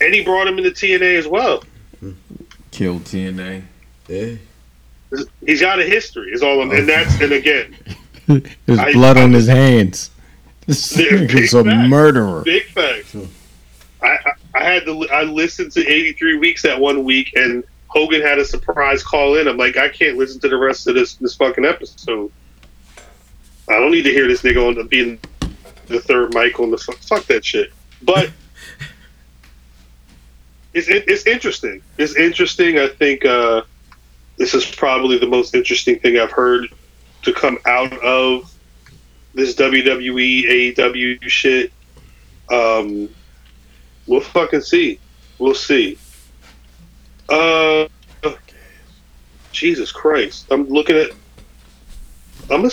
[0.00, 1.62] and he brought him into TNA as well.
[2.70, 3.62] Killed TNA.
[4.08, 4.34] Yeah.
[5.46, 6.30] He's got a history.
[6.32, 7.76] Is all I'm, and that's and again,
[8.66, 10.10] There's I- blood I on was- his hands.
[10.66, 11.88] This Big nigga's a facts.
[11.90, 12.42] murderer.
[12.42, 13.14] big facts.
[14.02, 18.22] I, I I had to I listened to 83 weeks that one week, and Hogan
[18.22, 19.46] had a surprise call in.
[19.46, 22.32] I'm like, I can't listen to the rest of this this fucking episode.
[23.68, 25.18] I don't need to hear this nigga on the being
[25.86, 27.72] the third Michael on the fuck, fuck that shit.
[28.02, 28.30] But
[30.74, 31.82] it's it, it's interesting.
[31.98, 32.78] It's interesting.
[32.78, 33.62] I think uh,
[34.36, 36.68] this is probably the most interesting thing I've heard
[37.22, 38.52] to come out of
[39.34, 41.72] this WWE AEW shit.
[42.50, 43.08] Um,
[44.06, 44.98] we'll fucking see.
[45.38, 45.98] We'll see.
[47.28, 47.86] Uh,
[49.52, 50.46] Jesus Christ!
[50.50, 51.10] I'm looking at.
[52.50, 52.64] I'm.
[52.64, 52.70] A,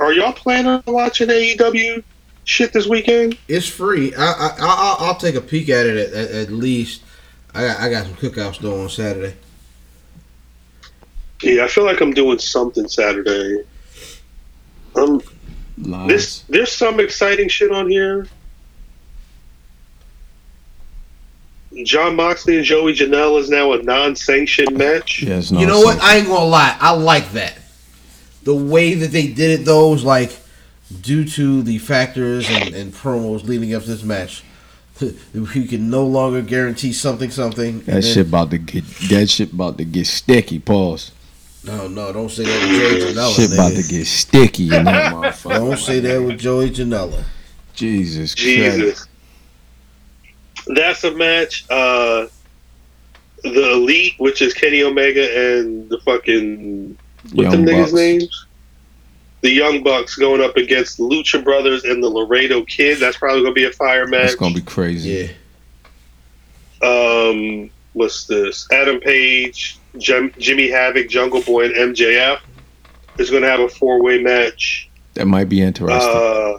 [0.00, 2.02] are y'all planning on watching AEW
[2.44, 3.38] shit this weekend?
[3.48, 4.14] It's free.
[4.14, 7.02] I, I, I I'll take a peek at it at, at, at least.
[7.54, 9.34] I got I got some cookouts though on Saturday.
[11.42, 13.64] Yeah, I feel like I'm doing something Saturday.
[14.94, 15.20] Um,
[15.78, 16.08] Lies.
[16.08, 18.26] this there's some exciting shit on here.
[21.84, 25.22] Jon Moxley and Joey Janela is now a non-sanctioned match.
[25.22, 26.00] Yes, no you know what?
[26.02, 26.76] I ain't gonna lie.
[26.78, 27.58] I like that.
[28.44, 30.30] The way that they did it though was like
[31.00, 34.44] due to the factors and, and promos leading up to this match.
[35.34, 37.78] We can no longer guarantee something something.
[37.80, 40.58] That then- shit about to get that shit about to get sticky.
[40.60, 41.10] Pause.
[41.64, 43.36] No, no, don't say that with Joey Janela.
[43.36, 45.54] shit about to get sticky in that motherfucker.
[45.54, 47.24] Don't say that with Joey Janela.
[47.74, 48.46] Jesus, Christ.
[48.46, 49.06] Jesus.
[50.66, 51.64] That's a match.
[51.70, 52.26] Uh,
[53.42, 56.96] the Elite, which is Kenny Omega and the fucking
[57.32, 58.46] what Young them niggas' names?
[59.42, 62.98] The Young Bucks going up against the Lucha Brothers and the Laredo Kid.
[62.98, 64.22] That's probably gonna be a fire match.
[64.22, 65.30] That's gonna be crazy.
[66.82, 66.88] Yeah.
[66.88, 68.66] um, what's this?
[68.72, 72.40] Adam Page, Jim, Jimmy Havoc, Jungle Boy, and MJF
[73.18, 74.88] is going to have a four way match.
[75.14, 76.00] That might be interesting.
[76.00, 76.58] Uh,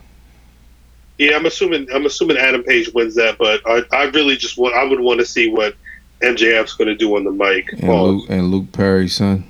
[1.17, 4.75] yeah, I'm assuming I'm assuming Adam Page wins that, but I, I really just want
[4.75, 5.75] I would want to see what
[6.21, 7.71] MJF's going to do on the mic.
[7.73, 9.45] and Luke and Luke Perry, son.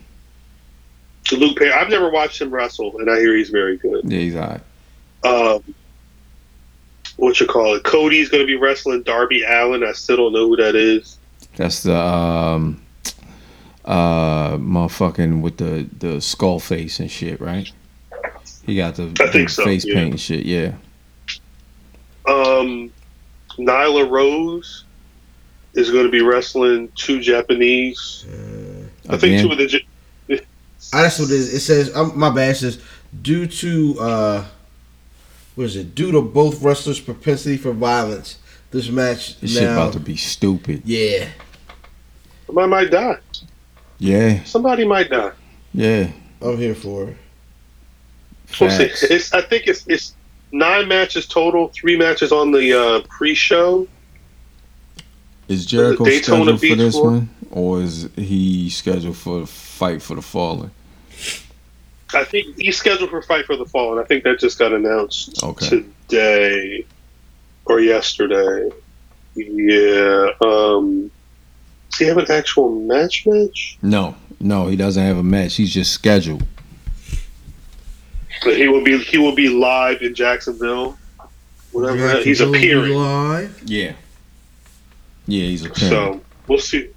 [1.31, 4.03] Luke Perry, I've never watched him wrestle, and I hear he's very good.
[4.03, 4.61] Yeah, he's alright.
[5.23, 5.73] Um,
[7.17, 7.83] what you call it?
[7.83, 9.83] Cody's going to be wrestling Darby Allin.
[9.83, 11.17] I still don't know who that is.
[11.55, 12.81] That's the um
[13.85, 17.71] uh motherfucking with the the skull face and shit, right?
[18.65, 19.95] He got the, I think the so, face yeah.
[19.95, 20.73] paint and shit, yeah.
[22.25, 22.91] Um,
[23.57, 24.85] Nyla Rose
[25.73, 28.25] is going to be wrestling two Japanese.
[29.09, 29.81] I think two of the.
[30.93, 31.53] Ja- that's what it is.
[31.53, 32.79] It says, um, my bad, it says,
[33.21, 34.45] due to, uh,
[35.55, 35.95] what is it?
[35.95, 38.37] Due to both wrestlers' propensity for violence,
[38.71, 39.59] this match This now.
[39.61, 40.81] shit about to be stupid.
[40.85, 41.27] yeah.
[42.45, 43.17] Somebody might die.
[43.99, 45.31] Yeah, Somebody might die.
[45.73, 46.11] yeah.
[46.41, 47.17] I'm here for it.
[48.59, 48.87] We'll see.
[48.89, 49.03] Facts.
[49.03, 50.13] It's, I think it's it's
[50.51, 51.69] nine matches total.
[51.69, 53.87] Three matches on the uh, pre-show.
[55.47, 57.11] Is Jericho Daytona scheduled for Beach this War?
[57.11, 57.29] one?
[57.51, 60.71] Or is he scheduled for the fight for the fallen?
[62.15, 64.71] I think he's scheduled for Fight for the Fall, and I think that just got
[64.73, 65.83] announced Okay.
[66.07, 66.85] today
[67.65, 68.69] or yesterday.
[69.35, 70.29] Yeah.
[70.41, 71.09] Um,
[71.89, 73.25] does he have an actual match?
[73.25, 73.77] Match?
[73.81, 75.55] No, no, he doesn't have a match.
[75.55, 76.43] He's just scheduled.
[78.43, 80.97] But he will be he will be live in Jacksonville.
[81.71, 82.93] Whatever that- he's appearing.
[82.93, 83.61] Live.
[83.65, 83.93] Yeah.
[85.25, 85.89] Yeah, he's appearing.
[85.89, 86.89] So we'll see.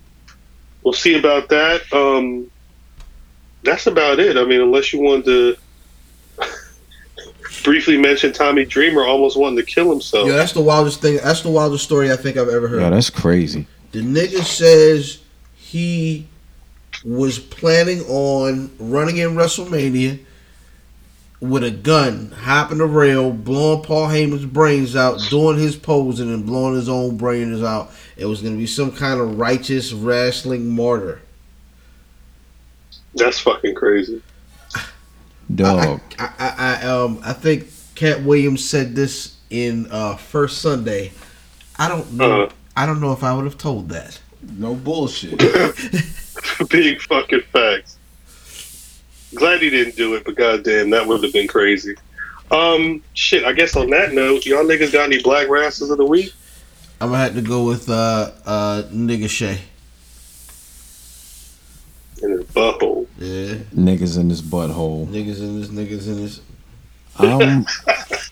[0.82, 1.82] We'll see about that.
[1.92, 2.50] Um,
[3.66, 4.38] that's about it.
[4.38, 5.56] I mean, unless you wanted to
[7.64, 10.28] briefly mention Tommy Dreamer almost wanting to kill himself.
[10.28, 11.18] Yeah, that's the wildest thing.
[11.22, 12.80] That's the wildest story I think I've ever heard.
[12.80, 13.66] Yo, that's crazy.
[13.92, 15.18] The nigga says
[15.56, 16.26] he
[17.04, 20.20] was planning on running in WrestleMania
[21.40, 26.46] with a gun, hopping the rail, blowing Paul Heyman's brains out, doing his posing and
[26.46, 27.90] blowing his own brains out.
[28.16, 31.20] It was going to be some kind of righteous wrestling martyr.
[33.16, 34.22] That's fucking crazy.
[35.54, 36.00] Dog.
[36.18, 41.12] I, I, I um I think Katt Williams said this in uh First Sunday.
[41.78, 42.42] I don't know.
[42.42, 42.54] Uh-huh.
[42.76, 44.20] I don't know if I would have told that.
[44.58, 45.38] no bullshit.
[46.68, 47.96] Big fucking facts.
[49.34, 51.94] Glad he didn't do it, but goddamn, that would have been crazy.
[52.50, 53.44] Um, shit.
[53.44, 56.32] I guess on that note, y'all niggas got any black rasses of the week?
[57.00, 59.60] I'm gonna have to go with uh uh nigga Shay.
[62.22, 63.06] In his butthole.
[63.18, 65.06] Yeah, Niggas in this butthole.
[65.06, 66.40] niggas in this, niggas in this.
[67.18, 67.66] Um,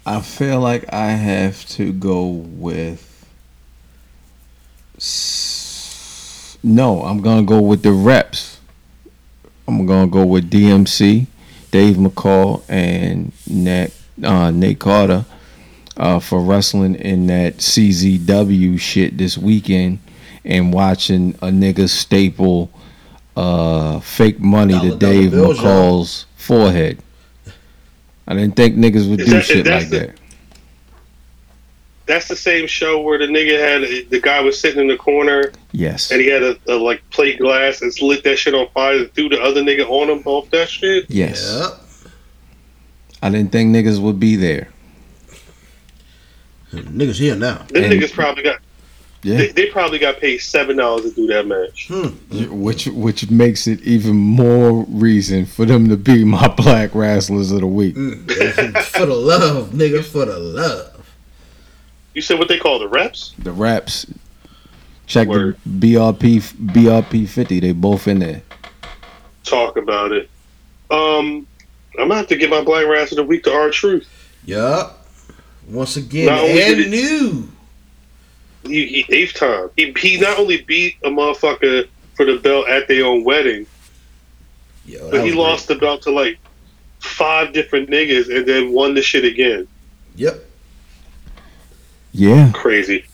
[0.06, 3.10] I feel like I have to go with.
[6.62, 8.58] No, I'm gonna go with the reps.
[9.68, 11.26] I'm gonna go with DMC,
[11.70, 13.88] Dave McCall, and Nat,
[14.22, 15.24] uh, Nate Carter
[15.96, 19.98] uh, for wrestling in that CZW shit this weekend
[20.44, 22.70] and watching a nigga staple
[23.36, 25.66] uh, fake money Dollar, to dollar Dave bills, y'all.
[26.02, 26.98] McCall's forehead.
[28.26, 30.18] I didn't think niggas would Is do that- is shit like the- that.
[32.06, 35.50] That's the same show where the nigga had the guy was sitting in the corner
[35.72, 36.10] Yes.
[36.10, 39.14] and he had a, a like plate glass and lit that shit on fire and
[39.14, 41.06] threw the other nigga on him off that shit.
[41.08, 41.58] Yes.
[41.58, 42.12] Yep.
[43.22, 44.68] I didn't think niggas would be there.
[46.74, 47.64] Niggas here now.
[47.70, 48.58] Them And- niggas probably got
[49.24, 49.38] Yeah.
[49.38, 51.88] they, they probably got paid seven dollars to do that match.
[52.50, 57.60] Which which makes it even more reason for them to be my black wrestlers of
[57.60, 57.94] the week.
[57.96, 60.90] for the love, nigga, for the love.
[62.12, 63.34] You said what they call the reps?
[63.38, 64.06] The raps.
[65.06, 65.56] Check Word.
[65.66, 67.60] the BRP BRP fifty.
[67.60, 68.42] They both in there.
[69.42, 70.30] Talk about it.
[70.90, 71.46] Um,
[71.98, 74.06] I'm gonna have to give my black wrestler of the week to R Truth.
[74.44, 75.06] Yup.
[75.68, 77.48] Once again, Not and did it- new.
[78.66, 79.70] He, he eighth time.
[79.76, 83.66] He, he not only beat a motherfucker for the belt at their own wedding,
[84.86, 86.38] Yo, but he was lost the belt to like
[87.00, 89.66] five different niggas and then won the shit again.
[90.16, 90.44] Yep.
[92.12, 92.50] Yeah.
[92.54, 93.04] Crazy.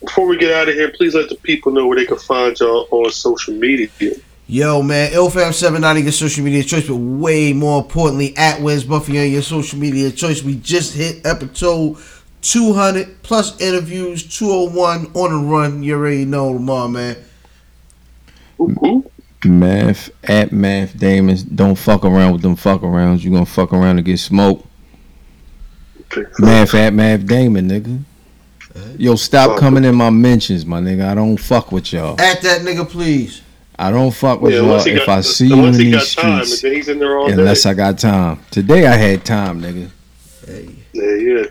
[0.00, 2.58] Before we get out of here, please let the people know where they can find
[2.58, 3.88] y'all on social media.
[4.46, 9.30] Yo, man, IlFam790 your social media choice, but way more importantly, at Wes Buffy on
[9.30, 10.42] your social media choice.
[10.42, 11.98] We just hit episode
[12.42, 15.82] 200 plus interviews, 201 on the run.
[15.82, 17.16] You already know tomorrow, man.
[18.60, 19.10] Ooh, ooh.
[19.44, 21.38] Math at Math Damon.
[21.54, 23.22] Don't fuck around with them fuck arounds.
[23.22, 24.66] You gonna fuck around and get smoked.
[26.38, 28.02] Math at Math Damon, nigga.
[28.98, 31.06] Yo, stop coming in my mentions, my nigga.
[31.08, 32.20] I don't fuck with y'all.
[32.20, 33.42] At that nigga, please.
[33.78, 36.44] I don't fuck with Yeah, y'all if got, I see you in these got time,
[36.44, 36.88] streets.
[36.88, 37.70] in there all Unless day.
[37.70, 38.38] I got time.
[38.50, 39.90] Today I had time, nigga.
[40.46, 40.68] Hey.
[40.92, 41.44] Yeah, yeah.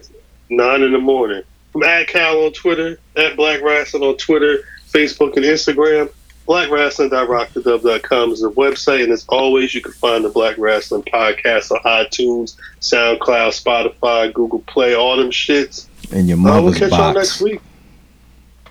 [0.49, 1.43] Nine in the morning.
[1.75, 4.59] I'm at Cal on Twitter, at Black Wrestling on Twitter,
[4.91, 6.09] Facebook, and Instagram.
[6.47, 11.79] BlackWrestling.rockthedub.com is the website, and as always, you can find the Black Wrestling Podcast on
[11.83, 13.19] iTunes, SoundCloud,
[13.63, 15.85] Spotify, Google Play, all them shits.
[16.11, 17.41] In your Uh, we'll mother's catch y'all next box.
[17.41, 17.61] week.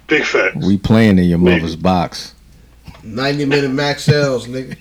[0.09, 0.67] Big facts.
[0.67, 1.61] We playing in your Maybe.
[1.61, 2.35] mother's box.
[3.05, 4.77] 90 minute max sales, nigga.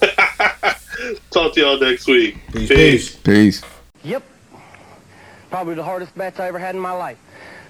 [1.30, 2.38] Talk to y'all next week.
[2.52, 3.16] Peace, peace.
[3.16, 3.62] Peace.
[4.04, 4.22] Yep.
[5.50, 7.18] Probably the hardest match I ever had in my life.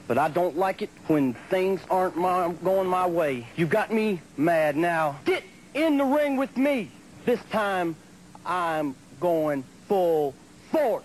[0.06, 3.46] But I don't like it when things aren't my, going my way.
[3.56, 5.18] You got me mad now.
[5.24, 6.90] Get in the ring with me.
[7.24, 7.96] This time,
[8.44, 10.34] I'm going full
[10.72, 10.98] force.